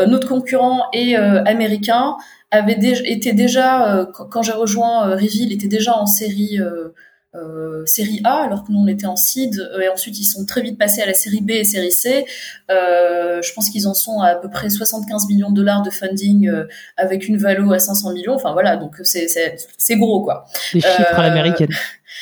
notre 0.07 0.27
concurrent 0.27 0.85
est 0.95 1.17
américain 1.17 2.17
avait 2.51 2.77
déjà, 2.77 3.03
était 3.05 3.33
déjà 3.33 3.95
euh, 3.97 4.07
quand 4.07 4.43
j'ai 4.43 4.53
rejoint 4.53 5.09
euh, 5.09 5.15
Reveal, 5.15 5.53
était 5.53 5.69
déjà 5.69 5.97
en 5.97 6.07
série 6.07 6.61
euh, 6.61 6.89
euh, 7.37 7.87
série 7.87 8.21
A, 8.25 8.43
alors 8.43 8.65
que 8.65 8.73
nous 8.73 8.81
on 8.81 8.89
était 8.89 9.07
en 9.07 9.15
seed, 9.15 9.71
et 9.81 9.89
ensuite 9.89 10.19
ils 10.19 10.25
sont 10.25 10.45
très 10.47 10.63
vite 10.63 10.77
passés 10.77 11.01
à 11.01 11.07
la 11.07 11.15
série 11.15 11.41
B 11.41 11.51
et 11.51 11.63
série 11.63 11.93
C. 11.93 12.27
Euh, 12.73 13.41
je 13.41 13.53
pense 13.53 13.71
qu'ils 13.71 13.87
en 13.87 13.95
sont 13.95 14.21
à, 14.21 14.31
à 14.31 14.35
peu 14.35 14.51
près 14.51 14.69
75 14.69 15.29
millions 15.29 15.51
de 15.51 15.55
dollars 15.55 15.83
de 15.83 15.91
funding 15.91 16.49
euh, 16.49 16.65
avec 16.97 17.29
une 17.29 17.37
valo 17.37 17.73
à 17.73 17.79
500 17.79 18.15
millions. 18.15 18.35
Enfin 18.35 18.53
voilà, 18.53 18.77
donc 18.77 18.97
c'est 19.05 19.29
c'est 19.29 19.97
gros 19.97 20.25
quoi. 20.25 20.45
Les 20.75 20.81
chiffres 20.81 21.19
à 21.19 21.23
l'américaine. 21.23 21.69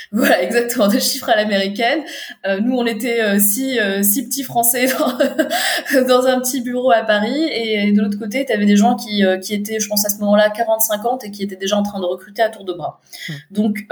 Voilà, 0.12 0.42
exactement, 0.42 0.88
des 0.88 1.00
chiffres 1.00 1.28
à 1.28 1.36
l'américaine. 1.36 2.02
Euh, 2.46 2.60
nous, 2.60 2.74
on 2.76 2.86
était 2.86 3.20
euh, 3.20 3.38
six, 3.38 3.78
euh, 3.78 4.02
six 4.02 4.26
petits 4.26 4.42
Français 4.42 4.86
dans, 4.98 6.06
dans, 6.06 6.26
un 6.26 6.40
petit 6.40 6.62
bureau 6.62 6.90
à 6.90 7.02
Paris. 7.02 7.48
Et 7.52 7.92
de 7.92 8.00
l'autre 8.00 8.18
côté, 8.18 8.46
tu 8.46 8.52
avais 8.52 8.64
des 8.64 8.76
gens 8.76 8.96
qui, 8.96 9.22
qui 9.42 9.54
étaient, 9.54 9.80
je 9.80 9.88
pense 9.88 10.06
à 10.06 10.08
ce 10.08 10.18
moment-là, 10.20 10.48
40-50 10.48 11.26
et 11.26 11.30
qui 11.30 11.42
étaient 11.42 11.56
déjà 11.56 11.76
en 11.76 11.82
train 11.82 12.00
de 12.00 12.06
recruter 12.06 12.42
à 12.42 12.48
tour 12.48 12.64
de 12.64 12.72
bras. 12.72 13.00
Mmh. 13.28 13.32
Donc, 13.50 13.86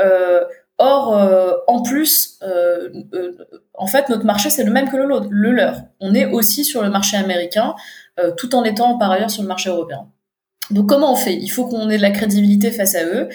or, 0.79 1.63
en 1.67 1.83
plus, 1.83 2.41
en 3.75 3.87
fait, 3.87 4.09
notre 4.09 4.25
marché, 4.25 4.49
c'est 4.49 4.65
le 4.65 4.73
même 4.73 4.89
que 4.89 4.97
le, 4.97 5.07
le 5.29 5.51
leur. 5.53 5.83
On 6.01 6.15
est 6.15 6.27
aussi 6.27 6.65
sur 6.65 6.83
le 6.83 6.91
marché 6.91 7.17
américain, 7.17 7.75
tout 8.39 8.55
en 8.55 8.65
étant 8.65 8.97
par 8.97 9.11
ailleurs 9.11 9.31
sur 9.31 9.43
le 9.43 9.49
marché 9.49 9.69
européen. 9.69 10.09
Donc 10.71 10.89
comment 10.89 11.13
on 11.13 11.17
fait? 11.17 11.35
Il 11.35 11.49
faut 11.49 11.67
qu'on 11.67 11.89
ait 11.91 11.97
de 11.97 12.03
la 12.03 12.11
crédibilité 12.11 12.71
face 12.73 12.97
à 12.97 13.05
eux. 13.05 13.29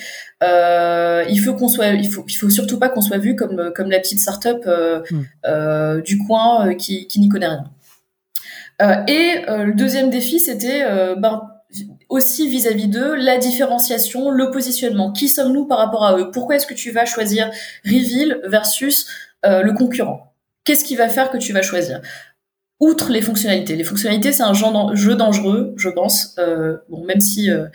Euh, 0.44 1.24
il 1.30 1.40
faut 1.40 1.54
qu'on 1.54 1.70
soit, 1.70 1.88
il 1.88 2.12
faut, 2.12 2.26
il 2.28 2.34
faut 2.34 2.50
surtout 2.50 2.78
pas 2.78 2.90
qu'on 2.90 3.02
soit 3.02 3.20
vu 3.20 3.36
comme 3.36 3.72
comme 3.74 3.90
la 3.90 4.00
petite 4.00 4.20
startup 4.20 4.64
euh, 4.68 5.02
hmm. 5.10 5.22
euh, 5.46 6.02
du 6.02 6.18
coin 6.18 6.68
euh, 6.68 6.74
qui, 6.74 7.08
qui 7.08 7.20
n'y 7.20 7.30
connaît 7.30 7.48
rien. 7.48 7.64
Euh, 8.82 8.96
et 9.08 9.46
euh, 9.48 9.66
le 9.66 9.74
deuxième 9.74 10.10
défi, 10.10 10.40
c'était 10.40 10.84
ben 11.18 11.48
aussi 12.10 12.50
vis-à-vis 12.50 12.90
d'eux 12.90 13.16
la 13.16 13.38
différenciation, 13.38 14.30
le 14.30 14.52
positionnement. 14.52 15.14
Qui 15.14 15.30
sommes-nous 15.30 15.66
par 15.66 15.78
rapport 15.78 16.04
à 16.04 16.18
eux? 16.18 16.32
Pourquoi 16.32 16.58
est-ce 16.58 16.68
que 16.68 16.74
tu 16.74 16.92
vas 16.92 17.06
choisir 17.06 17.50
Reveal 17.86 18.42
versus 18.44 19.08
le 19.44 19.72
concurrent? 19.72 20.34
Qu'est-ce 20.66 20.84
qui 20.84 20.98
va 20.98 21.08
faire 21.08 21.32
que 21.32 21.38
tu 21.38 21.54
vas 21.54 21.62
choisir? 21.62 22.02
Outre 22.82 23.12
les 23.12 23.22
fonctionnalités. 23.22 23.76
Les 23.76 23.84
fonctionnalités, 23.86 24.34
c'est 24.34 24.44
un 24.44 24.54
jeu 24.54 25.16
dangereux, 25.16 25.74
je 25.78 25.90
pense. 25.90 26.36
Euh, 26.40 26.78
bon, 26.90 27.06
même 27.06 27.22
si 27.22 27.50
euh, 27.50 27.68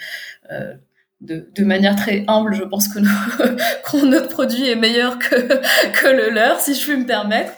euh, 0.50 0.74
de, 1.20 1.64
manière 1.64 1.94
très 1.94 2.24
humble, 2.26 2.54
je 2.54 2.64
pense 2.64 2.88
que 2.88 2.98
notre 4.04 4.28
produit 4.28 4.68
est 4.68 4.74
meilleur 4.74 5.18
que, 5.20 6.08
le 6.08 6.30
leur, 6.30 6.58
si 6.60 6.74
je 6.74 6.84
puis 6.84 6.96
me 6.96 7.06
permettre. 7.06 7.52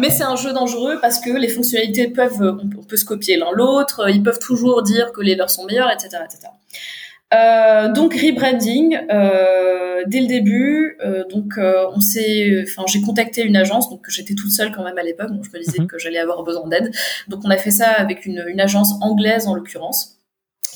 Mais 0.00 0.08
c'est 0.08 0.22
un 0.22 0.36
jeu 0.36 0.52
dangereux 0.52 0.98
parce 1.02 1.18
que 1.18 1.30
les 1.30 1.48
fonctionnalités 1.48 2.08
peuvent, 2.08 2.56
on, 2.62 2.84
peut 2.84 2.96
se 2.96 3.04
copier 3.04 3.36
l'un 3.36 3.50
l'autre, 3.52 4.08
ils 4.08 4.22
peuvent 4.22 4.38
toujours 4.38 4.82
dire 4.84 5.12
que 5.12 5.20
les 5.20 5.34
leurs 5.34 5.50
sont 5.50 5.64
meilleurs, 5.64 5.90
etc., 5.90 6.22
etc. 6.24 6.48
Euh, 7.34 7.92
donc 7.92 8.14
rebranding 8.14 8.98
euh, 9.10 10.02
dès 10.06 10.20
le 10.20 10.26
début. 10.26 10.98
Euh, 11.04 11.24
donc 11.30 11.56
euh, 11.58 11.84
on 11.94 12.00
s'est, 12.00 12.62
enfin 12.64 12.82
j'ai 12.86 13.00
contacté 13.00 13.42
une 13.42 13.56
agence, 13.56 13.88
donc 13.90 14.04
j'étais 14.08 14.34
toute 14.34 14.50
seule 14.50 14.72
quand 14.72 14.84
même 14.84 14.98
à 14.98 15.02
l'époque, 15.02 15.30
donc 15.30 15.44
je 15.44 15.50
me 15.56 15.62
disais 15.62 15.80
Mhm. 15.80 15.86
que 15.86 15.98
j'allais 15.98 16.18
avoir 16.18 16.42
besoin 16.42 16.68
d'aide. 16.68 16.90
Donc 17.28 17.40
on 17.44 17.50
a 17.50 17.56
fait 17.56 17.70
ça 17.70 17.88
avec 17.88 18.26
une, 18.26 18.44
une 18.48 18.60
agence 18.60 18.92
anglaise 19.00 19.46
en 19.46 19.54
l'occurrence, 19.54 20.18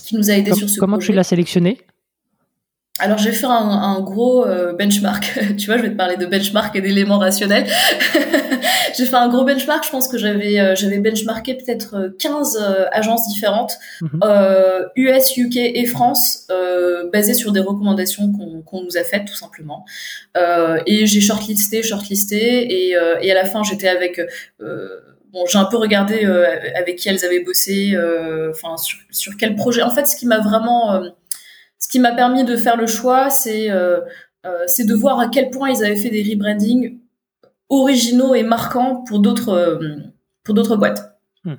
qui 0.05 0.17
nous 0.17 0.31
a 0.31 0.35
aidé 0.35 0.53
sur 0.55 0.69
ce 0.71 0.79
comment 0.81 0.97
projet. 0.97 1.13
tu 1.13 1.17
l'as 1.17 1.25
sélectionné 1.25 1.79
Alors 2.99 3.19
j'ai 3.19 3.33
fait 3.33 3.47
un, 3.47 3.51
un 3.51 4.01
gros 4.01 4.47
euh, 4.47 4.73
benchmark. 4.73 5.39
tu 5.59 5.67
vois, 5.67 5.77
je 5.77 5.83
vais 5.83 5.91
te 5.91 5.97
parler 5.97 6.17
de 6.17 6.25
benchmark 6.27 6.75
et 6.77 6.81
d'éléments 6.81 7.19
rationnels. 7.19 7.67
j'ai 8.97 9.05
fait 9.05 9.17
un 9.17 9.29
gros 9.29 9.45
benchmark. 9.45 9.85
Je 9.85 9.91
pense 9.91 10.09
que 10.09 10.17
j'avais 10.17 10.59
euh, 10.59 10.75
j'avais 10.75 10.99
benchmarké 10.99 11.55
peut-être 11.55 11.95
euh, 11.97 12.09
15 12.19 12.59
euh, 12.61 12.85
agences 12.93 13.29
différentes, 13.29 13.79
Mhm. 14.01 14.21
euh, 14.25 14.83
US, 14.97 15.37
UK 15.37 15.57
et 15.57 15.87
France, 15.87 16.47
euh, 16.51 17.09
basées 17.13 17.35
sur 17.35 17.53
des 17.53 17.61
recommandations 17.61 18.33
qu'on 18.33 18.63
qu'on 18.63 18.83
nous 18.83 18.97
a 18.97 19.05
faites 19.05 19.27
tout 19.27 19.35
simplement. 19.37 19.85
Euh, 20.37 20.79
et 20.87 21.07
j'ai 21.07 21.21
shortlisté, 21.21 21.83
shortlisté, 21.83 22.89
et, 22.89 22.97
euh, 22.97 23.17
et 23.21 23.31
à 23.31 23.35
la 23.35 23.45
fin 23.45 23.63
j'étais 23.63 23.89
avec 23.89 24.21
euh, 24.61 24.89
Bon, 25.33 25.45
j'ai 25.45 25.59
un 25.59 25.67
peu 25.67 25.77
regardé 25.77 26.25
euh, 26.25 26.47
avec 26.77 26.97
qui 26.97 27.11
elles 27.11 27.23
avaient 27.23 27.41
bossé, 27.45 27.91
euh, 27.95 28.51
enfin 28.53 28.79
sur, 28.79 28.99
sur 29.11 29.37
quel 29.37 29.55
projet. 29.55 29.83
En 29.83 29.91
fait, 29.91 30.07
ce 30.07 30.17
qui 30.17 30.25
m'a 30.25 30.39
vraiment 30.39 30.95
euh, 30.95 31.09
ce 31.79 31.89
qui 31.89 31.99
m'a 31.99 32.13
permis 32.13 32.45
de 32.45 32.57
faire 32.57 32.77
le 32.77 32.87
choix, 32.87 33.31
c'est 33.31 33.71
euh, 33.71 34.01
euh, 34.45 34.65
c'est 34.67 34.85
de 34.85 34.95
voir 34.95 35.19
à 35.21 35.29
quel 35.29 35.51
point 35.51 35.71
ils 35.71 35.85
avaient 35.85 35.97
fait 35.97 36.11
des 36.11 36.23
rebrandings 36.23 36.99
originaux 37.69 38.35
et 38.35 38.43
marquants 38.43 39.05
pour 39.07 39.19
d'autres 39.19 39.51
euh, 39.51 39.97
pour 40.45 40.55
d'autres 40.55 40.77
boîtes. 40.77 41.19
Hmm. 41.45 41.55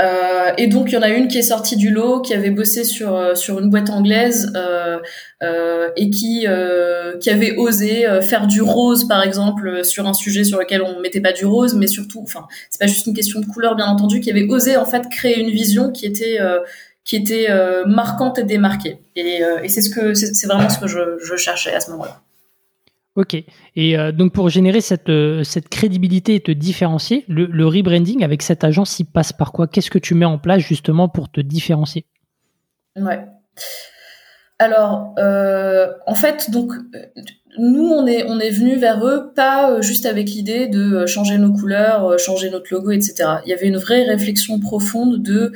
Euh, 0.00 0.52
et 0.56 0.66
donc 0.66 0.90
il 0.90 0.94
y 0.94 0.96
en 0.96 1.02
a 1.02 1.10
une 1.10 1.28
qui 1.28 1.38
est 1.38 1.42
sortie 1.42 1.76
du 1.76 1.90
lot, 1.90 2.20
qui 2.20 2.34
avait 2.34 2.50
bossé 2.50 2.82
sur 2.82 3.36
sur 3.36 3.60
une 3.60 3.70
boîte 3.70 3.90
anglaise 3.90 4.52
euh, 4.56 4.98
euh, 5.42 5.90
et 5.96 6.10
qui 6.10 6.46
euh, 6.48 7.18
qui 7.18 7.30
avait 7.30 7.56
osé 7.56 8.06
faire 8.22 8.46
du 8.46 8.62
rose 8.62 9.06
par 9.06 9.22
exemple 9.22 9.84
sur 9.84 10.06
un 10.06 10.14
sujet 10.14 10.44
sur 10.44 10.58
lequel 10.58 10.82
on 10.82 11.00
mettait 11.00 11.20
pas 11.20 11.32
du 11.32 11.44
rose, 11.44 11.74
mais 11.74 11.86
surtout, 11.86 12.20
enfin 12.22 12.46
c'est 12.70 12.80
pas 12.80 12.86
juste 12.86 13.06
une 13.06 13.14
question 13.14 13.40
de 13.40 13.46
couleur 13.46 13.76
bien 13.76 13.86
entendu, 13.86 14.20
qui 14.20 14.30
avait 14.30 14.46
osé 14.48 14.76
en 14.76 14.86
fait 14.86 15.08
créer 15.10 15.38
une 15.38 15.50
vision 15.50 15.92
qui 15.92 16.06
était 16.06 16.38
euh, 16.40 16.60
qui 17.06 17.16
était 17.16 17.46
euh, 17.48 17.86
marquante 17.86 18.38
et 18.38 18.42
démarquée. 18.42 18.98
Et, 19.14 19.42
euh, 19.42 19.62
et 19.62 19.68
c'est 19.68 19.80
ce 19.80 19.88
que 19.88 20.12
c'est 20.12 20.46
vraiment 20.46 20.68
ce 20.68 20.78
que 20.78 20.88
je, 20.88 21.18
je 21.24 21.36
cherchais 21.36 21.72
à 21.72 21.80
ce 21.80 21.90
moment-là. 21.92 22.20
Ok. 23.14 23.34
Et 23.76 23.96
euh, 23.96 24.12
donc 24.12 24.34
pour 24.34 24.50
générer 24.50 24.82
cette, 24.82 25.08
euh, 25.08 25.42
cette 25.44 25.68
crédibilité 25.70 26.34
et 26.34 26.40
te 26.40 26.50
différencier, 26.50 27.24
le, 27.28 27.46
le 27.46 27.66
rebranding 27.66 28.22
avec 28.24 28.42
cette 28.42 28.64
agence, 28.64 28.98
il 28.98 29.06
passe 29.06 29.32
par 29.32 29.52
quoi? 29.52 29.68
Qu'est-ce 29.68 29.90
que 29.90 30.00
tu 30.00 30.14
mets 30.14 30.26
en 30.26 30.36
place 30.36 30.60
justement 30.60 31.08
pour 31.08 31.30
te 31.30 31.40
différencier? 31.40 32.04
Ouais. 32.96 33.24
Alors, 34.58 35.14
euh, 35.18 35.86
en 36.06 36.14
fait, 36.14 36.50
donc 36.50 36.72
nous, 37.58 37.86
on 37.88 38.06
est 38.06 38.24
on 38.28 38.40
est 38.40 38.50
venu 38.50 38.76
vers 38.76 39.06
eux 39.06 39.32
pas 39.34 39.80
juste 39.80 40.06
avec 40.06 40.28
l'idée 40.28 40.66
de 40.66 41.06
changer 41.06 41.38
nos 41.38 41.52
couleurs, 41.52 42.18
changer 42.18 42.50
notre 42.50 42.74
logo, 42.74 42.90
etc. 42.90 43.14
Il 43.46 43.50
y 43.50 43.54
avait 43.54 43.68
une 43.68 43.76
vraie 43.76 44.02
réflexion 44.04 44.58
profonde 44.58 45.22
de 45.22 45.52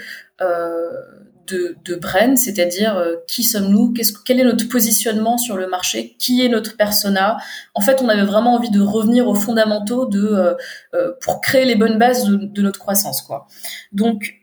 de, 1.51 1.95
brand, 1.95 2.37
c'est-à-dire 2.37 2.97
euh, 2.97 3.17
qui 3.29 3.45
sommes-nous, 3.45 3.95
quel 4.25 4.41
est 4.41 4.45
notre 4.45 4.69
positionnement 4.69 5.39
sur 5.39 5.57
le 5.57 5.69
marché, 5.69 6.17
qui 6.19 6.45
est 6.45 6.49
notre 6.49 6.77
persona. 6.77 7.37
En 7.75 7.81
fait, 7.81 8.01
on 8.03 8.09
avait 8.09 8.25
vraiment 8.25 8.55
envie 8.55 8.71
de 8.71 8.81
revenir 8.81 9.29
aux 9.29 9.35
fondamentaux 9.35 10.09
euh, 10.15 10.55
euh, 10.95 11.13
pour 11.21 11.41
créer 11.41 11.65
les 11.65 11.77
bonnes 11.77 11.99
bases 11.99 12.25
de, 12.27 12.37
de 12.37 12.63
notre 12.63 12.79
croissance, 12.79 13.23
quoi. 13.23 13.47
Donc, 13.93 14.41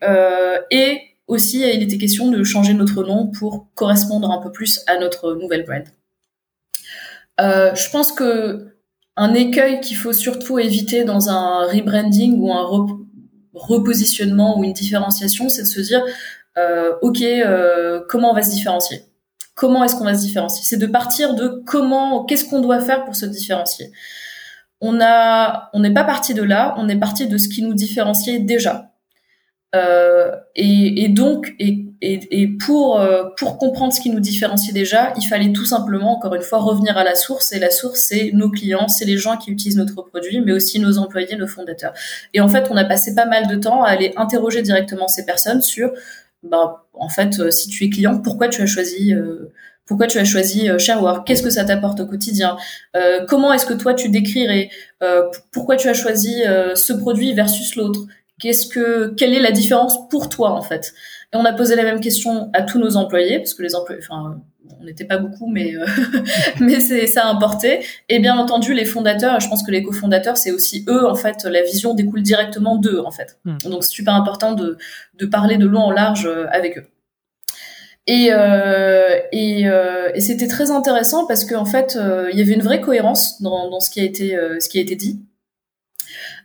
et 0.71 0.99
aussi, 1.27 1.61
il 1.61 1.83
était 1.83 1.97
question 1.97 2.29
de 2.29 2.43
changer 2.43 2.73
notre 2.73 3.03
nom 3.03 3.27
pour 3.27 3.67
correspondre 3.75 4.31
un 4.31 4.41
peu 4.41 4.51
plus 4.51 4.81
à 4.87 4.97
notre 4.97 5.35
nouvelle 5.35 5.65
brand. 5.65 5.83
Je 7.39 7.89
pense 7.91 8.11
que 8.11 8.73
un 9.17 9.33
écueil 9.33 9.81
qu'il 9.81 9.97
faut 9.97 10.13
surtout 10.13 10.59
éviter 10.59 11.03
dans 11.03 11.29
un 11.29 11.65
rebranding 11.65 12.39
ou 12.39 12.53
un 12.53 12.63
re- 12.63 13.03
repositionnement 13.53 14.59
ou 14.59 14.63
une 14.63 14.73
différenciation, 14.73 15.49
c'est 15.49 15.63
de 15.63 15.67
se 15.67 15.81
dire, 15.81 16.03
ok, 17.01 17.21
euh, 17.21 18.01
comment 18.09 18.31
on 18.31 18.33
va 18.33 18.41
se 18.41 18.51
différencier? 18.51 19.03
Comment 19.55 19.83
est-ce 19.83 19.95
qu'on 19.95 20.05
va 20.05 20.15
se 20.15 20.21
différencier? 20.21 20.63
C'est 20.63 20.77
de 20.77 20.85
partir 20.87 21.33
de 21.33 21.63
comment, 21.65 22.25
qu'est-ce 22.25 22.45
qu'on 22.45 22.61
doit 22.61 22.79
faire 22.79 23.05
pour 23.05 23.15
se 23.15 23.25
différencier? 23.25 23.91
On 24.81 25.01
a, 25.01 25.69
on 25.73 25.79
n'est 25.79 25.93
pas 25.93 26.03
parti 26.03 26.33
de 26.33 26.43
là, 26.43 26.75
on 26.77 26.87
est 26.89 26.99
parti 26.99 27.27
de 27.27 27.37
ce 27.37 27.47
qui 27.47 27.63
nous 27.63 27.73
différenciait 27.73 28.39
déjà. 28.39 28.91
Euh, 29.75 30.31
et, 30.55 31.09
donc, 31.09 31.53
et, 31.59 31.85
et, 32.01 32.41
et 32.41 32.47
pour, 32.47 32.99
euh, 32.99 33.25
pour 33.37 33.57
comprendre 33.57 33.91
ce 33.93 33.99
qui 33.99 34.09
nous 34.09 34.19
différencie 34.19 34.73
déjà, 34.73 35.13
il 35.17 35.23
fallait 35.23 35.51
tout 35.51 35.65
simplement, 35.65 36.17
encore 36.17 36.35
une 36.35 36.41
fois, 36.41 36.59
revenir 36.59 36.97
à 36.97 37.03
la 37.03 37.15
source. 37.15 37.51
Et 37.51 37.59
la 37.59 37.71
source, 37.71 38.01
c'est 38.01 38.31
nos 38.33 38.49
clients, 38.49 38.87
c'est 38.87 39.05
les 39.05 39.17
gens 39.17 39.37
qui 39.37 39.51
utilisent 39.51 39.77
notre 39.77 40.01
produit, 40.03 40.41
mais 40.41 40.53
aussi 40.53 40.79
nos 40.79 40.99
employés, 40.99 41.35
nos 41.35 41.47
fondateurs. 41.47 41.93
Et 42.33 42.39
en 42.39 42.47
fait, 42.47 42.67
on 42.69 42.77
a 42.77 42.85
passé 42.85 43.13
pas 43.13 43.25
mal 43.25 43.47
de 43.47 43.55
temps 43.55 43.83
à 43.83 43.89
aller 43.89 44.13
interroger 44.15 44.61
directement 44.61 45.07
ces 45.07 45.25
personnes 45.25 45.61
sur, 45.61 45.91
bah, 46.43 46.85
en 46.93 47.09
fait, 47.09 47.39
euh, 47.39 47.51
si 47.51 47.69
tu 47.69 47.85
es 47.85 47.89
client, 47.89 48.19
pourquoi 48.19 48.47
tu 48.47 48.61
as 48.61 48.65
choisi 48.65 49.13
euh, 49.13 49.51
pourquoi 49.85 50.07
tu 50.07 50.17
as 50.19 50.25
choisi 50.25 50.69
euh, 50.69 50.77
Sharework? 50.77 51.25
Qu'est-ce 51.25 51.43
que 51.43 51.49
ça 51.49 51.63
t'apporte 51.63 51.99
au 52.01 52.05
quotidien? 52.05 52.57
Comment 53.27 53.53
est-ce 53.53 53.65
que 53.65 53.73
toi 53.73 53.93
tu 53.93 54.09
décrirais 54.09 54.69
euh, 55.01 55.23
Pourquoi 55.51 55.77
tu 55.77 55.87
as 55.87 55.93
choisi 55.93 56.43
ce 56.75 56.93
produit 56.93 57.33
versus 57.33 57.75
l'autre? 57.75 58.01
Qu'est-ce 58.39 58.67
que 58.67 59.13
quelle 59.15 59.33
est 59.33 59.39
la 59.39 59.51
différence 59.51 60.09
pour 60.09 60.29
toi 60.29 60.51
en 60.51 60.61
fait? 60.61 60.93
Et 61.33 61.37
on 61.37 61.45
a 61.45 61.53
posé 61.53 61.75
la 61.75 61.83
même 61.83 62.01
question 62.01 62.49
à 62.53 62.61
tous 62.61 62.79
nos 62.79 62.97
employés 62.97 63.39
parce 63.39 63.53
que 63.53 63.63
les 63.63 63.75
employés, 63.75 64.01
enfin, 64.03 64.41
on 64.79 64.85
n'était 64.85 65.05
pas 65.05 65.17
beaucoup, 65.17 65.47
mais 65.47 65.75
euh, 65.75 65.85
mais 66.59 66.79
c'est 66.79 67.07
ça 67.07 67.23
a 67.23 67.29
importé. 67.29 67.85
Et 68.09 68.19
bien 68.19 68.37
entendu, 68.37 68.73
les 68.73 68.85
fondateurs, 68.85 69.39
je 69.39 69.49
pense 69.49 69.63
que 69.63 69.71
les 69.71 69.83
cofondateurs, 69.83 70.37
c'est 70.37 70.51
aussi 70.51 70.85
eux 70.87 71.05
en 71.07 71.15
fait. 71.15 71.43
La 71.45 71.63
vision 71.63 71.93
découle 71.93 72.21
directement 72.21 72.77
d'eux 72.77 73.01
en 73.05 73.11
fait. 73.11 73.37
Mm. 73.45 73.57
Donc 73.65 73.83
c'est 73.83 73.91
super 73.91 74.13
important 74.13 74.53
de 74.53 74.77
de 75.15 75.25
parler 75.25 75.57
de 75.57 75.67
long 75.67 75.81
en 75.81 75.91
large 75.91 76.25
euh, 76.25 76.47
avec 76.51 76.77
eux. 76.77 76.87
Et, 78.09 78.29
euh, 78.31 79.19
et, 79.33 79.67
euh, 79.67 80.09
et 80.13 80.21
c'était 80.21 80.47
très 80.47 80.71
intéressant 80.71 81.27
parce 81.27 81.43
qu'en 81.43 81.65
fait, 81.65 81.97
euh, 81.97 82.29
il 82.31 82.39
y 82.39 82.41
avait 82.41 82.53
une 82.53 82.61
vraie 82.61 82.79
cohérence 82.79 83.41
dans, 83.41 83.69
dans 83.69 83.81
ce 83.81 83.89
qui 83.89 83.99
a 83.99 84.03
été 84.03 84.37
euh, 84.37 84.61
ce 84.61 84.69
qui 84.69 84.79
a 84.79 84.81
été 84.81 84.95
dit, 84.95 85.25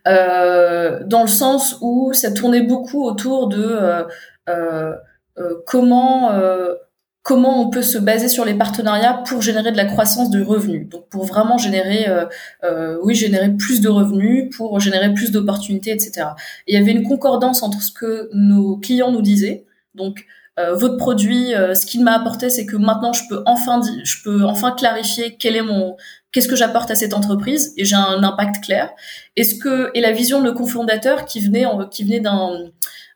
euh, 0.09 1.05
dans 1.07 1.23
le 1.23 1.29
sens 1.29 1.79
où 1.81 2.13
ça 2.13 2.33
tournait 2.33 2.63
beaucoup 2.63 3.05
autour 3.05 3.47
de 3.47 3.65
euh, 3.65 4.03
euh, 4.49 5.55
comment 5.67 6.33
euh, 6.33 6.75
comment 7.23 7.63
on 7.63 7.71
peut 7.71 7.83
se 7.83 7.99
baser 7.99 8.29
sur 8.29 8.45
les 8.45 8.55
partenariats 8.55 9.23
pour 9.27 9.43
générer 9.43 9.71
de 9.71 9.77
la 9.77 9.85
croissance 9.85 10.31
de 10.31 10.43
revenus. 10.43 10.89
Donc 10.89 11.09
pour 11.09 11.25
vraiment 11.25 11.57
générer, 11.57 12.09
euh, 12.09 12.27
euh, 12.65 12.99
oui, 13.03 13.15
générer 13.15 13.51
plus 13.51 13.81
de 13.81 13.89
revenus, 13.89 14.55
pour 14.57 14.79
générer 14.81 15.15
plus 15.15 15.31
d'opportunités, 15.31 15.93
etc. 15.93 16.29
Et 16.67 16.75
il 16.75 16.79
y 16.79 16.83
avait 16.83 16.93
une 16.93 17.07
concordance 17.07 17.63
entre 17.63 17.81
ce 17.81 17.93
que 17.93 18.29
nos 18.33 18.77
clients 18.77 19.13
nous 19.13 19.23
disaient. 19.23 19.65
Donc 19.95 20.27
euh, 20.59 20.75
votre 20.75 20.99
produit, 20.99 21.55
euh, 21.55 21.75
ce 21.75 21.87
qu'il 21.87 22.05
m'a 22.05 22.15
apporté, 22.15 22.51
c'est 22.51 22.67
que 22.67 22.77
maintenant 22.77 23.15
je 23.15 23.23
peux 23.27 23.43
enfin, 23.47 23.81
je 24.05 24.17
peux 24.23 24.45
enfin 24.45 24.73
clarifier 24.73 25.37
quel 25.39 25.57
est 25.57 25.63
mon, 25.63 25.97
qu'est-ce 26.31 26.49
que 26.49 26.57
j'apporte 26.57 26.91
à 26.91 26.95
cette 26.95 27.15
entreprise 27.15 27.73
et 27.79 27.87
j'ai 27.87 27.97
un 27.97 28.23
impact 28.23 28.63
clair. 28.63 28.91
Et 29.37 29.45
ce 29.45 29.55
que 29.55 29.91
et 29.95 30.03
la 30.03 30.13
vision 30.13 30.41
de 30.41 30.47
nos 30.47 30.55
cofondateurs 30.55 31.25
qui 31.25 31.41
venait, 31.41 31.65
qui 31.91 32.05
venait 32.05 32.21
d'un 32.21 32.67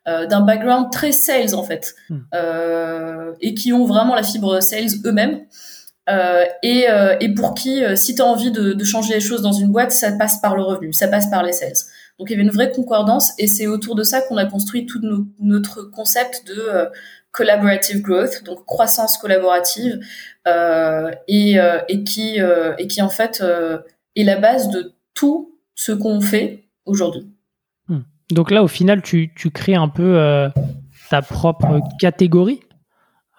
d'un 0.07 0.41
background 0.41 0.91
très 0.93 1.13
sales 1.13 1.55
en 1.55 1.63
fait, 1.65 1.95
Hmm. 2.09 2.19
euh, 2.35 3.33
et 3.41 3.55
qui 3.55 3.73
ont 3.73 3.85
vraiment 3.85 4.15
la 4.15 4.23
fibre 4.23 4.61
sales 4.61 4.89
eux-mêmes. 5.05 5.41
Euh, 6.09 6.45
et, 6.63 6.89
euh, 6.89 7.17
et 7.19 7.35
pour 7.35 7.55
qui, 7.55 7.83
euh, 7.85 7.97
si 7.97 8.15
tu 8.15 8.23
as 8.23 8.25
envie 8.25 8.53
de, 8.53 8.73
de 8.75 8.85
changer 8.85 9.15
les 9.15 9.21
choses 9.21 9.43
dans 9.43 9.51
une 9.53 9.73
boîte, 9.73 9.91
ça 9.91 10.13
passe 10.13 10.41
par 10.41 10.55
le 10.55 10.63
revenu, 10.63 10.93
ça 10.93 11.09
passe 11.09 11.29
par 11.29 11.43
les 11.43 11.53
sales. 11.53 11.73
Donc 12.21 12.31
il 12.31 12.33
y 12.33 12.35
avait 12.35 12.45
une 12.45 12.51
vraie 12.55 12.71
concordance 12.71 13.33
et 13.39 13.49
c'est 13.49 13.67
autour 13.67 13.97
de 13.97 14.05
ça 14.05 14.21
qu'on 14.23 14.37
a 14.37 14.47
construit 14.47 14.87
tout 14.87 15.01
nos- 15.03 15.27
notre 15.41 15.83
concept 15.83 16.47
de 16.47 16.55
euh, 16.57 16.87
collaborative 17.33 18.01
growth, 18.03 18.45
donc 18.45 18.65
croissance 18.67 19.19
collaborative, 19.19 19.99
euh, 20.47 21.11
et, 21.27 21.59
euh, 21.59 21.81
et 21.89 22.05
qui 22.05 22.41
euh, 22.41 22.73
et 22.79 22.87
qui 22.87 23.03
en 23.03 23.09
fait 23.11 23.41
euh, 23.43 23.79
est 24.15 24.23
la 24.25 24.37
base 24.37 24.69
de 24.71 24.93
tout 25.13 25.59
ce 25.75 25.91
qu'on 25.93 26.21
fait 26.21 26.65
aujourd'hui. 26.87 27.27
Donc 28.31 28.51
là, 28.51 28.63
au 28.63 28.69
final, 28.69 29.03
tu, 29.03 29.31
crées 29.53 29.75
un 29.75 29.89
peu 29.89 30.19
euh, 30.19 30.49
ta 31.11 31.23
propre 31.23 31.81
catégorie. 32.01 32.61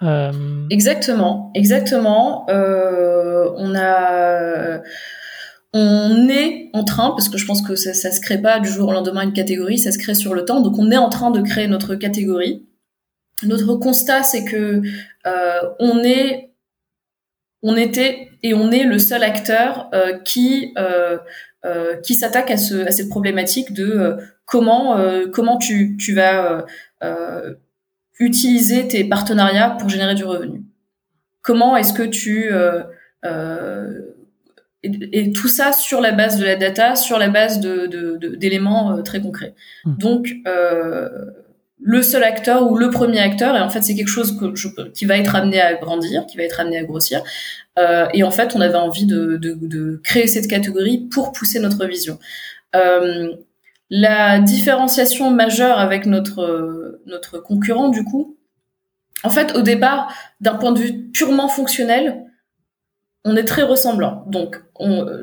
Euh, 0.02 0.32
Exactement, 0.70 1.52
exactement. 1.56 2.46
Euh, 2.50 3.50
on 3.58 3.76
a, 3.76 4.80
on 5.74 6.30
est 6.30 6.70
en 6.74 6.84
train, 6.84 7.10
parce 7.10 7.28
que 7.28 7.38
je 7.38 7.46
pense 7.46 7.62
que 7.62 7.76
ça, 7.76 7.94
ça 7.94 8.12
se 8.12 8.22
crée 8.22 8.42
pas 8.42 8.60
du 8.60 8.70
jour 8.70 8.90
au 8.90 8.94
lendemain 8.94 9.24
une 9.24 9.34
catégorie, 9.34 9.78
ça 9.78 9.92
se 9.92 9.98
crée 9.98 10.16
sur 10.16 10.34
le 10.34 10.46
temps. 10.46 10.62
Donc 10.62 10.78
on 10.78 10.90
est 10.92 10.98
en 10.98 11.10
train 11.10 11.32
de 11.32 11.42
créer 11.42 11.68
notre 11.68 11.96
catégorie. 11.96 12.66
Notre 13.44 13.76
constat, 13.76 14.24
c'est 14.24 14.46
que 14.46 14.82
on 15.80 16.04
est, 16.04 16.54
on 17.62 17.76
était 17.76 18.30
et 18.42 18.54
on 18.54 18.72
est 18.72 18.84
le 18.84 19.00
seul 19.00 19.24
acteur 19.24 19.92
qui 20.24 20.74
qui 22.04 22.16
s'attaque 22.16 22.52
à, 22.52 22.58
ce, 22.58 22.88
à 22.88 22.92
cette 22.92 23.10
problématique 23.10 23.74
de 23.74 23.86
euh, 23.86 24.16
comment 24.48 24.98
euh, 24.98 25.28
comment 25.32 25.58
tu, 25.58 25.96
tu 25.98 26.14
vas 26.14 26.52
euh, 26.52 26.62
euh, 27.04 27.54
utiliser 28.20 28.88
tes 28.88 29.04
partenariats 29.04 29.72
pour 29.80 29.90
générer 29.90 30.16
du 30.16 30.26
revenu. 30.26 30.64
comment 31.44 31.78
est-ce 31.78 31.94
que 31.94 32.04
tu 32.04 32.50
et, 34.84 35.32
tout 35.34 35.48
ça 35.48 35.74
sur 35.74 36.02
la 36.02 36.12
base 36.12 36.40
de 36.40 36.46
la 36.46 36.56
data, 36.56 36.96
sur 36.96 37.20
la 37.20 37.30
base 37.30 37.60
d'éléments 37.60 38.96
de, 38.96 39.02
très 39.02 39.20
concrets. 39.22 39.54
Mmh. 39.86 39.98
Donc 39.98 40.34
le 41.80 42.02
seul 42.02 42.24
acteur 42.24 42.70
ou 42.70 42.76
le 42.76 42.90
premier 42.90 43.20
acteur, 43.20 43.56
et 43.56 43.62
en 43.62 43.70
fait 43.70 43.82
c'est 43.82 43.96
quelque 43.96 44.08
chose 44.10 44.40
qui 44.94 45.06
va 45.06 45.18
être 45.18 45.36
amené 45.36 45.62
à 45.62 45.76
grandir, 45.76 46.26
qui 46.26 46.38
va 46.38 46.44
être 46.44 46.60
amené 46.60 46.80
à 46.80 46.84
grossir. 46.84 47.22
Euh, 47.78 48.08
et 48.14 48.24
en 48.24 48.32
fait, 48.32 48.56
on 48.56 48.62
avait 48.62 48.78
envie 48.78 49.06
de, 49.06 50.02
créer 50.04 50.28
cette 50.28 50.48
catégorie 50.48 51.08
pour 51.12 51.32
pousser 51.32 51.60
notre 51.60 51.86
vision. 51.86 52.18
Euh, 52.76 53.30
la 53.90 54.40
différenciation 54.40 55.30
majeure 55.32 55.80
avec 55.80 56.06
notre 56.06 57.00
notre 57.06 57.40
concurrent, 57.40 57.90
du 57.90 58.04
coup, 58.04 58.36
en 59.24 59.30
fait, 59.30 59.56
au 59.56 59.62
départ, 59.62 60.12
d'un 60.42 60.56
point 60.56 60.72
de 60.72 60.80
vue 60.80 61.04
purement 61.10 61.48
fonctionnel, 61.48 62.27
on 63.28 63.36
est 63.36 63.44
très 63.44 63.64
ressemblants. 63.64 64.24
Donc, 64.28 64.62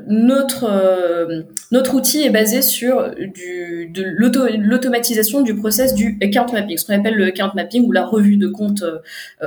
notre 0.09 0.65
euh, 0.65 1.43
notre 1.71 1.95
outil 1.95 2.23
est 2.23 2.31
basé 2.31 2.61
sur 2.61 3.11
du, 3.17 3.89
de 3.93 4.03
l'automatisation 4.59 5.43
du 5.43 5.55
process 5.55 5.95
du 5.95 6.19
account 6.21 6.53
mapping, 6.53 6.77
ce 6.77 6.85
qu'on 6.85 6.99
appelle 6.99 7.15
le 7.15 7.27
account 7.27 7.53
mapping 7.55 7.87
ou 7.87 7.93
la 7.93 8.05
revue 8.05 8.37
de 8.37 8.49
compte 8.49 8.83
euh, 8.83 8.99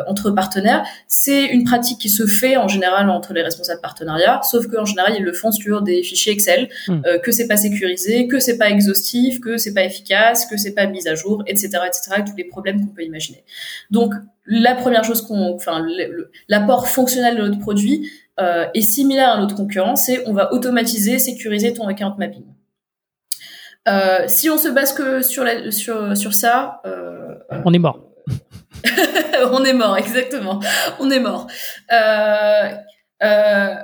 entre 0.08 0.32
partenaires. 0.32 0.86
C'est 1.08 1.46
une 1.46 1.66
pratique 1.66 2.00
qui 2.00 2.10
se 2.10 2.26
fait 2.26 2.58
en 2.58 2.68
général 2.68 3.10
entre 3.10 3.34
les 3.34 3.44
responsables 3.44 3.82
partenariats, 3.82 4.42
sauf 4.44 4.68
qu'en 4.68 4.86
général 4.86 5.14
ils 5.18 5.24
le 5.24 5.34
font 5.34 5.52
sur 5.52 5.82
des 5.82 6.02
fichiers 6.04 6.34
Excel, 6.34 6.70
hmm. 6.88 7.02
euh, 7.06 7.20
que 7.20 7.32
c'est 7.32 7.48
pas 7.48 7.58
sécurisé, 7.58 8.28
que 8.28 8.40
c'est 8.40 8.58
pas 8.58 8.70
exhaustif, 8.70 9.40
que 9.40 9.58
c'est 9.58 9.74
pas 9.74 9.84
efficace, 9.84 10.46
que 10.46 10.58
c'est 10.58 10.74
pas 10.74 10.88
mis 10.88 11.08
à 11.08 11.16
jour, 11.16 11.44
etc., 11.48 11.70
etc. 11.86 12.24
tous 12.26 12.36
les 12.38 12.46
problèmes 12.46 12.80
qu'on 12.80 12.94
peut 12.94 13.04
imaginer. 13.04 13.44
Donc 13.92 14.14
la 14.48 14.76
première 14.76 15.04
chose 15.04 15.22
qu'on, 15.22 15.54
enfin 15.54 15.86
l'apport 16.48 16.88
fonctionnel 16.88 17.36
de 17.38 17.42
notre 17.42 17.60
produit 17.60 18.10
est 18.38 18.82
similaire 18.82 19.32
à 19.32 19.40
notre 19.40 19.56
concurrent, 19.56 19.96
c'est 19.96 20.28
on 20.28 20.34
va 20.34 20.54
automatiser, 20.54 21.20
sécuriser 21.20 21.74
ton 21.74 21.88
account 21.88 22.16
mapping. 22.18 22.46
Euh, 23.88 24.26
si 24.28 24.50
on 24.50 24.58
se 24.58 24.68
base 24.68 24.94
que 24.94 25.22
sur, 25.22 25.44
la, 25.44 25.72
sur, 25.72 26.16
sur 26.18 26.34
ça... 26.34 26.82
Euh, 26.86 27.36
on 27.64 27.74
est 27.74 27.80
mort. 27.80 28.04
on 29.52 29.64
est 29.64 29.74
mort, 29.74 29.98
exactement. 29.98 30.60
On 31.00 31.10
est 31.10 31.20
mort. 31.20 31.48
Euh, 31.92 32.70
euh, 33.24 33.76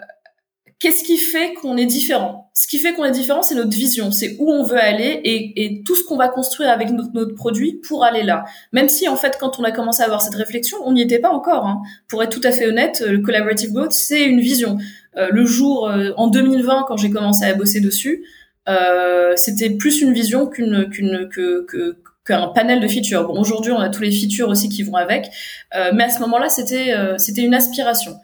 Qu'est-ce 0.84 1.06
qui 1.06 1.16
fait 1.16 1.54
qu'on 1.54 1.78
est 1.78 1.86
différent? 1.86 2.52
Ce 2.54 2.68
qui 2.68 2.78
fait 2.78 2.92
qu'on 2.92 3.06
est 3.06 3.12
différent, 3.12 3.42
c'est 3.42 3.56
notre 3.56 3.72
vision, 3.72 4.12
c'est 4.12 4.36
où 4.38 4.52
on 4.52 4.64
veut 4.64 4.78
aller 4.78 5.22
et, 5.24 5.64
et 5.64 5.82
tout 5.84 5.96
ce 5.96 6.04
qu'on 6.04 6.18
va 6.18 6.28
construire 6.28 6.70
avec 6.70 6.90
notre, 6.90 7.14
notre, 7.14 7.36
produit 7.36 7.80
pour 7.88 8.04
aller 8.04 8.22
là. 8.22 8.44
Même 8.74 8.90
si 8.90 9.08
en 9.08 9.16
fait, 9.16 9.38
quand 9.40 9.62
on 9.62 9.64
a 9.64 9.72
commencé 9.72 10.02
à 10.02 10.08
avoir 10.08 10.22
cette 10.22 10.36
réflexion, 10.36 10.78
on 10.84 10.92
n'y 10.92 11.02
était 11.02 11.20
pas 11.20 11.30
encore. 11.30 11.66
Hein. 11.66 11.82
Pour 12.10 12.22
être 12.22 12.38
tout 12.38 12.46
à 12.46 12.52
fait 12.52 12.68
honnête, 12.68 13.02
le 13.08 13.20
collaborative 13.20 13.72
growth, 13.72 13.94
c'est 13.94 14.26
une 14.26 14.42
vision. 14.42 14.78
Euh, 15.16 15.30
le 15.32 15.46
jour 15.46 15.88
euh, 15.88 16.12
en 16.18 16.28
2020, 16.28 16.84
quand 16.86 16.98
j'ai 16.98 17.12
commencé 17.12 17.46
à 17.46 17.54
bosser 17.54 17.80
dessus, 17.80 18.26
euh, 18.68 19.38
c'était 19.38 19.70
plus 19.70 20.02
une 20.02 20.12
vision 20.12 20.48
qu'une 20.48 20.90
qu'une 20.90 21.30
que, 21.30 21.64
que 21.64 21.96
qu'un 22.26 22.48
panel 22.48 22.82
de 22.82 22.88
features. 22.90 23.26
Bon, 23.26 23.40
aujourd'hui, 23.40 23.72
on 23.72 23.80
a 23.80 23.90
tous 23.90 24.02
les 24.02 24.12
features 24.12 24.50
aussi 24.50 24.70
qui 24.70 24.84
vont 24.84 24.96
avec, 24.96 25.30
euh, 25.76 25.92
mais 25.94 26.06
à 26.06 26.10
ce 26.10 26.20
moment-là, 26.20 26.50
c'était 26.50 26.94
euh, 26.94 27.18
c'était 27.18 27.42
une 27.42 27.54
aspiration. 27.54 28.16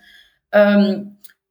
Euh, 0.56 0.98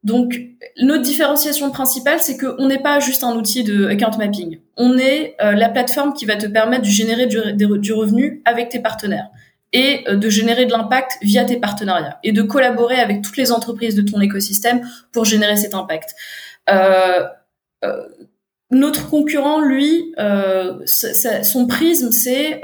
donc, 0.04 0.40
notre 0.80 1.02
différenciation 1.02 1.70
principale, 1.70 2.20
c'est 2.20 2.36
qu'on 2.36 2.66
n'est 2.66 2.80
pas 2.80 3.00
juste 3.00 3.24
un 3.24 3.34
outil 3.34 3.64
de 3.64 3.86
account 3.88 4.16
mapping. 4.16 4.60
On 4.76 4.96
est 4.96 5.34
euh, 5.42 5.52
la 5.52 5.68
plateforme 5.68 6.12
qui 6.12 6.24
va 6.24 6.36
te 6.36 6.46
permettre 6.46 6.82
de 6.82 6.88
générer 6.88 7.26
du, 7.26 7.92
revenu 7.92 8.40
avec 8.44 8.68
tes 8.68 8.78
partenaires 8.78 9.28
et 9.72 10.04
euh, 10.08 10.14
de 10.14 10.30
générer 10.30 10.66
de 10.66 10.72
l'impact 10.72 11.18
via 11.22 11.44
tes 11.44 11.56
partenariats 11.56 12.20
et 12.22 12.30
de 12.30 12.42
collaborer 12.42 12.96
avec 12.96 13.22
toutes 13.22 13.36
les 13.36 13.50
entreprises 13.50 13.96
de 13.96 14.02
ton 14.02 14.20
écosystème 14.20 14.80
pour 15.12 15.24
générer 15.24 15.56
cet 15.56 15.74
impact. 15.74 16.14
Euh 16.70 17.24
notre 18.70 19.08
concurrent, 19.08 19.60
lui, 19.60 20.12
son 20.84 21.66
prisme, 21.66 22.10
c'est 22.12 22.60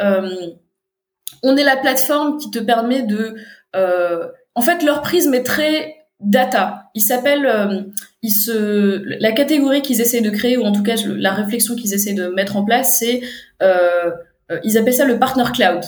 on 1.43 1.57
est 1.57 1.65
la 1.65 1.79
plateforme 1.79 2.37
qui 2.37 2.51
te 2.51 2.59
permet 2.59 3.03
de... 3.03 3.37
en 3.73 4.61
fait, 4.61 4.83
leur 4.83 5.01
prisme 5.01 5.33
est 5.33 5.45
très 5.45 5.94
data. 6.21 6.91
Il 6.95 7.03
s'appelle, 7.03 7.47
euh, 7.47 7.83
il 8.23 8.31
se, 8.31 9.03
la 9.21 9.33
catégorie 9.33 9.83
qu'ils 9.83 10.01
essaient 10.01 10.21
de 10.21 10.31
créer 10.31 10.57
ou 10.57 10.65
en 10.65 10.73
tout 10.73 10.83
cas 10.83 10.95
la 11.07 11.33
réflexion 11.33 11.75
qu'ils 11.75 11.95
essaient 11.95 12.15
de 12.15 12.29
mettre 12.29 12.57
en 12.57 12.65
place, 12.65 12.99
c'est, 12.99 13.23
euh, 13.63 14.11
euh 14.51 14.59
ils 14.65 14.79
appellent 14.79 14.95
ça 14.95 15.05
le 15.05 15.19
partner 15.19 15.45
cloud. 15.53 15.85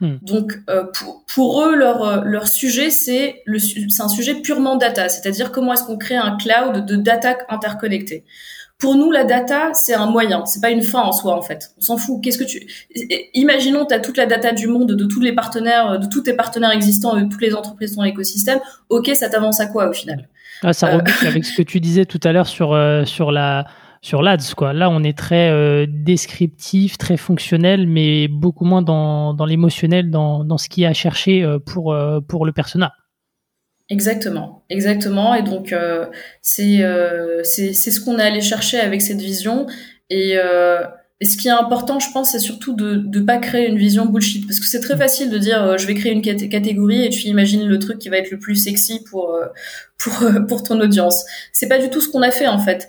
Hmm. 0.00 0.16
Donc 0.22 0.58
euh, 0.68 0.84
pour, 0.92 1.24
pour, 1.26 1.62
eux 1.62 1.74
leur 1.74 2.22
leur 2.22 2.48
sujet 2.48 2.90
c'est 2.90 3.40
le 3.46 3.58
c'est 3.58 4.02
un 4.02 4.08
sujet 4.08 4.34
purement 4.34 4.76
data, 4.76 5.08
c'est-à-dire 5.08 5.52
comment 5.52 5.72
est-ce 5.72 5.84
qu'on 5.84 5.96
crée 5.96 6.16
un 6.16 6.36
cloud 6.36 6.84
de 6.84 6.96
data 6.96 7.38
interconnecté. 7.48 8.24
Pour 8.78 8.94
nous, 8.94 9.10
la 9.10 9.24
data, 9.24 9.72
c'est 9.72 9.94
un 9.94 10.04
moyen, 10.04 10.44
c'est 10.44 10.60
pas 10.60 10.70
une 10.70 10.82
fin 10.82 11.00
en 11.00 11.12
soi 11.12 11.34
en 11.34 11.40
fait. 11.40 11.70
On 11.78 11.80
s'en 11.80 11.96
fout. 11.96 12.22
Qu'est-ce 12.22 12.36
que 12.36 12.44
tu 12.44 12.66
Imaginons 13.32 13.86
tu 13.86 13.94
as 13.94 14.00
toute 14.00 14.18
la 14.18 14.26
data 14.26 14.52
du 14.52 14.66
monde 14.66 14.92
de 14.92 15.04
tous 15.06 15.20
les 15.20 15.32
partenaires, 15.32 15.98
de 15.98 16.06
tous 16.06 16.22
tes 16.22 16.34
partenaires 16.34 16.72
existants, 16.72 17.16
de 17.16 17.26
toutes 17.26 17.40
les 17.40 17.54
entreprises 17.54 17.92
de 17.92 17.96
ton 17.96 18.04
écosystème. 18.04 18.58
OK, 18.90 19.10
ça 19.14 19.30
t'avance 19.30 19.60
à 19.60 19.66
quoi 19.66 19.88
au 19.88 19.94
final? 19.94 20.28
Ah, 20.62 20.72
ça 20.72 20.94
euh, 20.94 21.00
avec 21.26 21.44
ce 21.44 21.56
que 21.56 21.62
tu 21.62 21.80
disais 21.80 22.04
tout 22.04 22.20
à 22.22 22.32
l'heure 22.32 22.46
sur 22.46 22.74
euh, 22.74 23.04
sur 23.04 23.32
la 23.32 23.66
sur 24.02 24.22
l'ADS 24.22 24.54
quoi. 24.54 24.74
Là, 24.74 24.90
on 24.90 25.02
est 25.02 25.16
très 25.16 25.50
euh, 25.50 25.86
descriptif, 25.88 26.98
très 26.98 27.16
fonctionnel 27.16 27.86
mais 27.86 28.28
beaucoup 28.28 28.64
moins 28.64 28.82
dans 28.82 29.32
dans 29.32 29.46
l'émotionnel 29.46 30.10
dans 30.10 30.44
dans 30.44 30.58
ce 30.58 30.68
qui 30.68 30.84
est 30.84 30.86
à 30.86 30.92
chercher 30.92 31.46
pour 31.64 31.96
pour 32.28 32.44
le 32.44 32.52
persona. 32.52 32.92
Exactement, 33.88 34.64
exactement. 34.68 35.34
Et 35.34 35.42
donc 35.42 35.72
euh, 35.72 36.06
c'est 36.42 36.82
euh, 36.82 37.44
c'est 37.44 37.72
ce 37.72 38.00
qu'on 38.00 38.18
est 38.18 38.22
allé 38.22 38.40
chercher 38.40 38.80
avec 38.80 39.00
cette 39.00 39.20
vision. 39.20 39.66
Et, 40.10 40.34
euh, 40.36 40.82
et 41.20 41.24
ce 41.24 41.36
qui 41.36 41.48
est 41.48 41.52
important, 41.52 41.98
je 41.98 42.10
pense, 42.12 42.32
c'est 42.32 42.38
surtout 42.38 42.74
de 42.74 42.96
ne 42.96 43.20
pas 43.24 43.38
créer 43.38 43.66
une 43.68 43.78
vision 43.78 44.06
bullshit, 44.06 44.46
parce 44.46 44.60
que 44.60 44.66
c'est 44.66 44.80
très 44.80 44.96
facile 44.96 45.30
de 45.30 45.38
dire 45.38 45.62
euh, 45.62 45.76
je 45.78 45.86
vais 45.86 45.94
créer 45.94 46.12
une 46.12 46.22
catégorie 46.22 47.04
et 47.04 47.10
tu 47.10 47.28
imagines 47.28 47.66
le 47.66 47.78
truc 47.78 47.98
qui 47.98 48.08
va 48.08 48.18
être 48.18 48.30
le 48.30 48.38
plus 48.38 48.56
sexy 48.56 49.02
pour 49.04 49.34
euh, 49.34 49.46
pour 49.98 50.14
pour 50.48 50.62
ton 50.64 50.80
audience. 50.80 51.24
C'est 51.52 51.68
pas 51.68 51.78
du 51.78 51.88
tout 51.90 52.00
ce 52.00 52.08
qu'on 52.08 52.22
a 52.22 52.30
fait 52.30 52.48
en 52.48 52.58
fait. 52.58 52.88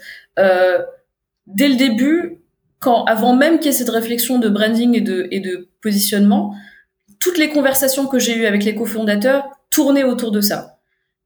dès 1.47 1.69
le 1.69 1.75
début, 1.75 2.41
quand 2.79 3.05
avant 3.05 3.35
même 3.35 3.57
qu'il 3.59 3.67
y 3.67 3.69
ait 3.69 3.77
cette 3.77 3.89
réflexion 3.89 4.39
de 4.39 4.49
branding 4.49 4.95
et 4.95 5.01
de 5.01 5.27
et 5.31 5.39
de 5.41 5.69
positionnement, 5.81 6.55
toutes 7.19 7.37
les 7.37 7.49
conversations 7.49 8.07
que 8.07 8.19
j'ai 8.19 8.35
eues 8.35 8.45
avec 8.45 8.63
les 8.63 8.75
cofondateurs 8.75 9.45
tournaient 9.69 10.03
autour 10.03 10.31
de 10.31 10.41
ça 10.41 10.76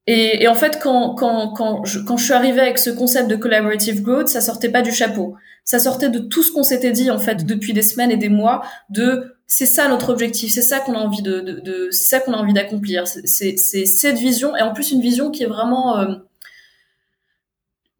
et, 0.07 0.43
et, 0.43 0.47
en 0.47 0.55
fait, 0.55 0.79
quand, 0.81 1.13
quand, 1.13 1.53
quand, 1.53 1.85
je, 1.85 1.99
quand 1.99 2.17
je 2.17 2.23
suis 2.23 2.33
arrivée 2.33 2.61
avec 2.61 2.79
ce 2.79 2.89
concept 2.89 3.29
de 3.29 3.35
collaborative 3.35 4.01
growth, 4.01 4.27
ça 4.27 4.41
sortait 4.41 4.69
pas 4.69 4.81
du 4.81 4.91
chapeau. 4.91 5.35
Ça 5.63 5.77
sortait 5.77 6.09
de 6.09 6.19
tout 6.19 6.41
ce 6.41 6.51
qu'on 6.51 6.63
s'était 6.63 6.91
dit 6.91 7.11
en 7.11 7.19
fait 7.19 7.45
depuis 7.45 7.73
des 7.73 7.83
semaines 7.83 8.09
et 8.09 8.17
des 8.17 8.29
mois. 8.29 8.61
De 8.89 9.35
c'est 9.45 9.67
ça 9.67 9.87
notre 9.89 10.09
objectif, 10.09 10.51
c'est 10.51 10.61
ça 10.63 10.79
qu'on 10.79 10.93
a 10.93 10.97
envie 10.99 11.21
de, 11.21 11.41
de, 11.41 11.59
de 11.59 11.89
c'est 11.91 12.05
ça 12.05 12.19
qu'on 12.19 12.33
a 12.33 12.37
envie 12.37 12.53
d'accomplir. 12.53 13.07
C'est 13.07 13.57
cette 13.57 14.17
vision 14.17 14.55
et 14.55 14.61
en 14.61 14.73
plus 14.73 14.91
une 14.91 15.01
vision 15.01 15.29
qui 15.29 15.43
est 15.43 15.47
vraiment 15.47 15.99
euh, 15.99 16.15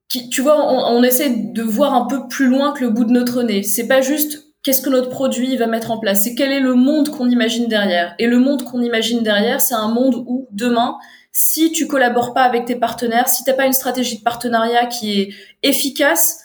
qui, 0.09 0.27
tu 0.29 0.41
vois, 0.41 0.57
on, 0.73 0.97
on, 0.97 1.03
essaie 1.03 1.29
de 1.29 1.61
voir 1.61 1.93
un 1.93 2.05
peu 2.07 2.27
plus 2.27 2.47
loin 2.47 2.73
que 2.73 2.83
le 2.83 2.89
bout 2.89 3.05
de 3.05 3.11
notre 3.11 3.43
nez. 3.43 3.63
C'est 3.63 3.87
pas 3.87 4.01
juste 4.01 4.51
qu'est-ce 4.63 4.81
que 4.81 4.89
notre 4.89 5.09
produit 5.09 5.55
va 5.55 5.67
mettre 5.67 5.91
en 5.91 5.99
place, 5.99 6.23
c'est 6.23 6.35
quel 6.35 6.51
est 6.51 6.59
le 6.59 6.75
monde 6.75 7.09
qu'on 7.09 7.29
imagine 7.29 7.67
derrière. 7.67 8.15
Et 8.19 8.27
le 8.27 8.39
monde 8.39 8.63
qu'on 8.63 8.81
imagine 8.81 9.23
derrière, 9.23 9.61
c'est 9.61 9.75
un 9.75 9.87
monde 9.89 10.15
où 10.27 10.47
demain 10.51 10.97
si 11.31 11.71
tu 11.71 11.87
collabores 11.87 12.33
pas 12.33 12.43
avec 12.43 12.65
tes 12.65 12.75
partenaires, 12.75 13.29
si 13.29 13.43
t'as 13.43 13.53
pas 13.53 13.65
une 13.65 13.73
stratégie 13.73 14.17
de 14.17 14.23
partenariat 14.23 14.85
qui 14.85 15.19
est 15.19 15.33
efficace, 15.63 16.41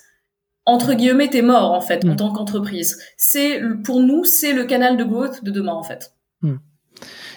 entre 0.65 0.95
guillemets, 0.95 1.29
t'es 1.29 1.43
mort 1.43 1.73
en 1.73 1.81
fait 1.81 2.05
en 2.05 2.13
mm. 2.13 2.17
tant 2.17 2.33
qu'entreprise. 2.33 2.99
C'est 3.17 3.61
pour 3.85 4.01
nous, 4.01 4.25
c'est 4.25 4.53
le 4.53 4.65
canal 4.65 4.97
de 4.97 5.05
growth 5.05 5.43
de 5.45 5.51
demain 5.51 5.73
en 5.73 5.83
fait. 5.83 6.13
Mm. 6.43 6.57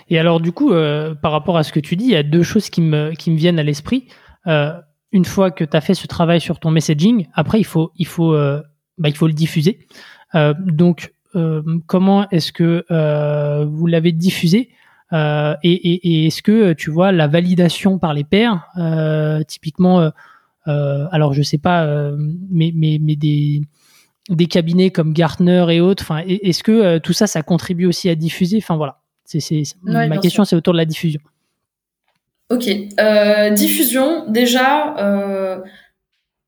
Et 0.09 0.19
alors 0.19 0.39
du 0.39 0.51
coup, 0.51 0.73
euh, 0.73 1.15
par 1.15 1.31
rapport 1.31 1.57
à 1.57 1.63
ce 1.63 1.71
que 1.71 1.79
tu 1.79 1.95
dis, 1.95 2.05
il 2.05 2.11
y 2.11 2.15
a 2.15 2.23
deux 2.23 2.43
choses 2.43 2.69
qui 2.69 2.81
me 2.81 3.13
qui 3.13 3.31
me 3.31 3.37
viennent 3.37 3.59
à 3.59 3.63
l'esprit. 3.63 4.07
Euh, 4.47 4.73
une 5.11 5.25
fois 5.25 5.49
que 5.49 5.63
tu 5.63 5.75
as 5.75 5.81
fait 5.81 5.95
ce 5.95 6.07
travail 6.07 6.41
sur 6.41 6.59
ton 6.59 6.71
messaging, 6.71 7.27
après 7.33 7.59
il 7.59 7.65
faut 7.65 7.91
il 7.95 8.07
faut 8.07 8.33
euh, 8.33 8.61
bah, 8.97 9.09
il 9.09 9.15
faut 9.15 9.27
le 9.27 9.33
diffuser. 9.33 9.87
donc 10.59 11.13
comment 11.85 12.27
est-ce 12.29 12.51
que 12.51 12.83
vous 13.65 13.85
l'avez 13.87 14.11
diffusé? 14.11 14.69
Euh, 15.13 15.55
et, 15.63 15.71
et, 15.71 16.07
et 16.07 16.27
est-ce 16.27 16.41
que 16.41 16.73
tu 16.73 16.91
vois 16.91 17.11
la 17.11 17.27
validation 17.27 17.97
par 17.97 18.13
les 18.13 18.23
pairs, 18.23 18.67
euh, 18.77 19.41
typiquement, 19.43 19.99
euh, 20.01 20.09
euh, 20.67 21.07
alors 21.11 21.33
je 21.33 21.41
sais 21.41 21.57
pas, 21.57 21.85
euh, 21.85 22.15
mais, 22.49 22.71
mais, 22.75 22.99
mais 23.01 23.15
des, 23.15 23.61
des 24.29 24.45
cabinets 24.45 24.91
comme 24.91 25.13
Gartner 25.13 25.65
et 25.69 25.81
autres, 25.81 26.03
enfin, 26.03 26.23
est-ce 26.27 26.63
que 26.63 26.97
tout 26.99 27.13
ça, 27.13 27.27
ça 27.27 27.41
contribue 27.41 27.85
aussi 27.85 28.09
à 28.09 28.15
diffuser? 28.15 28.57
Enfin 28.57 28.77
voilà, 28.77 28.99
c'est, 29.25 29.39
c'est, 29.39 29.63
ma 29.83 30.17
question, 30.17 30.45
c'est 30.45 30.55
autour 30.55 30.73
de 30.73 30.79
la 30.79 30.85
diffusion. 30.85 31.21
Ok, 32.51 32.67
diffusion, 33.55 34.29
déjà 34.29 35.63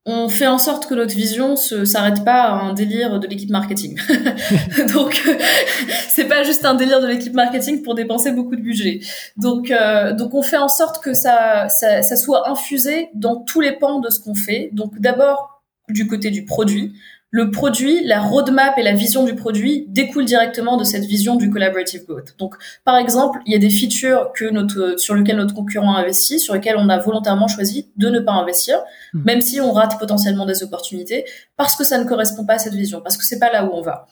on 0.04 0.28
fait 0.28 0.48
en 0.48 0.58
sorte 0.58 0.86
que 0.86 0.94
notre 0.94 1.14
vision 1.14 1.54
se 1.54 1.84
s'arrête 1.84 2.24
pas 2.24 2.42
à 2.42 2.52
un 2.54 2.72
délire 2.72 3.20
de 3.20 3.26
l'équipe 3.28 3.50
marketing. 3.50 3.96
donc 4.92 5.22
c'est 6.08 6.26
pas 6.26 6.42
juste 6.42 6.64
un 6.64 6.74
délire 6.74 7.00
de 7.00 7.06
l'équipe 7.06 7.34
marketing 7.34 7.82
pour 7.82 7.94
dépenser 7.94 8.32
beaucoup 8.32 8.56
de 8.56 8.60
budget. 8.60 9.00
Donc 9.36 9.70
euh, 9.70 10.12
donc 10.12 10.34
on 10.34 10.42
fait 10.42 10.56
en 10.56 10.68
sorte 10.68 11.02
que 11.02 11.14
ça, 11.14 11.68
ça 11.68 12.02
ça 12.02 12.16
soit 12.16 12.50
infusé 12.50 13.10
dans 13.14 13.36
tous 13.36 13.60
les 13.60 13.72
pans 13.72 14.00
de 14.00 14.10
ce 14.10 14.18
qu'on 14.18 14.34
fait. 14.34 14.70
Donc 14.72 14.98
d'abord 14.98 15.62
du 15.88 16.08
côté 16.08 16.30
du 16.30 16.44
produit, 16.44 16.94
le 17.34 17.50
produit, 17.50 18.04
la 18.04 18.20
roadmap 18.20 18.76
et 18.76 18.82
la 18.82 18.92
vision 18.92 19.24
du 19.24 19.34
produit 19.34 19.86
découlent 19.88 20.26
directement 20.26 20.76
de 20.76 20.84
cette 20.84 21.06
vision 21.06 21.34
du 21.34 21.48
collaborative 21.48 22.04
growth. 22.06 22.34
Donc, 22.38 22.56
par 22.84 22.98
exemple, 22.98 23.38
il 23.46 23.54
y 23.54 23.56
a 23.56 23.58
des 23.58 23.70
features 23.70 24.32
que 24.34 24.44
notre, 24.50 24.96
sur 24.98 25.14
lesquelles 25.14 25.38
notre 25.38 25.54
concurrent 25.54 25.96
investit, 25.96 26.38
sur 26.38 26.52
lesquelles 26.52 26.76
on 26.76 26.90
a 26.90 26.98
volontairement 26.98 27.48
choisi 27.48 27.90
de 27.96 28.10
ne 28.10 28.20
pas 28.20 28.32
investir, 28.32 28.76
hmm. 29.14 29.22
même 29.24 29.40
si 29.40 29.62
on 29.62 29.72
rate 29.72 29.98
potentiellement 29.98 30.44
des 30.44 30.62
opportunités, 30.62 31.24
parce 31.56 31.74
que 31.74 31.84
ça 31.84 31.96
ne 31.96 32.04
correspond 32.04 32.44
pas 32.44 32.54
à 32.54 32.58
cette 32.58 32.74
vision, 32.74 33.00
parce 33.00 33.16
que 33.16 33.24
c'est 33.24 33.38
pas 33.38 33.50
là 33.50 33.64
où 33.64 33.70
on 33.72 33.80
va. 33.80 34.06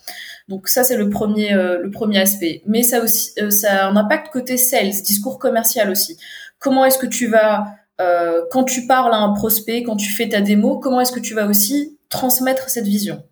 Donc 0.49 0.69
ça, 0.69 0.83
c'est 0.83 0.97
le 0.97 1.11
premier, 1.11 1.53
euh, 1.53 1.79
le 1.83 1.91
premier 1.91 2.21
aspect. 2.21 2.63
Mais 2.65 2.83
ça 2.83 3.03
aussi, 3.03 3.33
euh, 3.39 3.51
ça 3.51 3.85
a 3.85 3.89
un 3.91 3.97
impact 3.97 4.33
côté 4.33 4.57
sales, 4.57 4.93
discours 5.05 5.39
commercial 5.39 5.91
aussi. 5.91 6.17
Comment 6.59 6.87
est-ce 6.87 6.99
que 6.99 7.07
tu 7.07 7.27
vas 7.27 7.67
euh, 8.01 8.41
quand 8.51 8.65
tu 8.65 8.87
parles 8.87 9.13
à 9.13 9.19
un 9.19 9.35
prospect, 9.35 9.83
quand 9.83 9.97
tu 9.97 10.11
fais 10.11 10.31
ta 10.31 10.41
démo, 10.41 10.79
comment 10.79 11.03
est-ce 11.03 11.13
que 11.13 11.21
tu 11.21 11.35
vas 11.35 11.47
aussi 11.47 11.99
transmettre 12.11 12.69
cette 12.69 12.87
vision. 12.87 13.23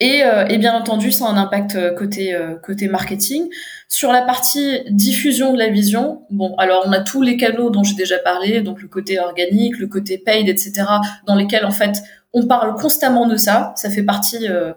Et, 0.00 0.24
euh, 0.24 0.46
et, 0.48 0.58
bien 0.58 0.74
entendu, 0.74 1.12
ça 1.12 1.26
a 1.26 1.28
un 1.28 1.36
impact 1.36 1.76
euh, 1.76 1.94
côté 1.94 2.34
euh, 2.34 2.56
côté 2.56 2.88
marketing. 2.88 3.48
Sur 3.88 4.10
la 4.10 4.22
partie 4.22 4.80
diffusion 4.90 5.52
de 5.52 5.58
la 5.58 5.68
vision, 5.68 6.22
bon, 6.30 6.54
alors 6.56 6.82
on 6.86 6.92
a 6.92 7.00
tous 7.00 7.22
les 7.22 7.36
canaux 7.36 7.70
dont 7.70 7.84
j'ai 7.84 7.94
déjà 7.94 8.18
parlé, 8.18 8.60
donc 8.60 8.82
le 8.82 8.88
côté 8.88 9.20
organique, 9.20 9.78
le 9.78 9.86
côté 9.86 10.18
paid, 10.18 10.48
etc., 10.48 10.84
dans 11.26 11.36
lesquels 11.36 11.64
en 11.64 11.70
fait 11.70 12.02
on 12.32 12.46
parle 12.46 12.74
constamment 12.74 13.26
de 13.28 13.36
ça. 13.36 13.72
Ça 13.76 13.88
fait 13.88 14.02
partie. 14.02 14.48
Euh, 14.48 14.72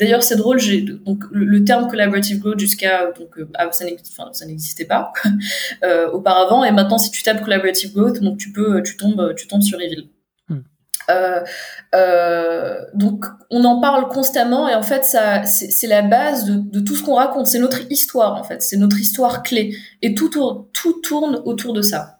D'ailleurs, 0.00 0.24
c'est 0.24 0.36
drôle. 0.36 0.58
J'ai 0.58 0.82
donc 0.82 1.22
le, 1.30 1.64
terme 1.64 1.88
collaborative 1.88 2.40
growth 2.40 2.58
jusqu'à 2.58 3.12
donc 3.12 3.38
ah, 3.54 3.70
ça 3.70 3.84
n'existait 4.46 4.84
pas 4.84 5.12
auparavant, 6.12 6.64
et 6.64 6.72
maintenant 6.72 6.98
si 6.98 7.12
tu 7.12 7.22
tapes 7.22 7.42
collaborative 7.44 7.94
growth, 7.94 8.20
donc 8.20 8.36
tu 8.38 8.50
peux 8.52 8.82
tu 8.82 8.96
tombes 8.96 9.34
tu 9.36 9.46
tombes 9.46 9.62
sur 9.62 9.78
villes. 9.78 10.08
Euh, 11.10 11.40
euh, 11.94 12.80
donc 12.92 13.24
on 13.50 13.64
en 13.64 13.80
parle 13.80 14.08
constamment 14.08 14.68
et 14.68 14.74
en 14.74 14.82
fait 14.82 15.06
ça 15.06 15.44
c'est 15.44 15.86
la 15.86 16.02
base 16.02 16.44
de, 16.44 16.80
tout 16.80 16.96
ce 16.96 17.02
qu'on 17.02 17.14
raconte, 17.14 17.46
c'est 17.46 17.58
notre 17.58 17.90
histoire 17.90 18.34
en 18.34 18.44
fait, 18.44 18.62
c'est 18.62 18.76
notre 18.76 18.98
histoire 18.98 19.42
clé 19.42 19.74
et 20.02 20.14
tout 20.14 20.28
tourne 20.28 21.42
autour 21.44 21.72
de 21.72 21.82
ça. 21.82 22.16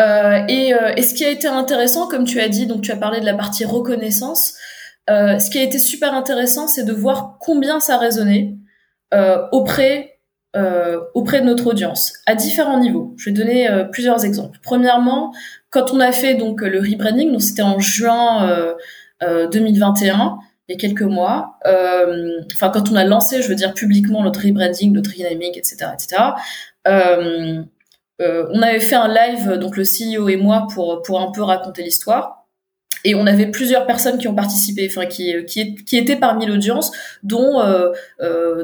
Euh, 0.00 0.42
et, 0.48 0.72
ce 1.02 1.14
qui 1.14 1.24
a 1.24 1.28
été 1.28 1.46
intéressant, 1.46 2.08
comme 2.08 2.24
tu 2.24 2.40
as 2.40 2.48
dit, 2.48 2.66
donc 2.66 2.82
tu 2.82 2.90
as 2.90 2.96
parlé 2.96 3.20
de 3.20 3.26
la 3.26 3.34
partie 3.34 3.64
reconnaissance. 3.64 4.54
Ce 5.08 5.50
qui 5.50 5.58
a 5.58 5.62
été 5.62 5.78
super 5.78 6.14
intéressant, 6.14 6.66
c'est 6.66 6.84
de 6.84 6.92
voir 6.92 7.36
combien 7.38 7.78
ça 7.80 7.98
résonnait 7.98 8.54
auprès 9.52 10.10
auprès 11.14 11.40
de 11.40 11.46
notre 11.46 11.66
audience 11.66 12.14
à 12.26 12.34
différents 12.34 12.80
niveaux. 12.80 13.14
Je 13.18 13.26
vais 13.26 13.36
donner 13.36 13.68
plusieurs 13.92 14.24
exemples. 14.24 14.58
Premièrement, 14.62 15.32
quand 15.74 15.92
on 15.92 15.98
a 15.98 16.12
fait 16.12 16.36
donc 16.36 16.60
le 16.62 16.78
rebranding, 16.78 17.32
donc 17.32 17.42
c'était 17.42 17.62
en 17.62 17.80
juin 17.80 18.48
euh, 19.22 19.48
2021, 19.48 20.14
euh, 20.14 20.30
il 20.68 20.72
y 20.72 20.76
a 20.76 20.78
quelques 20.78 21.02
mois. 21.02 21.58
Euh, 21.66 22.40
enfin, 22.54 22.70
quand 22.70 22.92
on 22.92 22.94
a 22.94 23.02
lancé, 23.02 23.42
je 23.42 23.48
veux 23.48 23.56
dire 23.56 23.74
publiquement 23.74 24.22
notre 24.22 24.40
rebranding, 24.40 24.92
notre 24.92 25.10
renaming, 25.10 25.50
etc., 25.58 25.86
etc. 25.92 26.22
Euh, 26.86 27.64
euh, 28.22 28.46
on 28.52 28.62
avait 28.62 28.78
fait 28.78 28.94
un 28.94 29.08
live, 29.08 29.58
donc 29.58 29.76
le 29.76 29.82
CEO 29.82 30.28
et 30.28 30.36
moi, 30.36 30.68
pour 30.72 31.02
pour 31.02 31.20
un 31.20 31.32
peu 31.32 31.42
raconter 31.42 31.82
l'histoire. 31.82 32.46
Et 33.06 33.16
on 33.16 33.26
avait 33.26 33.48
plusieurs 33.48 33.84
personnes 33.84 34.16
qui 34.16 34.28
ont 34.28 34.34
participé, 34.34 34.86
enfin 34.88 35.06
qui 35.06 35.44
qui, 35.44 35.96
étaient 35.96 36.16
parmi 36.16 36.46
l'audience, 36.46 36.92
dont 37.24 37.60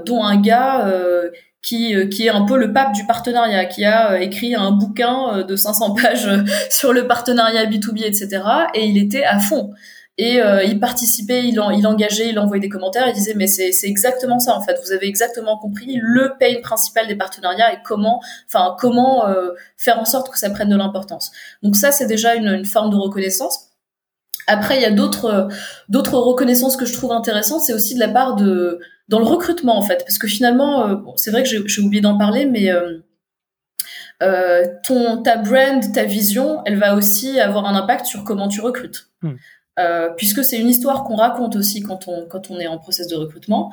dont 0.07 0.23
un 0.23 0.41
gars 0.41 0.87
euh, 0.87 1.31
qui 1.63 1.93
est 1.93 2.31
un 2.31 2.43
peu 2.43 2.57
le 2.57 2.73
pape 2.73 2.93
du 2.93 3.07
partenariat, 3.07 3.67
qui 3.67 3.85
a 3.85 4.13
euh, 4.13 4.19
écrit 4.19 4.55
un 4.55 4.73
bouquin 4.73 5.39
euh, 5.39 5.45
de 5.45 5.57
500 5.57 5.95
pages 6.03 6.29
sur 6.71 6.93
le 6.93 7.07
partenariat 7.07 7.67
B2B, 7.67 8.05
etc. 8.05 8.43
Et 8.75 8.87
il 8.87 8.99
était 8.99 9.25
à 9.25 9.39
fond. 9.39 9.73
Et 10.19 10.39
il 10.67 10.79
participait, 10.81 11.45
il, 11.45 11.59
il 11.79 11.87
engageait, 11.87 12.29
il 12.29 12.39
envoyait 12.39 12.61
des 12.61 12.69
commentaires, 12.69 13.09
il 13.09 13.15
disait 13.15 13.33
mais 13.35 13.47
c'est 13.47 13.73
exactement 13.85 14.39
ça 14.39 14.55
en 14.55 14.61
fait. 14.61 14.79
Vous 14.85 14.93
avez 14.93 15.07
exactement 15.07 15.57
compris 15.57 15.99
le 15.99 16.35
pain 16.39 16.61
principal 16.63 17.09
des 17.09 17.17
partenariats 17.17 17.73
et 17.73 17.79
comment, 17.83 18.21
enfin 18.47 18.77
comment 18.79 19.25
faire 19.79 19.99
en 19.99 20.05
sorte 20.05 20.31
que 20.31 20.39
ça 20.39 20.51
prenne 20.51 20.69
de 20.69 20.77
l'importance. 20.77 21.33
Donc 21.63 21.75
ça 21.75 21.91
c'est 21.91 22.07
déjà 22.07 22.35
une, 22.35 22.49
une 22.49 22.67
forme 22.67 22.91
de 22.91 22.97
reconnaissance. 22.97 23.71
Après, 24.47 24.77
il 24.77 24.83
y 24.83 24.85
a 24.85 24.91
d'autres 24.91 25.49
d'autres 25.89 26.19
reconnaissances 26.19 26.77
que 26.77 26.85
je 26.85 26.93
trouve 26.93 27.13
intéressantes, 27.13 27.63
c'est 27.63 27.73
aussi 27.73 27.95
de 27.95 28.01
la 28.01 28.09
part 28.09 28.35
de 28.35 28.81
dans 29.11 29.19
le 29.19 29.25
recrutement 29.25 29.77
en 29.77 29.83
fait, 29.83 30.05
parce 30.07 30.19
que 30.19 30.29
finalement, 30.29 30.87
euh, 30.87 30.97
c'est 31.17 31.33
vrai 31.33 31.43
que 31.43 31.49
j'ai 31.49 31.83
oublié 31.83 32.01
d'en 32.01 32.17
parler, 32.17 32.47
mais 32.47 32.71
euh, 32.71 32.99
euh, 34.23 34.65
ton 34.85 35.21
ta 35.23 35.37
brand, 35.37 35.83
ta 35.93 36.05
vision, 36.05 36.63
elle 36.65 36.79
va 36.79 36.95
aussi 36.95 37.41
avoir 37.41 37.67
un 37.67 37.75
impact 37.75 38.07
sur 38.07 38.23
comment 38.23 38.47
tu 38.47 38.61
recrutes, 38.61 39.09
hmm. 39.23 39.35
puisque 40.17 40.45
c'est 40.45 40.59
une 40.59 40.69
histoire 40.69 41.03
qu'on 41.05 41.17
raconte 41.17 41.57
aussi 41.57 41.83
quand 41.83 42.07
on 42.07 42.27
quand 42.29 42.51
on 42.51 42.61
est 42.61 42.69
en 42.69 42.79
process 42.79 43.09
de 43.09 43.17
recrutement. 43.17 43.73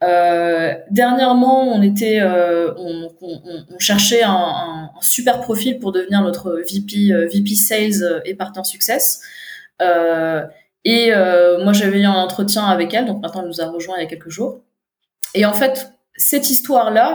dernièrement, 0.00 1.68
on 1.68 1.82
était, 1.82 2.22
on, 2.22 3.78
cherchait 3.78 4.22
un, 4.24 4.90
super 5.02 5.40
profil 5.40 5.78
pour 5.80 5.92
devenir 5.92 6.22
notre 6.22 6.62
VP, 6.70 7.12
VP 7.34 7.54
Sales 7.54 8.22
et 8.24 8.34
Partner 8.34 8.64
Success. 8.64 9.20
et 10.84 11.12
moi, 11.64 11.72
j'avais 11.74 12.00
eu 12.00 12.06
un 12.06 12.22
entretien 12.26 12.64
avec 12.64 12.94
elle, 12.94 13.04
donc 13.04 13.20
maintenant 13.20 13.42
elle 13.42 13.48
nous 13.48 13.60
a 13.60 13.66
rejoint 13.66 13.96
il 13.98 14.02
y 14.04 14.06
a 14.06 14.08
quelques 14.08 14.30
jours. 14.30 14.62
Et 15.34 15.44
en 15.44 15.52
fait, 15.52 15.92
cette 16.16 16.50
histoire-là, 16.50 17.14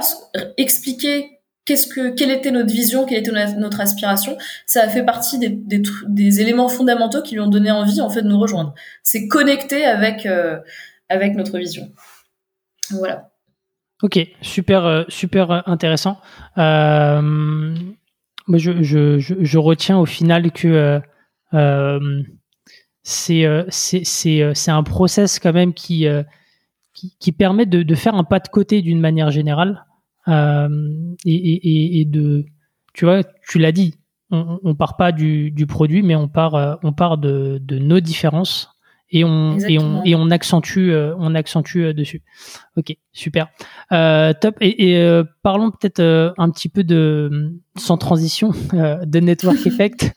expliquer 0.57 1.39
quelle 1.65 2.31
était 2.31 2.51
notre 2.51 2.71
vision, 2.71 3.05
quelle 3.05 3.19
était 3.19 3.31
notre 3.57 3.79
aspiration, 3.79 4.37
ça 4.65 4.83
a 4.83 4.89
fait 4.89 5.03
partie 5.03 5.39
des, 5.39 6.41
éléments 6.41 6.67
fondamentaux 6.67 7.21
qui 7.21 7.35
lui 7.35 7.41
ont 7.41 7.47
donné 7.47 7.71
envie 7.71 8.01
en 8.01 8.09
fait 8.09 8.21
de 8.21 8.27
nous 8.27 8.39
rejoindre. 8.39 8.73
C'est 9.01 9.27
connecter 9.27 9.85
avec 9.85 10.25
euh, 10.25 10.59
avec 11.09 11.35
notre 11.35 11.57
vision. 11.57 11.91
Voilà. 12.91 13.29
Ok, 14.01 14.19
super 14.41 14.85
euh, 14.85 15.03
super 15.07 15.67
intéressant. 15.67 16.19
Euh, 16.57 17.73
je, 18.49 18.83
je, 18.83 19.17
je, 19.17 19.57
retiens 19.57 19.97
au 19.97 20.05
final 20.05 20.51
que 20.51 21.01
euh, 21.53 22.23
c'est 23.03 23.45
c'est 23.69 24.71
un 24.71 24.83
process 24.83 25.39
quand 25.39 25.53
même 25.53 25.73
qui 25.73 26.05
qui, 27.19 27.31
permet 27.31 27.65
de, 27.65 27.95
faire 27.95 28.15
un 28.15 28.23
pas 28.23 28.39
de 28.39 28.47
côté 28.47 28.81
d'une 28.81 28.99
manière 28.99 29.31
générale 29.31 29.85
euh, 30.27 30.69
et, 31.25 32.05
de, 32.05 32.45
tu 32.93 33.05
vois, 33.05 33.23
tu 33.47 33.59
l'as 33.59 33.71
dit, 33.71 33.95
on, 34.31 34.59
on 34.63 34.75
part 34.75 34.97
pas 34.97 35.11
du, 35.11 35.53
produit, 35.67 36.03
mais 36.03 36.15
on 36.15 36.27
part, 36.27 36.55
euh, 36.55 36.75
on 36.83 36.93
part 36.93 37.17
de, 37.17 37.59
nos 37.71 37.99
différences 37.99 38.69
et 39.15 39.23
on 39.23 39.59
et 39.59 39.77
on 39.77 40.03
et 40.05 40.15
on 40.15 40.31
accentue 40.31 40.89
euh, 40.89 41.13
on 41.19 41.35
accentue 41.35 41.93
dessus. 41.93 42.23
Ok, 42.77 42.97
super, 43.11 43.47
top. 43.89 44.55
Et, 44.59 45.21
parlons 45.43 45.71
peut-être 45.71 46.33
un 46.37 46.49
petit 46.49 46.69
peu 46.69 46.83
de 46.83 47.53
sans 47.77 47.97
transition 47.97 48.51
de 48.73 49.19
network 49.19 49.57
effect. 49.67 50.13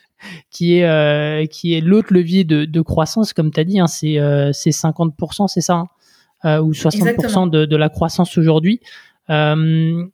qui 0.51 0.79
est 0.79 1.53
qui 1.53 1.75
est 1.75 1.83
l'autre 1.83 2.15
levier 2.15 2.45
de, 2.45 2.81
croissance 2.81 3.35
comme 3.35 3.51
tu 3.51 3.61
as 3.61 3.65
dit 3.65 3.79
hein, 3.79 3.87
c'est 3.87 4.19
c'est 4.55 4.71
50% 4.71 5.47
c'est 5.47 5.61
ça 5.61 5.75
hein? 5.75 5.87
euh, 5.87 6.06
ou 6.45 6.73
60% 6.73 7.51
de, 7.51 7.65
de, 7.65 7.77
la 7.77 7.89
croissance 7.89 8.39
aujourd'hui. 8.39 8.81
Euh, 9.31 10.05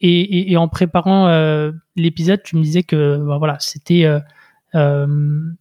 et, 0.00 0.52
et, 0.52 0.56
en 0.56 0.68
préparant 0.68 1.28
euh, 1.28 1.72
l'épisode, 1.96 2.42
tu 2.42 2.56
me 2.56 2.62
disais 2.62 2.82
que 2.82 3.18
ben 3.18 3.38
voilà, 3.38 3.56
c'était 3.60 4.06
il 4.72 5.56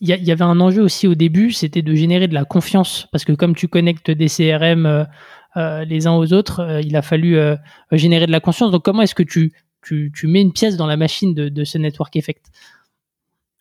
y, 0.00 0.32
avait 0.32 0.42
un 0.42 0.60
enjeu 0.60 0.82
aussi 0.82 1.06
au 1.06 1.14
début, 1.14 1.52
c'était 1.52 1.82
de 1.82 1.94
générer 1.94 2.28
de 2.28 2.34
la 2.34 2.44
confiance, 2.44 3.08
parce 3.12 3.24
que 3.24 3.32
comme 3.32 3.54
tu 3.54 3.68
connectes 3.68 4.10
des 4.10 4.28
CRM 4.28 5.06
les 5.56 6.06
uns 6.06 6.12
aux 6.12 6.32
autres, 6.32 6.80
il 6.84 6.96
a 6.96 7.02
fallu 7.02 7.38
générer 7.92 8.26
de 8.26 8.32
la 8.32 8.40
confiance. 8.40 8.70
Donc 8.70 8.84
comment 8.84 9.02
est-ce 9.02 9.16
que 9.16 9.24
tu, 9.24 9.52
tu, 9.82 10.12
tu, 10.14 10.26
mets 10.28 10.42
une 10.42 10.52
pièce 10.52 10.76
dans 10.76 10.86
la 10.86 10.96
machine 10.96 11.34
de, 11.34 11.48
de 11.48 11.64
ce 11.64 11.76
network 11.78 12.14
effect? 12.16 12.46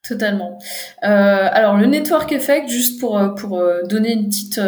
Totalement. 0.10 0.58
Euh, 1.04 1.08
alors 1.52 1.78
le 1.78 1.86
network 1.86 2.32
effect, 2.32 2.68
juste 2.68 3.00
pour 3.00 3.20
euh, 3.20 3.28
pour 3.30 3.60
euh, 3.60 3.84
donner 3.84 4.14
une 4.14 4.26
petite 4.26 4.60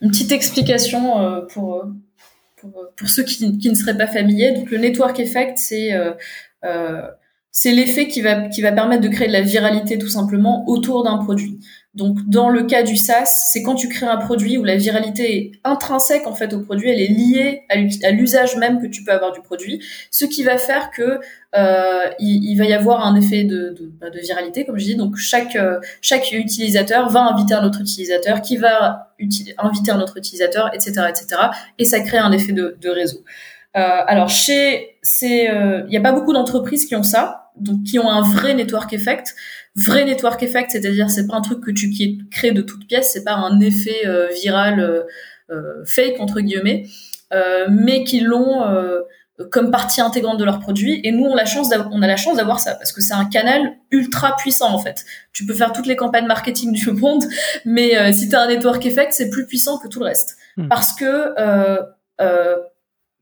une 0.00 0.10
petite 0.10 0.32
explication 0.32 1.46
pour, 1.52 1.84
pour, 2.96 3.08
ceux 3.08 3.22
qui, 3.22 3.58
qui 3.58 3.70
ne 3.70 3.76
seraient 3.76 3.96
pas 3.96 4.08
familiers. 4.08 4.50
Donc 4.50 4.72
le 4.72 4.78
network 4.78 5.20
effect, 5.20 5.56
c'est 5.56 5.92
c'est 7.54 7.70
l'effet 7.70 8.08
qui 8.08 8.22
va, 8.22 8.48
qui 8.48 8.62
va 8.62 8.72
permettre 8.72 9.02
de 9.02 9.08
créer 9.08 9.28
de 9.28 9.32
la 9.32 9.42
viralité 9.42 9.98
tout 9.98 10.08
simplement 10.08 10.64
autour 10.68 11.04
d'un 11.04 11.18
produit. 11.18 11.60
Donc, 11.94 12.16
dans 12.26 12.48
le 12.48 12.62
cas 12.62 12.82
du 12.82 12.96
SaaS, 12.96 13.26
c'est 13.52 13.62
quand 13.62 13.74
tu 13.74 13.90
crées 13.90 14.06
un 14.06 14.16
produit 14.16 14.56
où 14.56 14.64
la 14.64 14.76
viralité 14.76 15.36
est 15.36 15.52
intrinsèque 15.62 16.26
en 16.26 16.34
fait 16.34 16.54
au 16.54 16.60
produit, 16.60 16.88
elle 16.88 17.00
est 17.00 17.08
liée 17.08 17.64
à 17.68 18.10
l'usage 18.10 18.56
même 18.56 18.80
que 18.80 18.86
tu 18.86 19.04
peux 19.04 19.12
avoir 19.12 19.32
du 19.32 19.42
produit, 19.42 19.84
ce 20.10 20.24
qui 20.24 20.42
va 20.42 20.56
faire 20.56 20.90
que 20.90 21.20
euh, 21.54 22.10
il, 22.18 22.56
va 22.56 22.64
y 22.64 22.72
avoir 22.72 23.04
un 23.04 23.14
effet 23.14 23.44
de, 23.44 23.76
de, 23.78 23.92
bah, 24.00 24.06
viralité, 24.08 24.64
comme 24.64 24.78
je 24.78 24.84
dis. 24.84 24.96
Donc, 24.96 25.16
chaque 25.16 25.54
euh, 25.54 25.78
chaque 26.00 26.32
utilisateur 26.32 27.10
va 27.10 27.20
inviter 27.20 27.52
un 27.52 27.66
autre 27.66 27.82
utilisateur, 27.82 28.40
qui 28.40 28.56
va 28.56 29.12
inviter 29.58 29.90
un 29.90 30.00
autre 30.00 30.16
utilisateur, 30.16 30.70
etc., 30.72 31.02
etc. 31.10 31.26
Et 31.78 31.84
ça 31.84 32.00
crée 32.00 32.16
un 32.16 32.32
effet 32.32 32.52
de, 32.52 32.78
de 32.80 32.88
réseau. 32.88 33.22
Euh, 33.76 33.80
alors, 34.06 34.30
chez 34.30 34.96
c'est, 35.02 35.44
il 35.44 35.90
n'y 35.90 35.98
a 35.98 36.00
pas 36.00 36.12
beaucoup 36.12 36.32
d'entreprises 36.32 36.86
qui 36.86 36.96
ont 36.96 37.02
ça, 37.02 37.41
donc 37.56 37.84
qui 37.84 37.98
ont 37.98 38.08
un 38.08 38.22
vrai 38.22 38.54
network 38.54 38.92
effect 38.92 39.34
vrai 39.74 40.04
network 40.04 40.42
effect, 40.42 40.70
c'est-à-dire 40.70 41.10
c'est 41.10 41.26
pas 41.26 41.36
un 41.36 41.40
truc 41.40 41.60
que 41.64 41.70
tu 41.70 41.90
qui 41.90 42.20
crée 42.30 42.52
de 42.52 42.62
toutes 42.62 42.86
pièces, 42.86 43.10
c'est 43.12 43.24
pas 43.24 43.34
un 43.34 43.60
effet 43.60 44.06
euh, 44.06 44.28
viral 44.42 44.80
euh, 44.80 45.02
euh, 45.50 45.84
fake 45.84 46.20
entre 46.20 46.40
guillemets, 46.40 46.84
mais 47.70 48.04
qui 48.04 48.20
l'ont 48.20 48.62
comme 49.50 49.70
partie 49.70 50.02
intégrante 50.02 50.38
de 50.38 50.44
leur 50.44 50.60
produit. 50.60 51.00
Et 51.02 51.12
nous, 51.12 51.24
on, 51.24 51.34
la 51.34 51.46
chance 51.46 51.68
on 51.90 52.02
a 52.02 52.06
la 52.06 52.16
chance 52.16 52.36
d'avoir 52.36 52.60
ça 52.60 52.74
parce 52.74 52.92
que 52.92 53.00
c'est 53.00 53.14
un 53.14 53.24
canal 53.24 53.72
ultra 53.90 54.36
puissant 54.36 54.72
en 54.72 54.78
fait. 54.78 55.04
Tu 55.32 55.46
peux 55.46 55.54
faire 55.54 55.72
toutes 55.72 55.86
les 55.86 55.96
campagnes 55.96 56.26
marketing 56.26 56.72
du 56.72 56.90
monde, 56.92 57.24
mais 57.64 58.12
si 58.12 58.28
tu 58.28 58.36
as 58.36 58.42
un 58.42 58.48
network 58.48 58.84
effect, 58.84 59.12
c'est 59.12 59.30
plus 59.30 59.46
puissant 59.46 59.78
que 59.78 59.88
tout 59.88 60.00
le 60.00 60.06
reste 60.06 60.36
hmm. 60.58 60.68
parce 60.68 60.92
que 60.92 61.34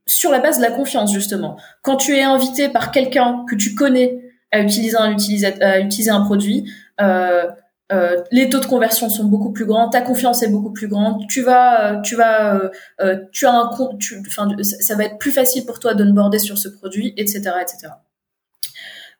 sur 0.07 0.31
la 0.31 0.39
base 0.39 0.57
de 0.57 0.63
la 0.63 0.71
confiance 0.71 1.13
justement. 1.13 1.57
Quand 1.81 1.97
tu 1.97 2.15
es 2.15 2.23
invité 2.23 2.69
par 2.69 2.91
quelqu'un 2.91 3.45
que 3.49 3.55
tu 3.55 3.75
connais 3.75 4.19
à 4.51 4.59
utiliser 4.61 4.97
un, 4.97 6.25
produit, 6.25 6.69
euh, 6.99 7.47
euh, 7.91 8.21
les 8.31 8.49
taux 8.49 8.59
de 8.59 8.65
conversion 8.65 9.09
sont 9.09 9.25
beaucoup 9.25 9.51
plus 9.51 9.65
grands, 9.65 9.89
ta 9.89 10.01
confiance 10.01 10.43
est 10.43 10.49
beaucoup 10.49 10.71
plus 10.71 10.87
grande, 10.87 11.27
tu 11.29 11.41
vas, 11.41 12.01
tu 12.03 12.15
vas, 12.15 12.55
euh, 12.55 12.69
euh 13.01 13.17
tu 13.31 13.45
as 13.45 13.53
un 13.53 13.69
compte, 13.69 14.01
enfin, 14.27 14.49
ça 14.61 14.95
va 14.95 15.05
être 15.05 15.17
plus 15.17 15.31
facile 15.31 15.65
pour 15.65 15.79
toi 15.79 15.93
de 15.93 16.03
border 16.11 16.39
sur 16.39 16.57
ce 16.57 16.69
produit, 16.69 17.13
etc., 17.17 17.51
etc. 17.61 17.93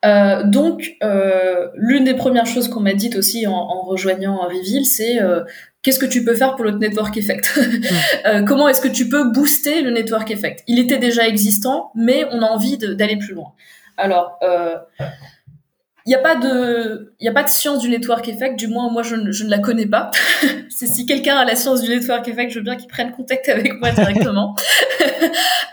Euh, 0.03 0.43
donc, 0.43 0.95
euh, 1.03 1.67
l'une 1.75 2.05
des 2.05 2.15
premières 2.15 2.47
choses 2.47 2.69
qu'on 2.69 2.79
m'a 2.79 2.93
dites 2.93 3.15
aussi 3.15 3.45
en, 3.45 3.53
en 3.53 3.82
rejoignant 3.82 4.38
Reveal, 4.47 4.86
c'est 4.86 5.19
qu'est-ce 5.84 5.99
que 5.99 6.05
tu 6.05 6.23
peux 6.23 6.36
faire 6.36 6.55
pour 6.55 6.65
le 6.65 6.71
network 6.71 7.15
effect 7.17 7.59
Comment 8.47 8.67
est-ce 8.67 8.82
que 8.82 8.88
tu 8.88 9.09
peux 9.09 9.32
booster 9.32 9.82
le 9.82 9.91
network 9.91 10.32
effect? 10.32 10.63
Il 10.67 10.79
était 10.79 10.97
déjà 10.97 11.27
existant, 11.27 11.91
mais 11.95 12.25
on 12.32 12.41
a 12.41 12.47
envie 12.47 12.77
d'aller 12.77 13.17
plus 13.17 13.34
loin. 13.34 13.53
Alors, 13.97 14.38
euh, 14.43 14.77
il 16.06 16.10
n'y 16.10 16.16
a 16.16 16.20
pas 16.20 16.36
de, 16.36 17.14
il 17.20 17.28
a 17.28 17.32
pas 17.32 17.43
de 17.43 17.49
science 17.49 17.80
du 17.80 17.89
network 17.89 18.28
effect. 18.28 18.58
Du 18.58 18.68
moins, 18.68 18.91
moi, 18.91 19.04
je, 19.04 19.16
ne 19.16 19.49
la 19.49 19.60
connais 19.60 19.86
pas. 19.86 20.10
c'est 20.70 20.88
si 20.88 21.06
quelqu'un 21.06 21.38
a 21.38 21.45
la 21.45 21.56
science 21.56 21.82
du 21.82 21.89
network 21.89 22.28
effect, 22.28 22.52
je 22.52 22.60
veux 22.60 22.64
bien 22.64 22.76
qu'il 22.76 22.88
prenne 22.88 23.12
contact 23.12 23.47
avec 23.49 23.80
moi 23.80 23.91
directement. 23.91 24.56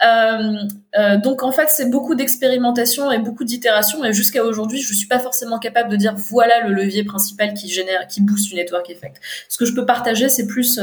Euh, 0.06 0.54
euh, 0.96 1.16
donc, 1.16 1.42
en 1.42 1.50
fait, 1.50 1.68
c'est 1.70 1.90
beaucoup 1.90 2.14
d'expérimentation 2.14 3.10
et 3.10 3.18
beaucoup 3.18 3.42
d'itération. 3.42 4.04
Et 4.04 4.12
jusqu'à 4.12 4.44
aujourd'hui, 4.44 4.80
je 4.80 4.94
suis 4.94 5.08
pas 5.08 5.18
forcément 5.18 5.58
capable 5.58 5.90
de 5.90 5.96
dire 5.96 6.14
voilà 6.14 6.68
le 6.68 6.72
levier 6.72 7.02
principal 7.02 7.52
qui 7.52 7.68
génère, 7.68 8.06
qui 8.06 8.20
booste 8.20 8.46
du 8.48 8.54
network 8.54 8.88
effect. 8.90 9.20
Ce 9.48 9.58
que 9.58 9.64
je 9.64 9.74
peux 9.74 9.84
partager, 9.84 10.28
c'est 10.28 10.46
plus 10.46 10.80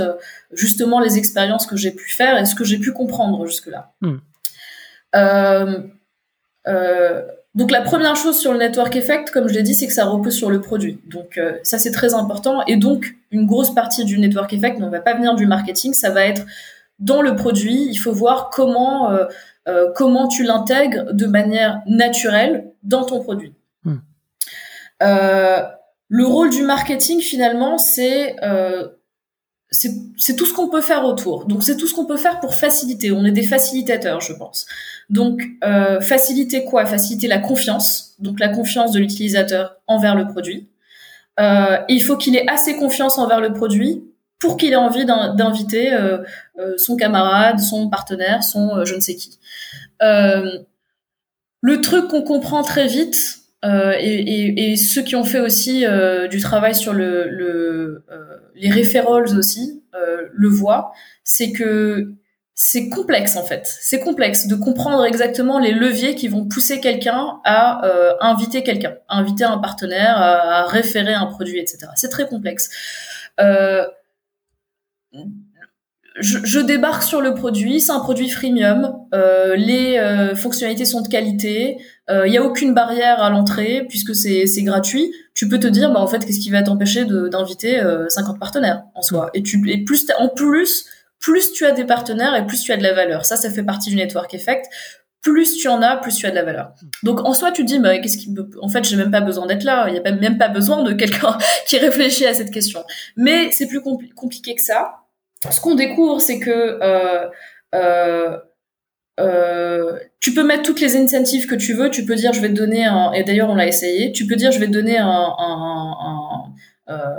justement 0.51 0.99
les 0.99 1.17
expériences 1.17 1.65
que 1.65 1.77
j'ai 1.77 1.91
pu 1.91 2.09
faire 2.09 2.37
et 2.37 2.43
ce 2.43 2.55
que 2.55 2.65
j'ai 2.65 2.77
pu 2.77 2.91
comprendre 2.91 3.45
jusque 3.45 3.67
là. 3.67 3.93
Hmm. 4.01 4.17
Euh, 6.67 7.21
donc 7.55 7.71
la 7.71 7.81
première 7.81 8.17
chose 8.17 8.37
sur 8.37 8.51
le 8.51 8.59
network 8.59 8.95
effect, 8.97 9.31
comme 9.31 9.47
je 9.47 9.53
l'ai 9.53 9.63
dit, 9.63 9.73
c'est 9.73 9.87
que 9.87 9.93
ça 9.93 10.05
repose 10.05 10.35
sur 10.35 10.49
le 10.49 10.59
produit. 10.59 10.99
Donc 11.07 11.37
euh, 11.37 11.53
ça 11.63 11.79
c'est 11.79 11.91
très 11.91 12.13
important. 12.13 12.63
Et 12.67 12.75
donc 12.75 13.15
une 13.31 13.47
grosse 13.47 13.73
partie 13.73 14.03
du 14.03 14.19
network 14.19 14.51
effect 14.51 14.77
ne 14.77 14.89
va 14.89 14.99
pas 14.99 15.13
venir 15.13 15.35
du 15.35 15.47
marketing, 15.47 15.93
ça 15.93 16.09
va 16.09 16.25
être 16.25 16.45
dans 16.99 17.21
le 17.21 17.35
produit. 17.35 17.87
Il 17.89 17.95
faut 17.95 18.11
voir 18.11 18.49
comment 18.49 19.09
euh, 19.09 19.25
euh 19.69 19.89
comment 19.95 20.27
tu 20.27 20.43
l'intègres 20.43 21.13
de 21.13 21.25
manière 21.27 21.81
naturelle 21.87 22.65
dans 22.83 23.05
ton 23.05 23.23
produit. 23.23 23.53
Hmm. 23.85 23.95
Euh, 25.01 25.63
le 26.09 26.25
rôle 26.25 26.49
du 26.49 26.61
marketing 26.61 27.21
finalement, 27.21 27.77
c'est 27.77 28.35
c'est 29.71 30.35
tout 30.35 30.45
ce 30.45 30.53
qu'on 30.53 30.69
peut 30.69 30.81
faire 30.81 31.05
autour. 31.05 31.45
Donc 31.45 31.63
c'est 31.63 31.77
tout 31.77 31.87
ce 31.87 31.93
qu'on 31.93 32.05
peut 32.05 32.17
faire 32.17 32.39
pour 32.39 32.55
faciliter. 32.55 33.11
On 33.11 33.25
est 33.25 33.31
des 33.31 33.45
facilitateurs, 33.45 34.21
je 34.21 34.33
pense. 34.33 34.65
Donc 35.09 35.41
euh, 35.63 36.01
faciliter 36.01 36.65
quoi? 36.65 36.85
Faciliter 36.85 37.27
la 37.27 37.39
confiance. 37.39 38.15
Donc 38.19 38.39
la 38.39 38.49
confiance 38.49 38.91
de 38.91 38.99
l'utilisateur 38.99 39.77
envers 39.87 40.15
le 40.15 40.27
produit. 40.27 40.67
Euh, 41.39 41.77
il 41.89 42.01
faut 42.01 42.15
qu'il 42.15 42.35
ait 42.35 42.49
assez 42.49 42.77
confiance 42.77 43.17
envers 43.17 43.41
le 43.41 43.53
produit 43.53 44.03
pour 44.39 44.57
qu'il 44.57 44.71
ait 44.71 44.77
envie 44.77 45.05
d'inviter 45.05 45.93
euh, 45.93 46.19
son 46.77 46.95
camarade, 46.95 47.59
son 47.59 47.89
partenaire, 47.89 48.43
son 48.43 48.85
je 48.85 48.95
ne 48.95 48.99
sais 48.99 49.15
qui. 49.15 49.37
le 50.01 51.81
truc 51.81 52.07
qu'on 52.07 52.21
comprend 52.21 52.63
très 52.63 52.87
vite, 52.87 53.39
et, 53.63 54.75
ceux 54.77 55.01
qui 55.01 55.15
ont 55.15 55.23
fait 55.23 55.39
aussi 55.39 55.83
du 56.29 56.39
travail 56.39 56.75
sur 56.75 56.93
le, 56.93 58.03
les 58.55 58.71
referrals 58.71 59.37
aussi 59.37 59.83
le 60.33 60.49
voient, 60.49 60.91
c'est 61.23 61.51
que 61.53 62.15
c'est 62.53 62.89
complexe 62.89 63.35
en 63.37 63.43
fait. 63.43 63.65
C'est 63.65 63.99
complexe 63.99 64.47
de 64.47 64.55
comprendre 64.55 65.05
exactement 65.05 65.59
les 65.59 65.71
leviers 65.71 66.15
qui 66.15 66.27
vont 66.27 66.45
pousser 66.45 66.79
quelqu'un 66.81 67.39
à 67.45 67.81
inviter 68.21 68.63
quelqu'un, 68.63 68.95
à 69.07 69.17
inviter 69.17 69.43
un 69.43 69.57
partenaire, 69.57 70.17
à, 70.17 70.59
à 70.59 70.65
référer 70.65 71.13
un 71.13 71.27
produit, 71.27 71.59
etc. 71.59 71.87
C'est 71.95 72.09
très 72.09 72.27
complexe. 72.27 72.69
Euh, 73.39 73.85
je, 76.19 76.39
je, 76.43 76.59
débarque 76.59 77.03
sur 77.03 77.21
le 77.21 77.33
produit, 77.33 77.81
c'est 77.81 77.91
un 77.91 77.99
produit 77.99 78.29
freemium, 78.29 78.85
euh, 78.85 78.94
les 79.13 79.97
euh, 79.97 80.35
fonctionnalités 80.35 80.85
sont 80.85 81.01
de 81.01 81.07
qualité, 81.07 81.77
il 82.09 82.13
euh, 82.13 82.27
n'y 82.27 82.37
a 82.37 82.43
aucune 82.43 82.73
barrière 82.73 83.21
à 83.21 83.29
l'entrée 83.29 83.85
puisque 83.87 84.15
c'est 84.15 84.63
gratuit. 84.63 85.13
Tu 85.33 85.47
peux 85.47 85.59
te 85.59 85.67
dire, 85.67 85.91
bah 85.91 85.99
en 85.99 86.07
fait, 86.07 86.25
qu'est-ce 86.25 86.39
qui 86.39 86.49
va 86.49 86.63
t'empêcher 86.63 87.05
d'inviter 87.05 87.81
50 88.09 88.35
euh, 88.35 88.39
partenaires 88.39 88.83
en 88.95 89.01
soi 89.01 89.29
Et 89.33 89.43
tu 89.43 89.61
et 89.69 89.83
plus 89.83 90.05
en 90.17 90.29
plus, 90.29 90.85
plus 91.19 91.51
tu 91.51 91.65
as 91.65 91.71
des 91.71 91.85
partenaires 91.85 92.35
et 92.35 92.45
plus 92.45 92.61
tu 92.61 92.71
as 92.71 92.77
de 92.77 92.83
la 92.83 92.93
valeur. 92.93 93.25
Ça, 93.25 93.35
ça 93.35 93.49
fait 93.49 93.63
partie 93.63 93.89
du 93.89 93.95
network 93.95 94.33
effect. 94.33 94.65
Plus 95.21 95.55
tu 95.55 95.67
en 95.67 95.81
as, 95.81 95.97
plus 95.97 96.15
tu 96.15 96.27
as 96.27 96.29
de 96.29 96.35
la 96.35 96.43
valeur. 96.43 96.73
Donc 97.01 97.25
en 97.25 97.33
soi, 97.33 97.51
tu 97.51 97.63
te 97.63 97.67
dis, 97.67 97.79
bah, 97.79 97.97
qu'est-ce 97.97 98.17
qui, 98.17 98.33
en 98.61 98.69
fait, 98.69 98.83
j'ai 98.83 98.95
même 98.95 99.09
pas 99.09 99.21
besoin 99.21 99.47
d'être 99.47 99.63
là. 99.63 99.87
Il 99.87 99.93
n'y 99.93 99.99
a 99.99 100.11
même 100.11 100.37
pas 100.37 100.49
besoin 100.49 100.83
de 100.83 100.93
quelqu'un 100.93 101.37
qui 101.67 101.77
réfléchit 101.77 102.27
à 102.27 102.33
cette 102.33 102.51
question. 102.51 102.83
Mais 103.17 103.51
c'est 103.51 103.67
plus 103.67 103.81
compliqué 103.81 104.53
que 104.53 104.61
ça 104.61 105.05
ce 105.51 105.61
qu'on 105.61 105.75
découvre, 105.75 106.19
c'est 106.21 106.39
que 106.39 106.79
euh, 106.81 107.29
euh, 107.73 108.37
euh, 109.19 109.97
tu 110.19 110.33
peux 110.33 110.43
mettre 110.43 110.63
toutes 110.63 110.81
les 110.81 110.97
incentives 110.97 111.47
que 111.47 111.55
tu 111.55 111.73
veux. 111.73 111.89
Tu 111.89 112.05
peux 112.05 112.15
dire, 112.15 112.33
je 112.33 112.41
vais 112.41 112.49
te 112.49 112.53
donner 112.53 112.85
un. 112.85 113.11
Et 113.13 113.23
d'ailleurs, 113.23 113.49
on 113.49 113.55
l'a 113.55 113.67
essayé. 113.67 114.11
Tu 114.11 114.27
peux 114.27 114.35
dire, 114.35 114.51
je 114.51 114.59
vais 114.59 114.67
te 114.67 114.71
donner 114.71 114.97
un, 114.97 115.07
un, 115.07 115.95
un, 115.99 116.93
euh, 116.93 117.15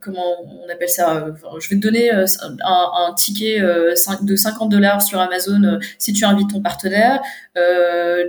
comment 0.00 0.24
on 0.42 0.68
appelle 0.72 0.88
ça 0.88 1.26
Je 1.60 1.68
vais 1.68 1.76
te 1.76 1.80
donner 1.80 2.10
un, 2.10 2.24
un 2.64 3.14
ticket 3.14 3.60
de 3.60 4.36
50 4.36 4.70
dollars 4.70 5.02
sur 5.02 5.20
Amazon 5.20 5.78
si 5.98 6.12
tu 6.12 6.24
invites 6.24 6.50
ton 6.50 6.62
partenaire. 6.62 7.20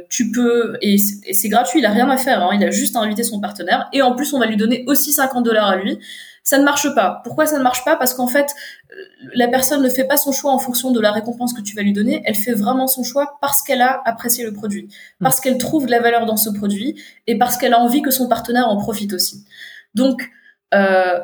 tu 0.09 0.31
peux 0.31 0.77
et 0.81 0.97
c'est 0.97 1.49
gratuit. 1.49 1.79
Il 1.79 1.85
a 1.85 1.91
rien 1.91 2.09
à 2.09 2.17
faire. 2.17 2.43
Hein, 2.43 2.51
il 2.53 2.63
a 2.63 2.71
juste 2.71 2.95
à 2.95 2.99
inviter 2.99 3.23
son 3.23 3.39
partenaire. 3.39 3.89
Et 3.93 4.01
en 4.01 4.15
plus, 4.15 4.33
on 4.33 4.39
va 4.39 4.45
lui 4.45 4.57
donner 4.57 4.83
aussi 4.87 5.11
50 5.13 5.43
dollars 5.43 5.69
à 5.69 5.77
lui 5.77 5.97
ça 6.43 6.57
ne 6.57 6.63
marche 6.63 6.93
pas. 6.95 7.21
Pourquoi 7.23 7.45
ça 7.45 7.57
ne 7.57 7.63
marche 7.63 7.85
pas? 7.85 7.95
Parce 7.95 8.13
qu'en 8.13 8.27
fait, 8.27 8.53
euh, 8.91 8.95
la 9.33 9.47
personne 9.47 9.83
ne 9.83 9.89
fait 9.89 10.05
pas 10.05 10.17
son 10.17 10.31
choix 10.31 10.51
en 10.51 10.59
fonction 10.59 10.91
de 10.91 10.99
la 10.99 11.11
récompense 11.11 11.53
que 11.53 11.61
tu 11.61 11.75
vas 11.75 11.81
lui 11.81 11.93
donner, 11.93 12.21
elle 12.25 12.35
fait 12.35 12.53
vraiment 12.53 12.87
son 12.87 13.03
choix 13.03 13.37
parce 13.41 13.61
qu'elle 13.61 13.81
a 13.81 14.01
apprécié 14.05 14.43
le 14.43 14.53
produit, 14.53 14.85
hmm. 14.85 15.23
parce 15.23 15.39
qu'elle 15.39 15.57
trouve 15.57 15.85
de 15.85 15.91
la 15.91 15.99
valeur 15.99 16.25
dans 16.25 16.37
ce 16.37 16.49
produit 16.49 17.01
et 17.27 17.37
parce 17.37 17.57
qu'elle 17.57 17.73
a 17.73 17.79
envie 17.79 18.01
que 18.01 18.11
son 18.11 18.27
partenaire 18.27 18.67
en 18.67 18.77
profite 18.77 19.13
aussi. 19.13 19.45
Donc, 19.93 20.29
euh, 20.73 21.19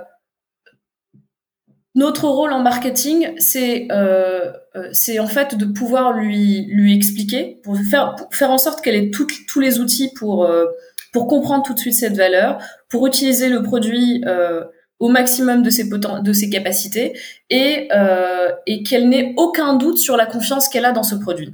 notre 1.98 2.28
rôle 2.28 2.54
en 2.54 2.60
marketing, 2.60 3.34
c'est 3.40 3.88
euh, 3.92 4.52
euh 4.76 4.90
c'est 4.92 5.18
en 5.18 5.26
fait 5.26 5.56
de 5.56 5.66
pouvoir 5.66 6.14
lui 6.14 6.68
lui 6.68 6.96
expliquer, 6.96 7.60
pour 7.64 7.76
faire 7.90 8.14
pour 8.16 8.34
faire 8.36 8.52
en 8.52 8.60
sorte 8.60 8.82
qu'elle 8.82 8.96
ait 8.96 9.10
tous 9.10 9.60
les 9.60 9.80
outils 9.80 10.12
pour 10.14 10.46
euh, 10.46 10.66
pour 11.12 11.28
comprendre 11.28 11.64
tout 11.64 11.74
de 11.74 11.80
suite 11.80 11.96
cette 11.96 12.16
valeur, 12.16 12.60
pour 12.90 13.08
utiliser 13.08 13.50
le 13.50 13.64
produit 13.64 14.24
euh, 14.28 14.64
au 15.00 15.10
maximum 15.10 15.62
de 15.62 15.70
ses, 15.70 15.88
de 15.90 16.34
ses 16.34 16.50
capacités 16.50 17.18
et, 17.50 17.88
euh, 17.92 18.50
et 18.66 18.84
qu'elle 18.84 19.10
n'ait 19.10 19.34
aucun 19.38 19.76
doute 19.76 19.98
sur 19.98 20.18
la 20.18 20.26
confiance 20.26 20.70
qu'elle 20.70 20.86
a 20.86 20.92
dans 20.92 21.04
ce 21.04 21.16
produit. 21.16 21.54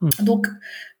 Hmm. 0.00 0.10
Donc, 0.20 0.46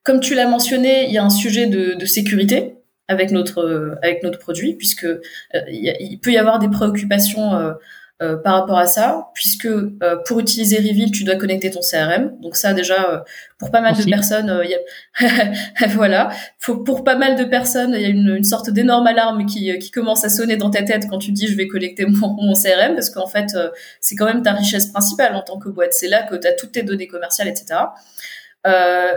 comme 0.02 0.20
tu 0.20 0.34
l'as 0.34 0.48
mentionné, 0.48 1.06
il 1.06 1.12
y 1.12 1.18
a 1.18 1.24
un 1.24 1.30
sujet 1.30 1.66
de, 1.66 1.94
de 1.94 2.06
sécurité 2.06 2.76
avec 3.06 3.30
notre 3.32 3.98
avec 4.02 4.22
notre 4.22 4.38
produit 4.38 4.76
puisque 4.76 5.04
euh, 5.04 5.20
il, 5.68 6.18
peut 6.22 6.32
y 6.32 6.38
avoir 6.38 6.58
des 6.58 6.68
préoccupations 6.68 7.74
euh, 8.22 8.24
euh, 8.24 8.36
par 8.36 8.54
rapport 8.54 8.78
à 8.78 8.86
ça, 8.86 9.28
puisque 9.34 9.66
euh, 9.66 10.16
pour 10.26 10.38
utiliser 10.40 10.76
Reveal, 10.76 11.10
tu 11.10 11.24
dois 11.24 11.36
connecter 11.36 11.70
ton 11.70 11.80
CRM. 11.80 12.32
Donc 12.40 12.56
ça 12.56 12.72
déjà, 12.72 13.10
euh, 13.10 13.18
pour 13.58 13.70
pas 13.70 13.80
mal 13.80 13.96
de 13.96 14.04
personnes, 14.04 14.60
il 14.64 14.70
y 14.70 14.74
a... 14.74 15.86
voilà, 15.94 16.30
pour, 16.62 16.84
pour, 16.84 17.04
pas 17.04 17.16
mal 17.16 17.36
de 17.36 17.44
personnes, 17.44 17.92
il 17.94 18.02
y 18.02 18.04
a 18.04 18.08
une, 18.08 18.36
une 18.36 18.44
sorte 18.44 18.70
d'énorme 18.70 19.06
alarme 19.06 19.46
qui, 19.46 19.76
qui 19.78 19.90
commence 19.90 20.24
à 20.24 20.28
sonner 20.28 20.56
dans 20.56 20.70
ta 20.70 20.82
tête 20.82 21.06
quand 21.10 21.18
tu 21.18 21.32
dis 21.32 21.48
je 21.48 21.56
vais 21.56 21.66
connecter 21.66 22.06
mon, 22.06 22.36
mon 22.40 22.54
CRM, 22.54 22.94
parce 22.94 23.10
qu'en 23.10 23.26
fait, 23.26 23.56
c'est 24.00 24.14
quand 24.14 24.26
même 24.26 24.42
ta 24.42 24.52
richesse 24.52 24.86
principale 24.86 25.34
en 25.34 25.42
tant 25.42 25.58
que 25.58 25.68
boîte. 25.68 25.92
C'est 25.92 26.08
là 26.08 26.22
que 26.22 26.36
tu 26.36 26.46
as 26.46 26.52
toutes 26.52 26.72
tes 26.72 26.82
données 26.82 27.08
commerciales, 27.08 27.48
etc. 27.48 27.80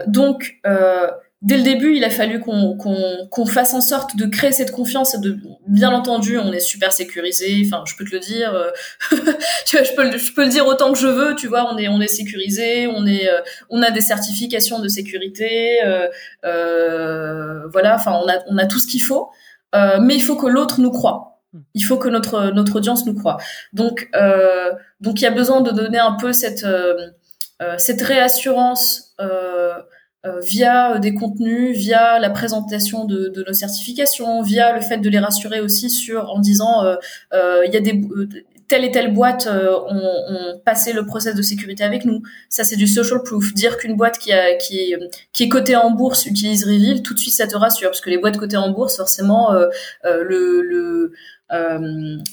donc 0.08 0.56
dès 1.42 1.58
le 1.58 1.64
début, 1.64 1.96
il 1.96 2.04
a 2.04 2.10
fallu 2.10 2.40
qu'on 2.40 3.46
fasse 3.46 3.74
en 3.74 3.82
sorte 3.82 4.16
de 4.16 4.26
créer 4.26 4.52
cette 4.52 4.72
confiance. 4.72 5.20
De, 5.20 5.38
bien 5.68 5.92
entendu, 5.92 6.38
on 6.38 6.52
est 6.52 6.60
super 6.60 6.92
sécurisé. 6.92 7.64
Enfin, 7.66 7.84
je 7.86 7.96
peux 7.96 8.06
te 8.06 8.12
le 8.12 8.20
dire. 8.20 8.54
Euh, 8.54 8.70
tu 9.66 9.78
vois, 9.78 9.84
je 9.84 9.94
peux, 9.94 10.18
je 10.18 10.34
peux 10.34 10.44
le 10.44 10.50
dire 10.50 10.66
autant 10.66 10.94
que 10.94 11.00
je 11.00 11.08
veux. 11.08 11.36
Tu 11.36 11.48
vois, 11.48 11.72
on 11.72 11.78
est, 11.78 11.88
on 11.88 12.02
est 12.02 12.08
sécurisé. 12.08 12.88
On 12.88 13.06
est, 13.06 13.30
euh, 13.30 13.42
on 13.70 13.82
a 13.82 13.92
des 13.92 14.02
certifications 14.02 14.80
de 14.80 14.88
sécurité. 14.88 15.84
Euh, 15.86 16.08
euh 16.46 17.68
voilà. 17.68 17.96
Enfin, 17.96 18.20
on 18.24 18.28
a, 18.28 18.40
on 18.48 18.58
a 18.58 18.66
tout 18.66 18.80
ce 18.80 18.88
qu'il 18.88 19.02
faut. 19.02 19.30
mais 19.74 20.16
il 20.16 20.22
faut 20.22 20.38
que 20.38 20.48
l'autre 20.48 20.82
nous 20.82 20.92
croit. 20.92 21.42
Il 21.74 21.82
faut 21.82 21.98
que 21.98 22.10
notre, 22.10 22.52
notre 22.52 22.78
audience 22.78 23.06
nous 23.06 23.16
croit. 23.16 23.38
Donc, 23.74 24.10
donc, 25.02 25.22
il 25.22 25.24
y 25.24 25.28
a 25.28 25.32
besoin 25.32 25.62
de 25.62 25.72
donner 25.72 26.00
un 26.00 26.14
peu 26.14 26.34
cette, 26.34 26.66
cette 27.78 28.02
réassurance. 28.02 29.14
Euh, 29.20 29.28
euh, 29.68 29.82
via 30.44 30.96
euh, 30.96 31.00
des 31.00 31.14
contenus, 31.14 31.78
via 31.78 32.20
la 32.20 32.30
présentation 32.30 33.06
de, 33.06 33.30
de, 33.30 33.44
nos 33.48 33.54
certifications, 33.54 34.42
via 34.42 34.74
le 34.74 34.82
fait 34.82 34.98
de 34.98 35.10
les 35.10 35.20
rassurer 35.20 35.60
aussi 35.60 35.90
sur 35.90 36.30
en 36.32 36.40
disant 36.40 36.84
euh, 36.86 37.64
il 37.66 37.74
y 37.74 37.78
a 37.78 37.82
des 37.82 38.02
telle 38.68 38.84
et 38.84 38.92
telle 38.92 39.14
boîte 39.14 39.48
ont, 39.48 39.96
ont, 39.96 40.60
passé 40.66 40.92
le 40.92 41.06
process 41.06 41.34
de 41.36 41.42
sécurité 41.42 41.86
avec 41.86 42.04
nous. 42.04 42.22
Ça, 42.50 42.66
c'est 42.66 42.76
du 42.76 42.86
social 42.86 43.24
proof. 43.24 43.54
Dire 43.54 43.78
qu'une 43.78 43.96
boîte 43.96 44.18
qui, 44.18 44.34
a, 44.34 44.56
qui, 44.56 44.80
est, 44.80 45.00
qui 45.32 45.44
est 45.44 45.48
cotée 45.48 45.78
en 45.78 45.92
bourse 45.92 46.26
utilise 46.26 46.66
Reveal, 46.66 47.02
tout 47.02 47.14
de 47.14 47.20
suite, 47.20 47.34
ça 47.34 47.48
te 47.48 47.56
rassure, 47.56 47.92
parce 47.92 48.02
que 48.02 48.10
les 48.10 48.18
boîtes 48.18 48.38
cotées 48.38 48.58
en 48.58 48.72
bourse, 48.72 48.98
forcément, 48.98 49.54
euh, 49.54 49.68
le, 50.04 50.62
le 50.64 51.14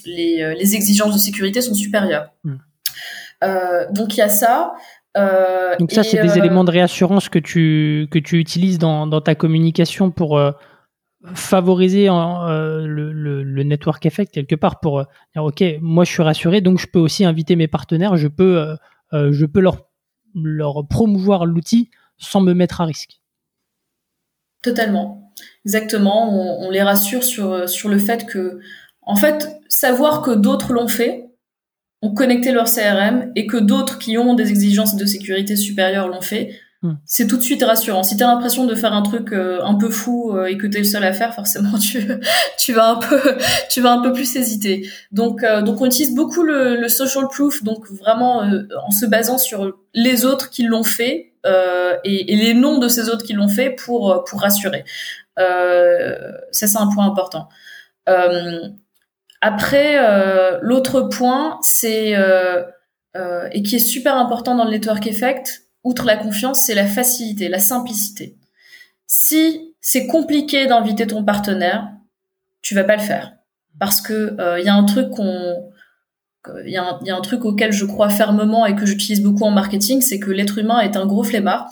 les, 0.05 0.55
les, 0.59 0.75
exigences 0.75 1.13
de 1.13 1.19
sécurité 1.19 1.61
sont 1.61 1.73
supérieures. 1.73 2.33
Hmm. 2.43 2.57
donc 3.91 4.15
il 4.15 4.17
y 4.17 4.21
a 4.21 4.27
ça. 4.27 4.73
Euh, 5.17 5.75
Donc 5.77 5.91
ça, 5.91 6.03
c'est 6.03 6.21
des 6.21 6.31
euh, 6.31 6.43
éléments 6.43 6.63
de 6.63 6.71
réassurance 6.71 7.29
que 7.29 7.39
tu, 7.39 8.07
que 8.11 8.19
tu 8.19 8.37
utilises 8.37 8.79
dans, 8.79 9.07
dans 9.07 9.21
ta 9.21 9.35
communication 9.35 10.11
pour 10.11 10.37
euh, 10.37 10.51
favoriser 11.33 12.07
le, 12.07 13.11
le, 13.13 13.63
network 13.63 14.05
effect 14.05 14.33
quelque 14.33 14.55
part 14.55 14.79
pour 14.79 15.05
dire, 15.33 15.43
OK, 15.43 15.63
moi 15.81 16.03
je 16.03 16.11
suis 16.11 16.21
rassuré, 16.23 16.61
donc 16.61 16.79
je 16.79 16.87
peux 16.87 16.99
aussi 16.99 17.25
inviter 17.25 17.55
mes 17.55 17.67
partenaires, 17.67 18.15
je 18.17 18.27
peux, 18.27 18.75
je 19.11 19.45
peux 19.45 19.59
leur, 19.59 19.87
leur 20.35 20.85
promouvoir 20.87 21.45
l'outil 21.45 21.89
sans 22.17 22.41
me 22.41 22.53
mettre 22.53 22.81
à 22.81 22.85
risque. 22.85 23.21
Totalement. 24.61 25.33
Exactement. 25.65 26.29
On, 26.31 26.67
on, 26.67 26.69
les 26.69 26.83
rassure 26.83 27.23
sur, 27.23 27.67
sur 27.67 27.89
le 27.89 27.97
fait 27.97 28.27
que, 28.27 28.59
en 29.01 29.15
fait, 29.15 29.49
savoir 29.67 30.21
que 30.21 30.31
d'autres 30.31 30.73
l'ont 30.73 30.87
fait, 30.87 31.24
ont 32.01 32.13
connecté 32.13 32.51
leur 32.51 32.65
CRM 32.65 33.31
et 33.35 33.47
que 33.47 33.57
d'autres 33.57 33.97
qui 33.97 34.17
ont 34.17 34.33
des 34.33 34.49
exigences 34.49 34.95
de 34.95 35.05
sécurité 35.05 35.55
supérieures 35.55 36.07
l'ont 36.07 36.21
fait, 36.21 36.51
hmm. 36.83 36.93
c'est 37.05 37.27
tout 37.27 37.37
de 37.37 37.41
suite 37.41 37.63
rassurant. 37.63 38.03
Si 38.03 38.17
tu 38.17 38.23
as 38.23 38.27
l'impression 38.27 38.65
de 38.65 38.75
faire 38.75 38.93
un 38.93 39.01
truc 39.01 39.31
euh, 39.31 39.61
un 39.63 39.75
peu 39.75 39.89
fou 39.89 40.31
euh, 40.31 40.45
et 40.45 40.57
que 40.57 40.67
tu 40.67 40.77
es 40.77 40.79
le 40.79 40.85
seul 40.85 41.03
à 41.03 41.13
faire, 41.13 41.33
forcément 41.33 41.77
tu 41.79 42.05
tu 42.57 42.73
vas 42.73 42.89
un 42.91 42.95
peu 42.97 43.19
tu 43.69 43.81
vas 43.81 43.93
un 43.93 44.01
peu 44.01 44.13
plus 44.13 44.35
hésiter. 44.35 44.89
Donc 45.11 45.43
euh, 45.43 45.61
donc 45.61 45.81
on 45.81 45.85
utilise 45.85 46.13
beaucoup 46.13 46.43
le, 46.43 46.75
le 46.75 46.89
social 46.89 47.25
proof 47.27 47.63
donc 47.63 47.89
vraiment 47.89 48.41
en 48.41 48.91
se 48.91 49.05
basant 49.05 49.37
sur 49.37 49.77
les 49.93 50.25
autres 50.25 50.49
qui 50.49 50.63
l'ont 50.63 50.83
fait 50.83 51.31
et, 52.03 52.33
et, 52.33 52.35
les 52.37 52.55
noms 52.55 52.79
de 52.79 52.87
ces 52.87 53.07
autres 53.07 53.23
qui 53.23 53.33
l'ont 53.33 53.47
fait 53.47 53.69
pour 53.69 54.23
pour 54.27 54.41
rassurer. 54.41 54.83
ça 55.37 56.67
c'est 56.67 56.77
un 56.77 56.87
point 56.87 57.05
important. 57.05 57.49
Après, 59.47 59.99
euh, 59.99 60.57
l'autre 60.63 61.01
point, 61.01 61.59
c'est 61.61 62.15
euh, 62.15 62.63
euh, 63.15 63.47
et 63.51 63.61
qui 63.61 63.75
est 63.75 63.79
super 63.93 64.17
important 64.17 64.55
dans 64.55 64.65
le 64.65 64.71
network 64.71 65.05
effect, 65.05 65.67
outre 65.83 66.03
la 66.03 66.17
confiance, 66.17 66.61
c'est 66.61 66.73
la 66.73 66.87
facilité, 66.87 67.47
la 67.47 67.59
simplicité. 67.59 68.39
Si 69.05 69.75
c'est 69.81 70.07
compliqué 70.07 70.65
d'inviter 70.65 71.05
ton 71.05 71.23
partenaire, 71.23 71.89
tu 72.63 72.73
vas 72.73 72.85
pas 72.85 72.95
le 72.95 73.03
faire 73.03 73.33
parce 73.77 74.01
que 74.01 74.35
il 74.59 74.65
y 74.65 74.69
a 74.69 74.73
un 74.73 74.83
truc 74.83 75.11
qu'on 75.11 75.69
il 76.65 76.71
y, 76.71 76.77
a 76.77 77.15
un 77.15 77.21
truc 77.21 77.45
auquel 77.45 77.71
je 77.71 77.85
crois 77.85 78.09
fermement 78.09 78.65
et 78.65 78.75
que 78.75 78.85
j'utilise 78.85 79.21
beaucoup 79.21 79.43
en 79.43 79.51
marketing, 79.51 80.01
c'est 80.01 80.19
que 80.19 80.31
l'être 80.31 80.57
humain 80.57 80.79
est 80.79 80.97
un 80.97 81.05
gros 81.05 81.23
flemmard. 81.23 81.69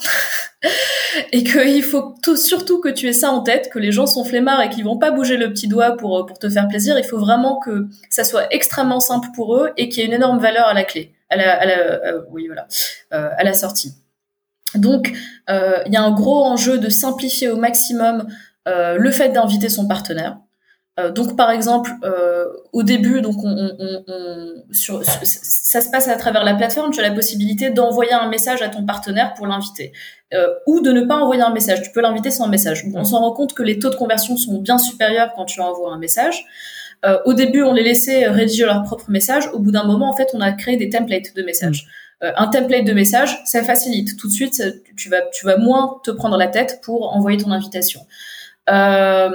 et 1.32 1.44
qu'il 1.44 1.84
faut 1.84 2.16
tout, 2.22 2.38
surtout 2.38 2.80
que 2.80 2.90
tu 2.90 3.08
aies 3.08 3.14
ça 3.14 3.32
en 3.32 3.42
tête, 3.42 3.70
que 3.72 3.80
les 3.80 3.92
gens 3.92 4.06
sont 4.06 4.24
flemmards 4.24 4.62
et 4.62 4.70
qu'ils 4.70 4.84
vont 4.84 4.98
pas 4.98 5.12
bouger 5.12 5.38
le 5.38 5.50
petit 5.52 5.68
doigt 5.68 5.98
pour, 5.98 6.26
pour 6.26 6.40
te 6.40 6.50
faire 6.50 6.68
plaisir. 6.68 6.98
Il 6.98 7.04
faut 7.04 7.20
vraiment 7.20 7.60
que 7.60 7.88
ça 8.10 8.24
soit 8.24 8.48
extrêmement 8.52 9.00
simple 9.00 9.28
pour 9.36 9.56
eux 9.56 9.72
et 9.78 9.90
qu'il 9.90 10.02
y 10.02 10.06
ait 10.06 10.08
une 10.08 10.14
énorme 10.14 10.40
valeur 10.40 10.68
à 10.68 10.74
la 10.74 10.84
clé, 10.84 11.14
à 11.30 11.36
la, 11.36 11.64
euh, 11.64 12.22
oui 12.32 12.48
voilà, 12.48 12.68
euh, 13.14 13.30
à 13.38 13.44
la 13.44 13.54
sortie. 13.54 13.94
Donc 14.76 15.12
euh, 15.50 15.78
il 15.86 15.94
y 15.94 15.98
a 15.98 16.02
un 16.02 16.12
gros 16.12 16.44
enjeu 16.46 16.78
de 16.78 16.90
simplifier 16.90 17.50
au 17.50 17.58
maximum 17.58 18.28
le 18.66 19.12
fait 19.12 19.28
d'inviter 19.30 19.68
son 19.68 19.90
partenaire. 19.90 20.38
Euh, 21.00 21.12
donc 21.12 21.36
par 21.36 21.50
exemple, 21.50 21.92
euh, 22.04 22.46
au 22.72 22.84
début, 22.84 23.22
donc 23.22 23.36
on, 23.44 23.76
on, 23.80 24.04
on 24.08 24.64
sur, 24.72 25.04
ça 25.04 25.82
se 25.82 25.90
passe 25.90 26.08
à 26.08 26.16
travers 26.16 26.44
la 26.44 26.54
plateforme. 26.54 26.92
Tu 26.92 27.00
as 27.00 27.04
la 27.04 27.12
possibilité 27.12 27.72
d'envoyer 27.72 28.14
un 28.14 28.30
message 28.30 28.62
à 28.62 28.70
ton 28.70 28.86
partenaire 28.86 29.34
pour 29.34 29.48
l'inviter, 29.48 29.92
euh, 30.34 30.48
ou 30.68 30.82
de 30.82 30.92
ne 30.92 31.02
pas 31.02 31.16
envoyer 31.16 31.42
un 31.42 31.54
message. 31.54 31.82
Tu 31.82 31.92
peux 31.92 32.02
l'inviter 32.02 32.30
sans 32.30 32.48
message. 32.48 32.86
on 32.94 33.04
s'en 33.04 33.20
rend 33.20 33.34
compte 33.34 33.54
que 33.54 33.64
les 33.64 33.80
taux 33.80 33.90
de 33.90 33.96
conversion 33.96 34.38
sont 34.38 34.60
bien 34.60 34.78
supérieurs 34.78 35.34
quand 35.36 35.46
tu 35.46 35.62
envoies 35.62 35.92
un 35.92 35.98
message. 35.98 36.46
Euh, 37.06 37.18
au 37.26 37.34
début, 37.34 37.64
on 37.64 37.74
les 37.74 37.84
laissait 37.84 38.28
rédiger 38.28 38.66
leur 38.66 38.84
propre 38.84 39.10
message. 39.10 39.50
Au 39.54 39.60
bout 39.60 39.72
d'un 39.72 39.84
moment, 39.84 40.10
en 40.10 40.16
fait, 40.16 40.30
on 40.34 40.42
a 40.42 40.52
créé 40.52 40.78
des 40.78 40.90
templates 40.90 41.36
de 41.36 41.44
messages. 41.44 41.88
Euh, 42.24 42.32
un 42.38 42.48
template 42.48 42.86
de 42.86 42.94
message, 42.94 43.42
ça 43.46 43.64
facilite. 43.64 44.18
Tout 44.18 44.28
de 44.28 44.34
suite, 44.34 44.62
tu 44.96 45.10
vas, 45.10 45.22
tu 45.34 45.46
vas 45.46 45.58
moins 45.58 46.00
te 46.04 46.12
prendre 46.12 46.38
la 46.38 46.48
tête 46.48 46.80
pour 46.82 47.14
envoyer 47.16 47.38
ton 47.38 47.52
invitation. 47.52 48.02
Euh, 48.70 49.30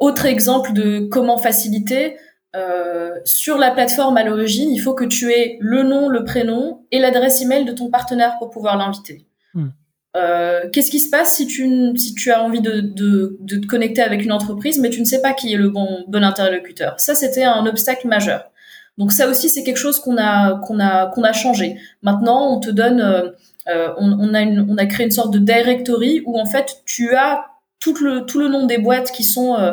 autre 0.00 0.26
exemple 0.26 0.72
de 0.72 1.06
comment 1.10 1.38
faciliter, 1.38 2.16
euh, 2.56 3.12
sur 3.24 3.58
la 3.58 3.70
plateforme 3.70 4.16
à 4.16 4.24
l'origine, 4.24 4.70
il 4.70 4.78
faut 4.78 4.94
que 4.94 5.04
tu 5.04 5.30
aies 5.30 5.56
le 5.60 5.82
nom, 5.84 6.08
le 6.08 6.24
prénom 6.24 6.84
et 6.90 6.98
l'adresse 6.98 7.40
email 7.42 7.64
de 7.64 7.72
ton 7.72 7.90
partenaire 7.90 8.36
pour 8.38 8.50
pouvoir 8.50 8.76
l'inviter. 8.76 9.26
Hmm. 9.54 9.68
Euh, 10.16 10.68
Qu'est-ce 10.72 10.90
qui 10.90 10.98
se 10.98 11.10
passe 11.10 11.36
si 11.36 11.46
tu, 11.46 11.96
si 11.96 12.14
tu 12.14 12.32
as 12.32 12.42
envie 12.42 12.60
de, 12.60 12.80
de, 12.80 13.36
de, 13.38 13.56
te 13.56 13.66
connecter 13.66 14.02
avec 14.02 14.24
une 14.24 14.32
entreprise, 14.32 14.80
mais 14.80 14.90
tu 14.90 15.00
ne 15.00 15.04
sais 15.04 15.22
pas 15.22 15.32
qui 15.32 15.52
est 15.52 15.56
le 15.56 15.70
bon, 15.70 16.04
bon 16.08 16.24
interlocuteur? 16.24 16.98
Ça, 16.98 17.14
c'était 17.14 17.44
un 17.44 17.64
obstacle 17.66 18.08
majeur. 18.08 18.50
Donc 18.98 19.12
ça 19.12 19.28
aussi, 19.28 19.48
c'est 19.48 19.62
quelque 19.62 19.76
chose 19.76 20.00
qu'on 20.00 20.18
a, 20.18 20.58
qu'on 20.66 20.80
a, 20.80 21.06
qu'on 21.06 21.22
a 21.22 21.32
changé. 21.32 21.76
Maintenant, 22.02 22.52
on 22.52 22.58
te 22.58 22.70
donne, 22.70 23.00
euh, 23.00 23.30
euh 23.68 23.94
on, 23.98 24.10
on, 24.18 24.34
a 24.34 24.40
une, 24.40 24.66
on 24.68 24.76
a 24.76 24.86
créé 24.86 25.06
une 25.06 25.12
sorte 25.12 25.32
de 25.32 25.38
directory 25.38 26.22
où 26.26 26.36
en 26.36 26.46
fait, 26.46 26.82
tu 26.84 27.14
as 27.14 27.44
tout 27.80 27.94
le, 28.04 28.26
tout 28.26 28.46
nom 28.48 28.66
des 28.66 28.78
boîtes 28.78 29.10
qui 29.10 29.24
sont, 29.24 29.58
euh, 29.58 29.72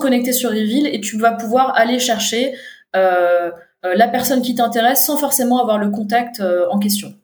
connectées 0.00 0.32
sur 0.32 0.50
Reveal 0.50 0.86
et 0.86 1.00
tu 1.00 1.18
vas 1.18 1.32
pouvoir 1.32 1.76
aller 1.76 1.98
chercher 1.98 2.54
euh, 2.96 3.50
euh, 3.84 3.94
la 3.94 4.08
personne 4.08 4.42
qui 4.42 4.54
t'intéresse 4.54 5.04
sans 5.04 5.18
forcément 5.18 5.60
avoir 5.60 5.78
le 5.78 5.90
contact 5.90 6.42
en 6.70 6.78
question. 6.78 7.14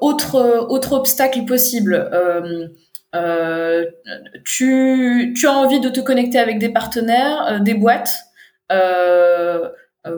autre, 0.00 0.92
obstacle 0.92 1.44
possible. 1.44 2.10
tu, 4.44 5.46
as 5.46 5.52
envie 5.52 5.80
de 5.80 5.88
te 5.90 6.00
connecter 6.00 6.38
avec 6.38 6.58
des 6.58 6.70
partenaires, 6.70 7.60
des 7.60 7.74
boîtes. 7.74 8.24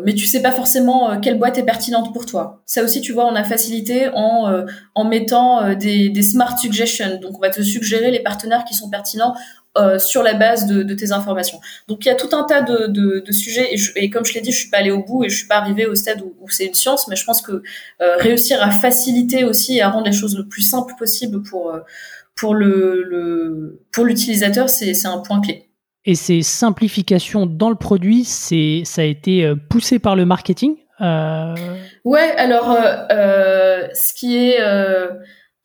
Mais 0.05 0.14
tu 0.14 0.26
sais 0.26 0.41
pas 0.41 0.53
forcément 0.53 1.11
euh, 1.11 1.16
quelle 1.20 1.39
boîte 1.39 1.59
est 1.59 1.64
pertinente 1.64 2.12
pour 2.14 2.24
toi. 2.24 2.62
Ça 2.64 2.82
aussi, 2.82 3.03
tu 3.03 3.12
vois, 3.12 3.26
on 3.26 3.35
a 3.35 3.45
facilité 3.45 4.09
en, 4.14 4.49
euh, 4.49 4.64
en 4.95 5.05
mettant 5.05 5.74
des, 5.74 6.09
des, 6.09 6.22
smart 6.22 6.59
suggestions. 6.59 7.18
Donc, 7.20 7.37
on 7.37 7.41
va 7.41 7.51
te 7.51 7.61
suggérer 7.61 8.11
les 8.11 8.20
partenaires 8.20 8.64
qui 8.64 8.74
sont 8.74 8.89
pertinents 8.89 9.35
sur 9.99 10.22
la 10.22 10.35
base 10.35 10.66
de, 10.66 10.85
de, 10.85 10.95
tes 10.95 11.11
informations. 11.11 11.61
Donc, 11.89 12.05
il 12.05 12.09
y 12.09 12.11
a 12.12 12.14
tout 12.14 12.28
un 12.30 12.45
tas 12.45 12.62
de, 12.62 12.87
de, 12.87 13.18
de 13.26 13.32
sujets. 13.32 13.74
Et, 13.74 13.78
et, 13.97 14.09
comme 14.09 14.24
je 14.24 14.32
l'ai 14.32 14.41
dit, 14.41 14.53
je 14.53 14.59
suis 14.61 14.70
pas 14.70 14.76
allée 14.76 14.93
au 14.93 15.03
bout 15.03 15.24
et 15.24 15.28
je 15.28 15.37
suis 15.37 15.49
pas 15.49 15.57
arrivée 15.57 15.85
au 15.87 15.97
stade 15.97 16.22
où, 16.22 16.32
où 16.41 16.49
c'est 16.49 16.66
une 16.66 16.74
science. 16.74 17.09
Mais 17.09 17.16
je 17.16 17.24
pense 17.24 17.43
que 17.43 17.61
réussir 18.20 18.62
à 18.62 18.70
faciliter 18.70 19.43
aussi 19.43 19.78
et 19.78 19.82
à 19.82 19.91
rendre 19.91 20.07
les 20.07 20.12
choses 20.12 20.39
le 20.39 20.47
plus 20.47 20.62
simple 20.62 20.95
possible 20.97 21.43
pour 21.43 21.76
pour 22.37 22.55
le, 22.55 23.03
le 23.03 23.80
pour 23.93 24.05
l'utilisateur, 24.05 24.70
c'est 24.70 25.07
un 25.07 25.18
point 25.18 25.41
clé. 25.41 25.68
Et 26.07 26.14
ces 26.14 26.42
simplifications 26.42 27.46
dans 27.46 27.70
le 27.70 27.76
produit, 27.76 28.24
c'est 28.24 28.82
ça 28.84 29.02
a 29.02 29.05
été 29.05 29.44
euh, 29.44 29.55
poussé 29.57 29.98
par 29.98 30.16
le 30.16 30.26
marketing. 30.26 30.76
Euh... 31.00 31.55
Ouais, 32.05 32.34
alors 32.36 32.70
euh, 32.70 33.07
euh, 33.11 33.88
ce 33.94 34.14
qui 34.14 34.36
est 34.36 34.61
euh, 34.61 35.09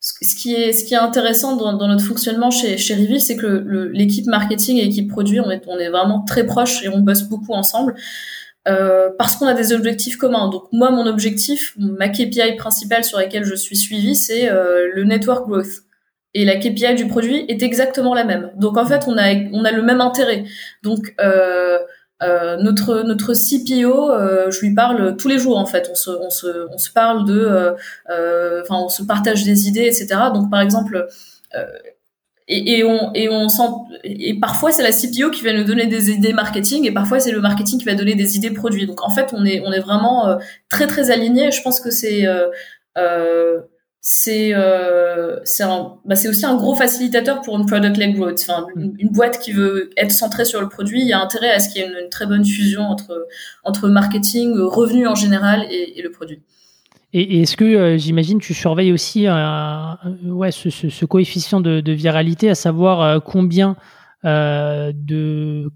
ce 0.00 0.34
qui 0.34 0.54
est 0.54 0.72
ce 0.72 0.84
qui 0.84 0.94
est 0.94 0.98
intéressant 0.98 1.56
dans, 1.56 1.86
notre 1.86 2.04
fonctionnement 2.04 2.50
chez 2.50 2.78
chez 2.78 2.94
Reveal, 2.94 3.20
c'est 3.20 3.36
que 3.36 3.90
l'équipe 3.92 4.26
marketing 4.26 4.78
et 4.78 4.84
l'équipe 4.84 5.08
produit, 5.08 5.40
on 5.40 5.50
est 5.50 5.62
on 5.66 5.78
est 5.78 5.90
vraiment 5.90 6.22
très 6.22 6.46
proches 6.46 6.82
et 6.82 6.88
on 6.88 7.00
bosse 7.00 7.22
beaucoup 7.22 7.52
ensemble. 7.52 7.94
Euh, 8.68 9.08
parce 9.18 9.36
qu'on 9.36 9.46
a 9.46 9.54
des 9.54 9.72
objectifs 9.72 10.16
communs. 10.16 10.48
Donc 10.48 10.64
moi, 10.72 10.90
mon 10.90 11.06
objectif, 11.06 11.74
ma 11.78 12.08
KPI 12.08 12.56
principale 12.56 13.04
sur 13.04 13.18
laquelle 13.18 13.44
je 13.44 13.54
suis 13.54 13.76
suivie, 13.76 14.14
c'est 14.14 14.50
le 14.50 15.04
network 15.04 15.48
growth. 15.48 15.84
Et 16.34 16.44
la 16.44 16.56
KPI 16.56 16.94
du 16.94 17.08
produit 17.08 17.44
est 17.48 17.62
exactement 17.62 18.14
la 18.14 18.24
même. 18.24 18.52
Donc 18.56 18.76
en 18.76 18.86
fait, 18.86 19.04
on 19.08 19.16
a 19.18 19.34
on 19.52 19.64
a 19.64 19.72
le 19.72 19.82
même 19.82 20.00
intérêt. 20.00 20.44
Donc 20.82 21.14
euh, 21.20 21.78
euh, 22.22 22.56
notre 22.58 23.02
notre 23.02 23.32
CPO, 23.32 24.10
euh, 24.10 24.50
je 24.50 24.60
lui 24.60 24.74
parle 24.74 25.16
tous 25.16 25.28
les 25.28 25.38
jours 25.38 25.58
en 25.58 25.66
fait. 25.66 25.88
On 25.90 25.94
se 25.94 26.10
on 26.10 26.30
se 26.30 26.68
on 26.72 26.78
se 26.78 26.90
parle 26.90 27.24
de, 27.24 27.38
euh, 27.38 27.72
euh, 28.10 28.60
enfin 28.62 28.76
on 28.76 28.88
se 28.88 29.02
partage 29.02 29.44
des 29.44 29.68
idées, 29.68 29.86
etc. 29.86 30.08
Donc 30.34 30.50
par 30.50 30.60
exemple, 30.60 31.08
et, 32.46 32.78
et, 32.78 32.84
on 32.84 33.12
et 33.14 33.28
on 33.28 33.48
sent 33.48 33.62
et 34.04 34.38
parfois 34.38 34.70
c'est 34.70 34.82
la 34.82 34.92
CPO 34.92 35.30
qui 35.30 35.42
va 35.44 35.52
nous 35.52 35.64
donner 35.64 35.86
des 35.86 36.10
idées 36.10 36.32
marketing 36.32 36.86
et 36.86 36.92
parfois 36.92 37.20
c'est 37.20 37.32
le 37.32 37.40
marketing 37.40 37.78
qui 37.78 37.86
va 37.86 37.94
donner 37.94 38.14
des 38.14 38.36
idées 38.36 38.50
produits. 38.50 38.86
Donc 38.86 39.02
en 39.02 39.10
fait 39.10 39.30
on 39.32 39.44
est 39.46 39.60
on 39.64 39.72
est 39.72 39.80
vraiment 39.80 40.38
très 40.68 40.86
très 40.86 41.10
alignés. 41.10 41.50
Je 41.50 41.62
pense 41.62 41.80
que 41.80 41.90
c'est 41.90 42.26
c'est 44.02 44.54
euh, 44.54 45.40
c'est 45.44 45.64
bah 46.06 46.14
c'est 46.14 46.28
aussi 46.28 46.46
un 46.46 46.56
gros 46.56 46.74
facilitateur 46.74 47.42
pour 47.42 47.58
une 47.58 47.66
product 47.66 47.98
led 47.98 48.16
growth. 48.16 48.40
Enfin, 48.42 48.66
mm. 48.74 48.92
une, 48.98 49.08
boîte 49.10 49.38
qui 49.38 49.52
veut 49.52 49.90
être 49.98 50.10
centrée 50.10 50.46
sur 50.46 50.60
le 50.60 50.68
produit, 50.68 51.02
il 51.02 51.06
y 51.06 51.12
a 51.12 51.20
intérêt 51.20 51.50
à 51.50 51.58
ce 51.58 51.68
qu'il 51.68 51.82
y 51.82 51.84
ait 51.84 51.88
une, 51.88 52.08
très 52.08 52.26
bonne 52.26 52.44
fusion 52.44 52.82
entre 52.82 53.28
entre 53.62 53.88
marketing, 53.88 54.58
revenu 54.58 55.06
en 55.06 55.14
général 55.14 55.66
et, 55.70 55.98
et 55.98 56.02
le 56.02 56.10
produit. 56.10 56.40
Et, 57.12 57.42
est-ce 57.42 57.56
que 57.58 57.64
euh, 57.64 57.98
j'imagine 57.98 58.38
tu 58.38 58.54
surveilles 58.54 58.92
aussi 58.92 59.26
euh, 59.26 59.94
ouais 60.24 60.50
ce, 60.50 60.70
ce, 60.70 60.88
ce, 60.88 61.04
coefficient 61.04 61.60
de, 61.60 61.80
de 61.80 61.92
viralité, 61.92 62.48
à 62.48 62.54
savoir 62.54 63.22
combien 63.22 63.76
de 64.24 65.70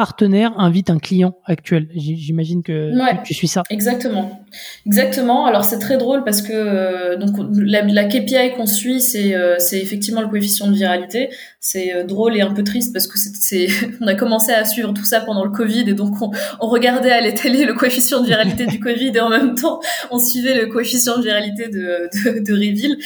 partenaire 0.00 0.54
invite 0.56 0.88
un 0.88 0.98
client 0.98 1.36
actuel. 1.44 1.86
J'imagine 1.94 2.62
que 2.62 2.90
tu 3.22 3.34
suis 3.34 3.48
ça. 3.48 3.64
Exactement. 3.68 4.40
Exactement. 4.86 5.44
Alors 5.44 5.66
c'est 5.66 5.78
très 5.78 5.98
drôle 5.98 6.24
parce 6.24 6.40
que 6.40 6.54
euh, 6.54 7.16
donc 7.16 7.36
la, 7.54 7.82
la 7.82 8.04
KPI 8.04 8.52
qu'on 8.56 8.64
suit, 8.64 9.02
c'est 9.02 9.34
euh, 9.34 9.56
c'est 9.58 9.78
effectivement 9.78 10.22
le 10.22 10.28
coefficient 10.28 10.68
de 10.68 10.74
viralité. 10.74 11.28
C'est 11.60 11.94
euh, 11.94 12.04
drôle 12.04 12.34
et 12.34 12.40
un 12.40 12.54
peu 12.54 12.64
triste 12.64 12.94
parce 12.94 13.06
que 13.06 13.18
c'est 13.18 13.66
on 14.00 14.06
a 14.06 14.14
commencé 14.14 14.52
à 14.52 14.64
suivre 14.64 14.94
tout 14.94 15.04
ça 15.04 15.20
pendant 15.20 15.44
le 15.44 15.50
Covid 15.50 15.90
et 15.90 15.92
donc 15.92 16.14
on, 16.22 16.30
on 16.60 16.68
regardait 16.68 17.12
à 17.12 17.20
la 17.20 17.32
télé 17.32 17.66
le 17.66 17.74
coefficient 17.74 18.22
de 18.22 18.26
viralité 18.26 18.64
du 18.64 18.80
Covid 18.80 19.12
et 19.14 19.20
en 19.20 19.28
même 19.28 19.54
temps 19.54 19.80
on 20.10 20.18
suivait 20.18 20.54
le 20.54 20.68
coefficient 20.68 21.18
de 21.18 21.24
viralité 21.24 21.68
de 21.68 22.08
de, 22.24 22.42
de 22.42 22.52
Reveal. 22.54 22.96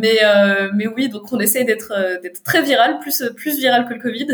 mais 0.00 0.18
mais 0.74 0.88
oui, 0.88 1.08
donc 1.08 1.32
on 1.32 1.38
essaye 1.38 1.64
d'être 1.64 1.92
d'être 2.22 2.42
très 2.42 2.62
viral, 2.62 2.98
plus 2.98 3.22
plus 3.36 3.56
viral 3.56 3.86
que 3.88 3.94
le 3.94 4.00
Covid. 4.00 4.26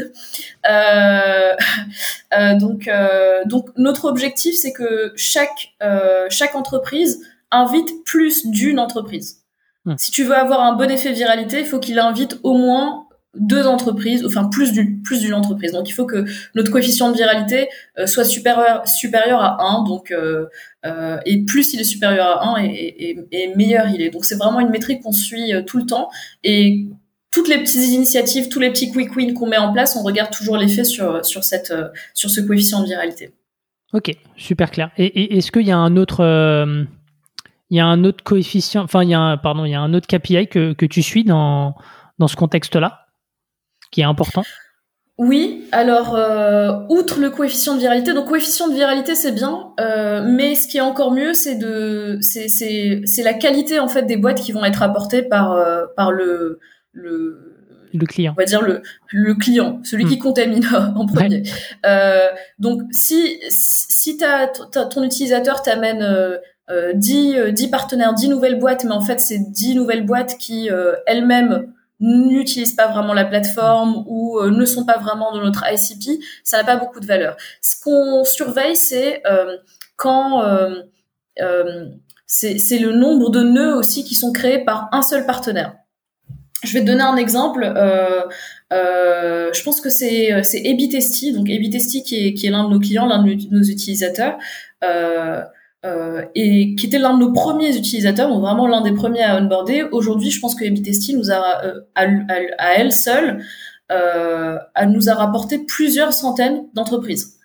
Euh, 0.69 1.53
donc, 2.59 2.89
euh, 2.89 3.45
donc 3.47 3.69
notre 3.77 4.07
objectif, 4.07 4.55
c'est 4.55 4.73
que 4.73 5.13
chaque 5.17 5.73
euh, 5.83 6.27
chaque 6.31 6.55
entreprise 6.55 7.21
invite 7.51 8.05
plus 8.05 8.47
d'une 8.47 8.79
entreprise. 8.79 9.43
Hmm. 9.85 9.95
Si 9.99 10.11
tu 10.11 10.25
veux 10.25 10.37
avoir 10.37 10.61
un 10.61 10.75
bon 10.75 10.91
effet 10.91 11.13
viralité, 11.13 11.61
il 11.61 11.67
faut 11.67 11.79
qu'il 11.79 11.99
invite 11.99 12.39
au 12.43 12.55
moins 12.55 13.05
deux 13.35 13.67
entreprises, 13.67 14.25
enfin 14.27 14.47
plus 14.47 14.73
d'une 14.73 15.03
plus 15.03 15.21
d'une 15.21 15.35
entreprise. 15.35 15.73
Donc 15.73 15.89
il 15.89 15.93
faut 15.93 16.07
que 16.07 16.25
notre 16.55 16.71
coefficient 16.71 17.11
de 17.11 17.17
viralité 17.17 17.69
soit 18.07 18.25
supérieur 18.25 18.87
supérieur 18.89 19.41
à 19.41 19.63
1, 19.63 19.85
donc 19.85 20.11
euh, 20.13 20.47
et 21.25 21.45
plus 21.45 21.73
il 21.75 21.81
est 21.81 21.85
supérieur 21.85 22.27
à 22.27 22.59
1 22.59 22.65
et, 22.65 22.71
et, 22.73 23.19
et 23.33 23.55
meilleur 23.55 23.89
il 23.89 24.01
est. 24.01 24.11
Donc 24.11 24.25
c'est 24.25 24.37
vraiment 24.37 24.61
une 24.61 24.71
métrique 24.71 25.03
qu'on 25.03 25.13
suit 25.13 25.53
tout 25.67 25.79
le 25.79 25.87
temps 25.87 26.11
et 26.43 26.89
toutes 27.31 27.49
les 27.49 27.59
petites 27.59 27.89
initiatives, 27.93 28.49
tous 28.49 28.61
les 28.61 28.71
petits 28.71 28.91
quick 28.91 29.15
wins 29.15 29.35
qu'on 29.35 29.47
met 29.47 29.59
en 29.59 29.73
place, 29.73 29.97
on 29.97 30.03
regarde 30.03 30.31
toujours 30.31 30.57
l'effet 30.57 30.85
sur, 30.85 31.25
sur, 31.25 31.45
cette, 31.45 31.71
euh, 31.71 31.89
sur 32.15 32.31
ce 32.31 32.41
coefficient 32.41 32.81
de 32.81 32.87
viralité. 32.87 33.35
Ok, 33.93 34.15
super 34.37 34.71
clair. 34.71 34.91
Et, 34.97 35.37
est-ce 35.37 35.53
qu'il 35.53 35.67
y 35.67 35.71
a 35.71 35.77
un 35.77 35.97
autre, 35.97 36.21
euh, 36.21 36.85
il 37.71 37.77
y 37.77 37.81
a 37.81 37.87
un 37.87 38.05
autre 38.05 38.25
coefficient, 38.25 38.83
enfin 38.83 39.03
il 39.03 39.11
y 39.11 39.15
a 39.15 39.21
un, 39.21 39.37
pardon, 39.37 39.65
il 39.65 39.71
y 39.71 39.75
a 39.75 39.81
un 39.81 39.95
autre 39.95 40.07
KPI 40.07 40.49
que, 40.49 40.73
que 40.73 40.87
tu 40.87 41.03
suis 41.03 41.25
dans, 41.25 41.75
dans 42.19 42.29
ce 42.29 42.37
contexte-là, 42.37 43.07
qui 43.91 44.01
est 44.01 44.05
important? 44.05 44.45
Oui, 45.19 45.65
alors 45.73 46.15
euh, 46.15 46.81
outre 46.89 47.19
le 47.19 47.31
coefficient 47.31 47.75
de 47.75 47.81
viralité, 47.81 48.15
donc 48.15 48.29
coefficient 48.29 48.69
de 48.69 48.75
viralité 48.75 49.17
c'est 49.17 49.33
bien, 49.33 49.73
mais 50.27 50.55
ce 50.55 50.69
qui 50.69 50.77
est 50.77 50.83
encore 50.83 51.11
mieux 51.11 51.35
c'est 51.35 51.57
de 51.57 52.19
c'est 52.21 52.47
c'est 52.49 53.23
la 53.25 53.35
qualité 53.35 53.81
en 53.81 53.89
fait 53.89 54.03
des 54.03 54.17
boîtes 54.17 54.41
qui 54.41 54.53
vont 54.53 54.65
être 54.65 54.81
apportées 54.81 55.23
par 55.23 55.61
par 55.97 56.13
le 56.13 56.61
le 56.99 57.59
le 57.95 58.07
client. 58.07 58.35
On 58.37 58.41
va 58.41 58.45
dire 58.45 58.63
le, 58.63 58.83
le 59.13 59.35
client, 59.35 59.81
celui 59.83 60.05
qui 60.05 60.17
hmm. 60.17 60.23
contamine 60.23 60.69
en 60.97 61.07
premier. 61.07 61.43
Euh, 61.87 62.29
donc 62.59 62.83
si 62.91 63.39
si 63.49 64.17
t'as, 64.17 64.49
ton 64.49 65.03
utilisateur 65.03 65.63
t'amène 65.63 66.03
euh, 66.03 66.93
10, 66.95 67.37
euh, 67.37 67.51
10 67.51 67.67
euh, 67.67 67.71
partenaires, 67.71 68.15
10 68.15 68.29
nouvelles 68.29 68.59
boîtes, 68.59 68.85
mais 68.85 68.93
en 68.93 69.01
fait 69.01 69.21
c'est 69.21 69.39
10 69.39 69.75
nouvelles 69.75 70.05
boîtes 70.05 70.37
qui 70.39 70.71
euh, 70.71 70.95
elles-mêmes 71.07 71.73
n'utilisent 72.01 72.75
pas 72.75 72.89
vraiment 72.89 73.13
la 73.13 73.25
plateforme 73.25 74.05
ou 74.07 74.41
ne 74.41 74.65
sont 74.65 74.85
pas 74.85 74.99
vraiment 74.99 75.33
dans 75.33 75.43
notre 75.43 75.65
ICP, 75.69 76.23
ça 76.45 76.59
n'a 76.59 76.65
pas 76.65 76.77
beaucoup 76.77 77.01
de 77.01 77.07
valeur. 77.07 77.37
Ce 77.61 77.83
qu'on 77.83 78.23
surveille, 78.23 78.77
c'est 78.77 79.21
quand 79.97 80.45
c'est, 82.25 82.59
c'est 82.59 82.79
le 82.79 82.93
nombre 82.93 83.31
de 83.31 83.43
nœuds 83.43 83.75
aussi 83.75 84.05
qui 84.05 84.15
sont 84.15 84.31
créés 84.31 84.65
par 84.65 84.89
un 84.93 85.03
seul 85.03 85.27
partenaire. 85.27 85.75
Je 86.65 86.73
vais 86.73 86.81
te 86.81 86.87
donner 86.87 87.03
un 87.03 87.17
exemple. 87.17 87.63
Euh, 87.65 88.23
euh, 88.73 89.53
je 89.53 89.63
pense 89.63 89.81
que 89.81 89.91
c'est 89.91 90.33
euh, 90.33 90.43
c'est 90.43 90.61
Ebitesti, 90.65 91.33
donc 91.33 91.49
Ebitesti 91.49 92.03
qui 92.03 92.27
est 92.27 92.35
qui 92.35 92.47
est 92.47 92.51
l'un 92.51 92.65
de 92.65 92.71
nos 92.71 92.81
clients, 92.81 93.07
l'un 93.07 93.23
de 93.23 93.37
nos 93.51 93.63
utilisateurs. 93.63 94.39
Euh, 94.85 95.43
euh, 95.87 96.25
et 96.35 96.75
qui 96.75 96.87
était 96.87 96.99
l'un 96.99 97.15
de 97.15 97.21
nos 97.21 97.33
premiers 97.33 97.77
utilisateurs, 97.77 98.29
donc 98.29 98.41
vraiment 98.41 98.67
l'un 98.67 98.81
des 98.81 98.93
premiers 98.93 99.23
à 99.23 99.37
onboarder. 99.41 99.85
Aujourd'hui, 99.93 100.31
je 100.33 100.41
pense 100.41 100.57
que 100.57 100.65
Ebitesti 100.65 101.15
nous 101.15 101.31
a, 101.31 101.65
euh, 101.65 101.81
à, 101.95 102.07
à, 102.59 102.73
elle 102.75 102.91
seule, 102.91 103.45
euh, 103.93 104.59
nous 104.89 105.09
a 105.09 105.15
rapporté 105.15 105.61
plusieurs 105.65 106.13
centaines 106.13 106.65
d'entreprises. 106.75 107.39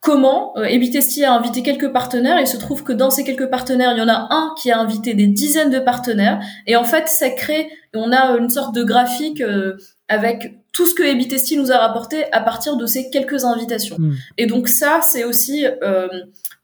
Comment 0.00 0.56
euh, 0.56 0.64
Ebitesti 0.64 1.24
a 1.24 1.32
invité 1.32 1.62
quelques 1.62 1.92
partenaires 1.92 2.38
il 2.40 2.46
se 2.46 2.56
trouve 2.56 2.84
que 2.84 2.92
dans 2.92 3.10
ces 3.10 3.24
quelques 3.24 3.50
partenaires, 3.50 3.92
il 3.94 3.98
y 3.98 4.02
en 4.02 4.08
a 4.08 4.28
un 4.30 4.54
qui 4.60 4.70
a 4.70 4.78
invité 4.78 5.14
des 5.14 5.26
dizaines 5.26 5.70
de 5.70 5.80
partenaires 5.80 6.40
et 6.66 6.76
en 6.76 6.84
fait, 6.84 7.08
ça 7.08 7.30
crée, 7.30 7.68
on 7.94 8.12
a 8.12 8.36
une 8.36 8.50
sorte 8.50 8.74
de 8.74 8.84
graphique 8.84 9.40
euh, 9.40 9.76
avec 10.08 10.58
tout 10.72 10.86
ce 10.86 10.94
que 10.94 11.02
Ebitesti 11.02 11.56
nous 11.56 11.72
a 11.72 11.78
rapporté 11.78 12.30
à 12.32 12.40
partir 12.40 12.76
de 12.76 12.86
ces 12.86 13.10
quelques 13.10 13.44
invitations. 13.44 13.96
Hmm. 13.98 14.14
Et 14.36 14.46
donc 14.46 14.68
ça, 14.68 15.00
c'est 15.02 15.24
aussi 15.24 15.66
euh, 15.82 16.08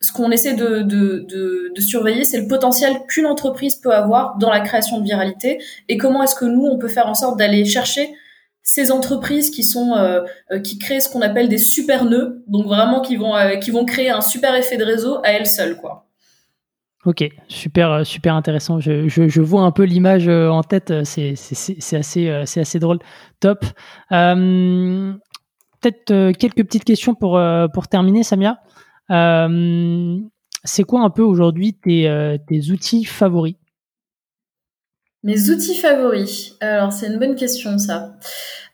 ce 0.00 0.12
qu'on 0.12 0.30
essaie 0.30 0.54
de, 0.54 0.82
de, 0.82 1.24
de, 1.28 1.72
de 1.74 1.80
surveiller, 1.80 2.24
c'est 2.24 2.40
le 2.40 2.46
potentiel 2.46 2.94
qu'une 3.08 3.26
entreprise 3.26 3.76
peut 3.76 3.92
avoir 3.92 4.36
dans 4.38 4.50
la 4.50 4.60
création 4.60 5.00
de 5.00 5.04
viralité 5.04 5.58
et 5.88 5.96
comment 5.96 6.22
est-ce 6.22 6.36
que 6.36 6.44
nous, 6.44 6.64
on 6.64 6.78
peut 6.78 6.88
faire 6.88 7.08
en 7.08 7.14
sorte 7.14 7.38
d'aller 7.38 7.64
chercher 7.64 8.14
ces 8.64 8.90
entreprises 8.90 9.50
qui 9.50 9.62
sont 9.62 9.92
euh, 9.92 10.22
euh, 10.50 10.58
qui 10.58 10.78
créent 10.78 11.00
ce 11.00 11.10
qu'on 11.10 11.20
appelle 11.20 11.50
des 11.50 11.58
super 11.58 12.06
nœuds, 12.06 12.42
donc 12.48 12.66
vraiment 12.66 13.02
qui 13.02 13.16
vont 13.16 13.36
euh, 13.36 13.56
qui 13.56 13.70
vont 13.70 13.84
créer 13.84 14.08
un 14.10 14.22
super 14.22 14.54
effet 14.56 14.78
de 14.78 14.84
réseau 14.84 15.18
à 15.22 15.32
elles 15.32 15.46
seules, 15.46 15.76
quoi. 15.76 16.06
Ok, 17.04 17.22
super 17.48 18.06
super 18.06 18.34
intéressant. 18.34 18.80
Je, 18.80 19.08
je, 19.08 19.40
vois 19.42 19.60
un 19.60 19.72
peu 19.72 19.82
l'image 19.82 20.26
en 20.26 20.62
tête. 20.62 21.04
C'est 21.04 21.34
c'est 21.36 21.96
assez 21.96 22.42
c'est 22.46 22.60
assez 22.60 22.78
drôle. 22.78 22.98
Top. 23.40 23.62
Peut-être 24.08 25.18
quelques 26.32 26.64
petites 26.64 26.84
questions 26.84 27.14
pour 27.14 27.38
pour 27.74 27.88
terminer, 27.88 28.22
Samia. 28.22 28.56
c'est 29.10 30.84
quoi 30.84 31.02
un 31.02 31.10
peu 31.10 31.20
aujourd'hui 31.20 31.74
tes 31.74 32.38
tes 32.48 32.70
outils 32.70 33.04
favoris? 33.04 33.56
Mes 35.24 35.50
outils 35.50 35.76
favoris. 35.76 36.54
Alors, 36.60 36.92
c'est 36.92 37.06
une 37.06 37.18
bonne 37.18 37.34
question, 37.34 37.78
ça. 37.78 38.14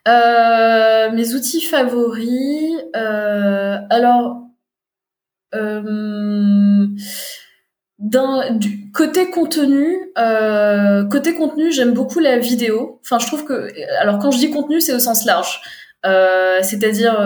Euh, 0.08 1.10
mes 1.12 1.34
outils 1.34 1.60
favoris. 1.60 2.74
Euh, 2.96 3.78
alors, 3.88 4.42
euh, 5.54 6.86
du 7.98 8.90
côté 8.92 9.30
contenu, 9.30 10.12
côté 11.10 11.34
contenu, 11.34 11.72
j'aime 11.72 11.92
beaucoup 11.92 12.18
la 12.18 12.38
vidéo. 12.38 13.00
Enfin, 13.04 13.18
je 13.18 13.26
trouve 13.26 13.44
que, 13.44 13.70
alors 14.00 14.18
quand 14.18 14.32
je 14.32 14.38
dis 14.38 14.50
contenu, 14.50 14.80
c'est 14.80 14.92
au 14.92 14.98
sens 14.98 15.24
large. 15.24 15.60
C'est-à-dire 16.02 17.16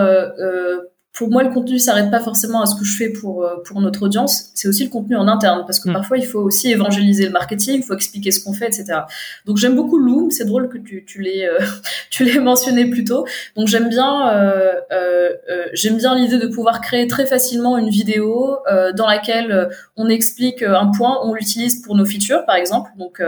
pour 1.15 1.31
moi, 1.31 1.43
le 1.43 1.49
contenu 1.49 1.79
s'arrête 1.79 2.11
pas 2.11 2.19
forcément 2.19 2.61
à 2.61 2.65
ce 2.65 2.75
que 2.75 2.83
je 2.83 2.97
fais 2.97 3.09
pour 3.09 3.43
euh, 3.43 3.55
pour 3.65 3.79
notre 3.79 4.03
audience. 4.03 4.49
C'est 4.53 4.67
aussi 4.67 4.83
le 4.83 4.89
contenu 4.89 5.15
en 5.15 5.29
interne 5.29 5.63
parce 5.65 5.79
que 5.79 5.89
mm. 5.89 5.93
parfois 5.93 6.17
il 6.17 6.25
faut 6.25 6.41
aussi 6.41 6.71
évangéliser 6.71 7.25
le 7.25 7.31
marketing, 7.31 7.75
il 7.77 7.83
faut 7.83 7.93
expliquer 7.93 8.31
ce 8.31 8.43
qu'on 8.43 8.51
fait, 8.51 8.67
etc. 8.67 8.99
Donc 9.45 9.55
j'aime 9.55 9.75
beaucoup 9.75 9.97
Loom. 9.97 10.29
C'est 10.29 10.43
drôle 10.43 10.67
que 10.67 10.77
tu 10.77 11.05
tu 11.05 11.21
l'aies 11.21 11.47
euh, 11.47 11.57
tu 12.09 12.25
l'aies 12.25 12.39
mentionné 12.39 12.89
plus 12.89 13.05
tôt. 13.05 13.25
Donc 13.55 13.69
j'aime 13.69 13.87
bien 13.87 14.29
euh, 14.29 14.73
euh, 14.91 15.29
euh 15.49 15.65
j'aime 15.71 15.95
bien 15.97 16.15
l'idée 16.15 16.37
de 16.37 16.47
pouvoir 16.47 16.81
créer 16.81 17.07
très 17.07 17.25
facilement 17.25 17.77
une 17.77 17.89
vidéo 17.89 18.57
dans 18.95 19.07
laquelle 19.07 19.69
on 19.95 20.09
explique 20.09 20.61
un 20.63 20.91
point, 20.91 21.19
on 21.23 21.33
l'utilise 21.33 21.81
pour 21.81 21.95
nos 21.95 22.05
features 22.05 22.45
par 22.45 22.55
exemple, 22.55 22.91
donc 22.97 23.21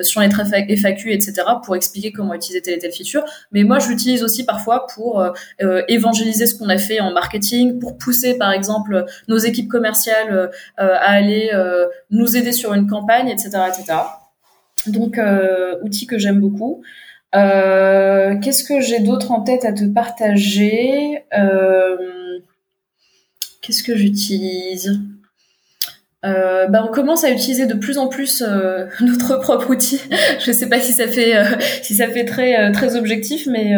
sur 0.00 0.20
les 0.20 0.28
FAQ, 0.28 1.12
etc. 1.12 1.42
pour 1.64 1.76
expliquer 1.76 2.12
comment 2.12 2.34
utiliser 2.34 2.62
telle 2.62 2.74
et 2.74 2.78
telle 2.78 2.92
feature. 2.92 3.24
Mais 3.52 3.64
moi 3.64 3.78
je 3.78 3.88
l'utilise 3.88 4.22
aussi 4.22 4.44
parfois 4.44 4.86
pour 4.94 5.24
évangéliser 5.88 6.46
ce 6.46 6.54
qu'on 6.54 6.68
a 6.68 6.78
fait 6.78 7.00
en 7.00 7.12
marketing 7.12 7.33
pour 7.80 7.96
pousser 7.98 8.36
par 8.38 8.52
exemple 8.52 9.04
nos 9.28 9.38
équipes 9.38 9.68
commerciales 9.68 10.32
euh, 10.32 10.48
à 10.78 11.10
aller 11.10 11.50
euh, 11.52 11.86
nous 12.10 12.36
aider 12.36 12.52
sur 12.52 12.74
une 12.74 12.86
campagne, 12.88 13.28
etc., 13.28 13.50
etc. 13.68 13.98
Donc 14.86 15.18
euh, 15.18 15.76
outil 15.82 16.06
que 16.06 16.18
j'aime 16.18 16.40
beaucoup. 16.40 16.82
Qu'est-ce 17.32 18.62
que 18.62 18.80
j'ai 18.80 19.00
d'autre 19.00 19.32
en 19.32 19.40
tête 19.40 19.64
à 19.64 19.72
te 19.72 19.84
partager? 19.84 21.24
Qu'est-ce 23.60 23.82
que 23.82 23.96
j'utilise? 23.96 25.00
Euh, 26.24 26.66
bah, 26.68 26.84
on 26.88 26.92
commence 26.92 27.24
à 27.24 27.30
utiliser 27.30 27.66
de 27.66 27.74
plus 27.74 27.98
en 27.98 28.08
plus 28.08 28.42
euh, 28.42 28.86
notre 29.00 29.36
propre 29.36 29.70
outil. 29.70 30.00
Je 30.40 30.52
sais 30.52 30.68
pas 30.68 30.80
si 30.80 30.92
ça 30.92 31.06
fait 31.06 31.36
euh, 31.36 31.44
si 31.82 31.96
ça 31.96 32.08
fait 32.08 32.24
très 32.24 32.58
euh, 32.58 32.72
très 32.72 32.96
objectif, 32.96 33.46
mais 33.46 33.72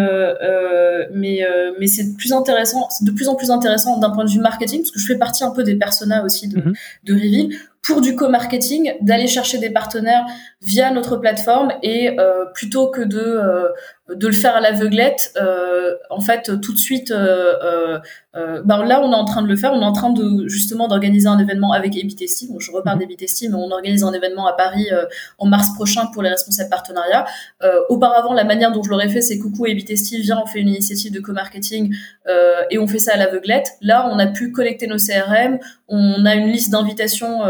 mais 1.12 1.40
mais 1.78 1.86
c'est 1.86 2.12
de 2.12 2.16
plus 2.16 2.32
intéressant, 2.32 2.88
c'est 2.90 3.05
de 3.05 3.11
plus 3.11 3.28
en 3.28 3.34
plus 3.34 3.51
intéressant 3.51 3.99
d'un 3.99 4.11
point 4.11 4.24
de 4.24 4.30
vue 4.30 4.40
marketing, 4.40 4.80
parce 4.80 4.90
que 4.90 5.01
je 5.01 5.07
fais 5.07 5.18
partie 5.18 5.44
un 5.44 5.51
peu 5.51 5.62
des 5.62 5.76
personas 5.76 6.24
aussi 6.24 6.49
de, 6.49 6.59
mm 6.59 6.72
de 7.05 7.14
Reveal 7.14 7.49
pour 7.82 8.01
du 8.01 8.16
co-marketing, 8.16 8.94
d'aller 9.01 9.28
chercher 9.28 9.59
des 9.59 9.70
partenaires 9.70 10.26
via 10.61 10.90
notre 10.90 11.16
plateforme 11.16 11.72
et 11.82 12.16
plutôt 12.55 12.88
que 12.88 13.03
de 13.03 13.40
de 14.09 14.26
le 14.26 14.32
faire 14.32 14.54
à 14.54 14.61
l'aveuglette, 14.61 15.32
euh, 15.36 15.94
en 16.11 16.20
fait, 16.20 16.61
tout 16.61 16.72
de 16.72 16.78
suite, 16.78 17.11
euh, 17.11 17.54
euh, 17.62 17.98
euh, 18.36 18.62
ben 18.64 18.84
là, 18.84 19.00
on 19.02 19.12
est 19.12 19.16
en 19.16 19.24
train 19.24 19.42
de 19.42 19.48
le 19.48 19.57
faire. 19.57 19.72
On 19.72 19.80
est 19.80 19.84
en 19.84 19.92
train 19.92 20.11
de 20.11 20.46
justement 20.46 20.88
d'organiser 20.88 21.26
un 21.26 21.38
événement 21.38 21.72
avec 21.72 21.96
Ebitesti. 21.96 22.48
Bon, 22.48 22.61
je 22.61 22.70
repars 22.70 22.94
mhm. 22.94 23.00
d'Ebitesti, 23.00 23.48
mais 23.48 23.57
on 23.57 23.70
organise 23.70 24.04
un 24.04 24.12
événement 24.12 24.46
à 24.46 24.52
Paris 24.52 24.88
euh, 24.92 25.04
en 25.38 25.46
mars 25.46 25.74
prochain 25.74 26.07
pour 26.12 26.22
les 26.22 26.30
responsables 26.30 26.70
partenariats. 26.70 27.26
auparavant, 27.88 28.32
la 28.32 28.44
manière 28.44 28.72
dont 28.72 28.82
je 28.82 28.90
l'aurais 28.90 29.09
fait, 29.09 29.22
c'est 29.22 29.38
coucou 29.38 29.66
Ebitesti, 29.66 30.20
viens, 30.20 30.40
on 30.42 30.46
fait 30.46 30.61
une 30.61 30.68
initiative 30.68 31.12
de 31.12 31.20
co-marketing 31.20 31.94
et 32.70 32.78
on 32.78 32.86
fait 32.86 32.98
ça 32.98 33.14
à 33.14 33.16
l'aveuglette. 33.16 33.72
Là, 33.80 34.09
on 34.12 34.18
a 34.18 34.26
pu 34.26 34.52
collecter 34.52 34.86
nos 34.86 34.96
CRM, 34.96 35.59
on 35.88 36.24
a 36.24 36.34
une 36.34 36.48
liste 36.48 36.70
d'invitations, 36.70 37.40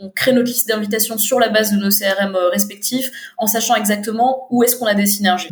on 0.00 0.10
crée 0.10 0.32
notre 0.32 0.48
liste 0.48 0.68
d'invitations 0.68 1.18
sur 1.18 1.38
la 1.38 1.48
base 1.48 1.72
de 1.72 1.76
nos 1.76 1.90
CRM 1.90 2.36
respectifs, 2.52 3.10
en 3.38 3.46
sachant 3.46 3.74
exactement 3.76 4.46
où 4.50 4.62
est-ce 4.62 4.76
qu'on 4.76 4.86
a 4.86 4.94
des 4.94 5.06
synergies. 5.06 5.43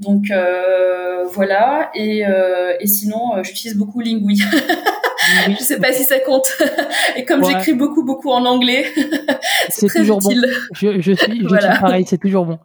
Donc 0.00 0.30
euh, 0.30 1.24
voilà. 1.32 1.90
Et, 1.94 2.26
euh, 2.26 2.74
et 2.80 2.86
sinon, 2.86 3.36
euh, 3.36 3.42
j'utilise 3.42 3.76
beaucoup 3.76 4.00
Lingui. 4.00 4.42
je 5.48 5.62
sais 5.62 5.78
pas 5.78 5.92
si 5.92 6.04
ça 6.04 6.18
compte. 6.20 6.46
et 7.16 7.24
comme 7.24 7.44
j'écris 7.44 7.74
beaucoup 7.74 8.04
beaucoup 8.04 8.30
en 8.30 8.44
anglais, 8.44 8.86
c'est 9.68 9.88
toujours 9.88 10.20
bon. 10.20 10.30
Je, 10.74 11.00
je 11.00 11.12
suis, 11.12 11.40
je 11.40 11.80
pareil, 11.80 12.04
c'est 12.06 12.18
toujours 12.18 12.46
bon. 12.46 12.58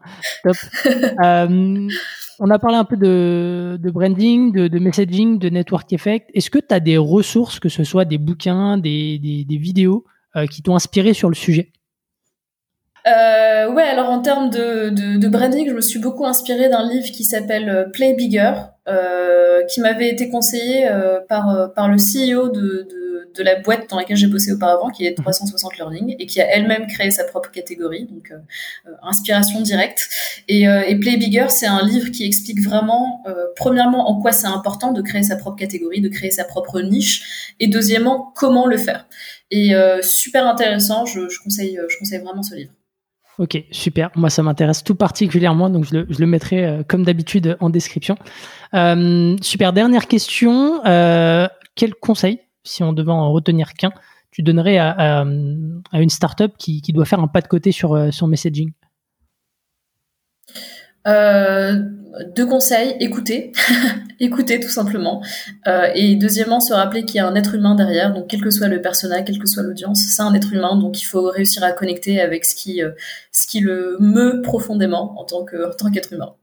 Top. 0.43 0.55
on 2.39 2.49
a 2.49 2.59
parlé 2.59 2.77
un 2.77 2.85
peu 2.85 2.97
de, 2.97 3.77
de 3.81 3.91
branding, 3.91 4.51
de, 4.51 4.67
de, 4.67 4.79
messaging, 4.79 5.39
de 5.39 5.49
network 5.49 5.91
effect. 5.93 6.29
Est-ce 6.33 6.49
que 6.49 6.59
tu 6.59 6.73
as 6.73 6.79
des 6.79 6.97
ressources, 6.97 7.59
que 7.59 7.69
ce 7.69 7.83
soit 7.83 8.05
des 8.05 8.17
bouquins, 8.17 8.77
des, 8.77 9.19
des, 9.19 9.43
des 9.43 9.57
vidéos, 9.57 10.05
qui 10.51 10.61
t'ont 10.61 10.75
inspiré 10.75 11.13
sur 11.13 11.29
le 11.29 11.35
sujet? 11.35 11.71
Euh, 13.07 13.71
ouais, 13.71 13.83
alors 13.83 14.09
en 14.09 14.21
termes 14.21 14.49
de, 14.49 14.89
de, 14.89 15.17
de, 15.17 15.27
branding, 15.27 15.69
je 15.69 15.73
me 15.73 15.81
suis 15.81 15.99
beaucoup 15.99 16.25
inspirée 16.25 16.69
d'un 16.69 16.87
livre 16.87 17.07
qui 17.07 17.23
s'appelle 17.23 17.69
euh, 17.69 17.85
Play 17.85 18.13
Bigger, 18.13 18.53
euh, 18.87 19.63
qui 19.65 19.81
m'avait 19.81 20.07
été 20.09 20.29
conseillé 20.29 20.87
euh, 20.87 21.19
par, 21.27 21.49
euh, 21.49 21.67
par 21.67 21.89
le 21.89 21.97
CEO 21.97 22.47
de, 22.47 22.87
de, 22.89 23.29
de, 23.35 23.43
la 23.43 23.55
boîte 23.55 23.89
dans 23.89 23.97
laquelle 23.97 24.15
j'ai 24.15 24.27
bossé 24.27 24.53
auparavant, 24.53 24.89
qui 24.91 25.05
est 25.05 25.13
360 25.13 25.73
mhm. 25.73 25.77
Learning, 25.77 26.15
et 26.17 26.25
qui 26.25 26.39
a 26.39 26.45
elle-même 26.49 26.87
créé 26.87 27.11
sa 27.11 27.25
propre 27.25 27.51
catégorie, 27.51 28.05
donc 28.05 28.31
inspiration 29.03 29.59
directe. 29.59 30.07
Et, 30.47 30.63
et, 30.63 30.95
Play 30.99 31.17
Bigger, 31.17 31.47
c'est 31.49 31.67
un 31.67 31.85
livre 31.85 32.11
qui 32.11 32.25
explique 32.25 32.61
vraiment, 32.61 33.23
premièrement, 33.57 34.09
en 34.09 34.21
quoi 34.21 34.31
c'est 34.31 34.47
important 34.47 34.93
de 34.93 35.01
créer 35.01 35.23
sa 35.23 35.35
propre 35.35 35.57
catégorie, 35.57 35.99
de 35.99 36.09
créer 36.09 36.31
sa 36.31 36.45
propre 36.45 36.79
niche, 36.79 37.53
et 37.59 37.67
deuxièmement, 37.67 38.31
comment 38.35 38.67
le 38.67 38.77
faire. 38.77 39.05
Et 39.51 39.73
super 40.01 40.47
intéressant, 40.47 41.05
je, 41.05 41.27
je, 41.27 41.39
conseille, 41.43 41.77
je 41.89 41.97
conseille 41.99 42.19
vraiment 42.19 42.43
ce 42.43 42.55
livre. 42.55 42.71
Ok, 43.37 43.63
super. 43.71 44.09
Moi, 44.15 44.31
ça 44.31 44.41
m'intéresse 44.41 44.83
tout 44.83 44.95
particulièrement, 44.95 45.69
donc 45.69 45.85
je 45.85 45.97
le, 45.97 46.25
mettrai 46.25 46.65
euh, 46.65 46.83
comme 46.87 47.03
d'habitude 47.03 47.55
en 47.59 47.69
description. 47.69 48.17
Euh, 48.73 49.35
super. 49.41 49.73
Dernière 49.73 50.07
question. 50.07 50.83
Euh, 50.85 51.47
quel 51.75 51.93
conseil, 51.93 52.39
si 52.63 52.81
on 52.81 52.93
devait 52.93 53.11
en 53.11 53.31
retenir 53.31 53.73
qu'un, 53.73 53.91
tu 54.31 54.41
donnerais 54.41 54.77
à, 54.79 55.23
une 55.23 56.09
startup 56.09 56.53
qui, 56.57 56.81
doit 56.93 57.05
faire 57.05 57.19
un 57.19 57.27
pas 57.27 57.41
de 57.41 57.47
côté 57.47 57.71
sur 57.71 58.11
son 58.11 58.27
messaging? 58.27 58.71
Deux 61.05 62.45
conseils, 62.47 62.95
écouter, 62.99 63.51
écouter 64.19 64.59
tout 64.59 64.69
simplement. 64.69 65.23
Euh, 65.67 65.87
et 65.95 66.15
deuxièmement, 66.15 66.59
se 66.59 66.73
rappeler 66.73 67.03
qu'il 67.05 67.15
y 67.15 67.19
a 67.19 67.27
un 67.27 67.35
être 67.35 67.55
humain 67.55 67.75
derrière, 67.75 68.13
donc 68.13 68.27
quel 68.27 68.41
que 68.41 68.49
soit 68.49 68.67
le 68.67 68.81
personnage, 68.81 69.25
quelle 69.25 69.39
que 69.39 69.47
soit 69.47 69.63
l'audience, 69.63 69.99
c'est 69.99 70.21
un 70.21 70.33
être 70.33 70.53
humain, 70.53 70.77
donc 70.77 71.01
il 71.01 71.05
faut 71.05 71.29
réussir 71.29 71.63
à 71.63 71.71
connecter 71.71 72.19
avec 72.19 72.45
ce 72.45 72.55
qui, 72.55 72.81
euh, 72.81 72.91
ce 73.31 73.47
qui 73.47 73.59
le 73.59 73.97
meut 73.99 74.41
profondément 74.41 75.19
en 75.19 75.25
tant 75.25 75.43
que, 75.43 75.71
en 75.71 75.75
tant 75.75 75.91
qu'être 75.91 76.13
humain. 76.13 76.33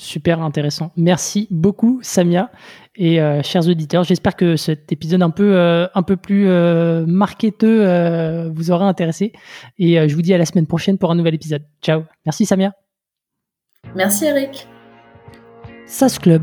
Super 0.00 0.42
intéressant. 0.42 0.90
Merci 0.96 1.46
beaucoup, 1.50 2.00
Samia. 2.02 2.50
Et 2.96 3.20
euh, 3.20 3.42
chers 3.42 3.68
auditeurs, 3.68 4.02
j'espère 4.02 4.34
que 4.34 4.56
cet 4.56 4.90
épisode 4.90 5.22
un 5.22 5.30
peu, 5.30 5.56
un 5.94 6.02
peu 6.02 6.16
plus 6.16 6.48
marketeux 7.06 8.48
vous 8.52 8.72
aura 8.72 8.86
intéressé. 8.88 9.32
Et 9.78 10.08
je 10.08 10.14
vous 10.16 10.22
dis 10.22 10.34
à 10.34 10.38
la 10.38 10.46
semaine 10.46 10.66
prochaine 10.66 10.98
pour 10.98 11.12
un 11.12 11.14
nouvel 11.14 11.34
épisode. 11.34 11.62
Ciao. 11.80 12.02
Merci, 12.26 12.44
Samia. 12.44 12.72
Merci, 13.94 14.24
Eric. 14.24 14.66
SAS 15.86 16.18
Club, 16.18 16.42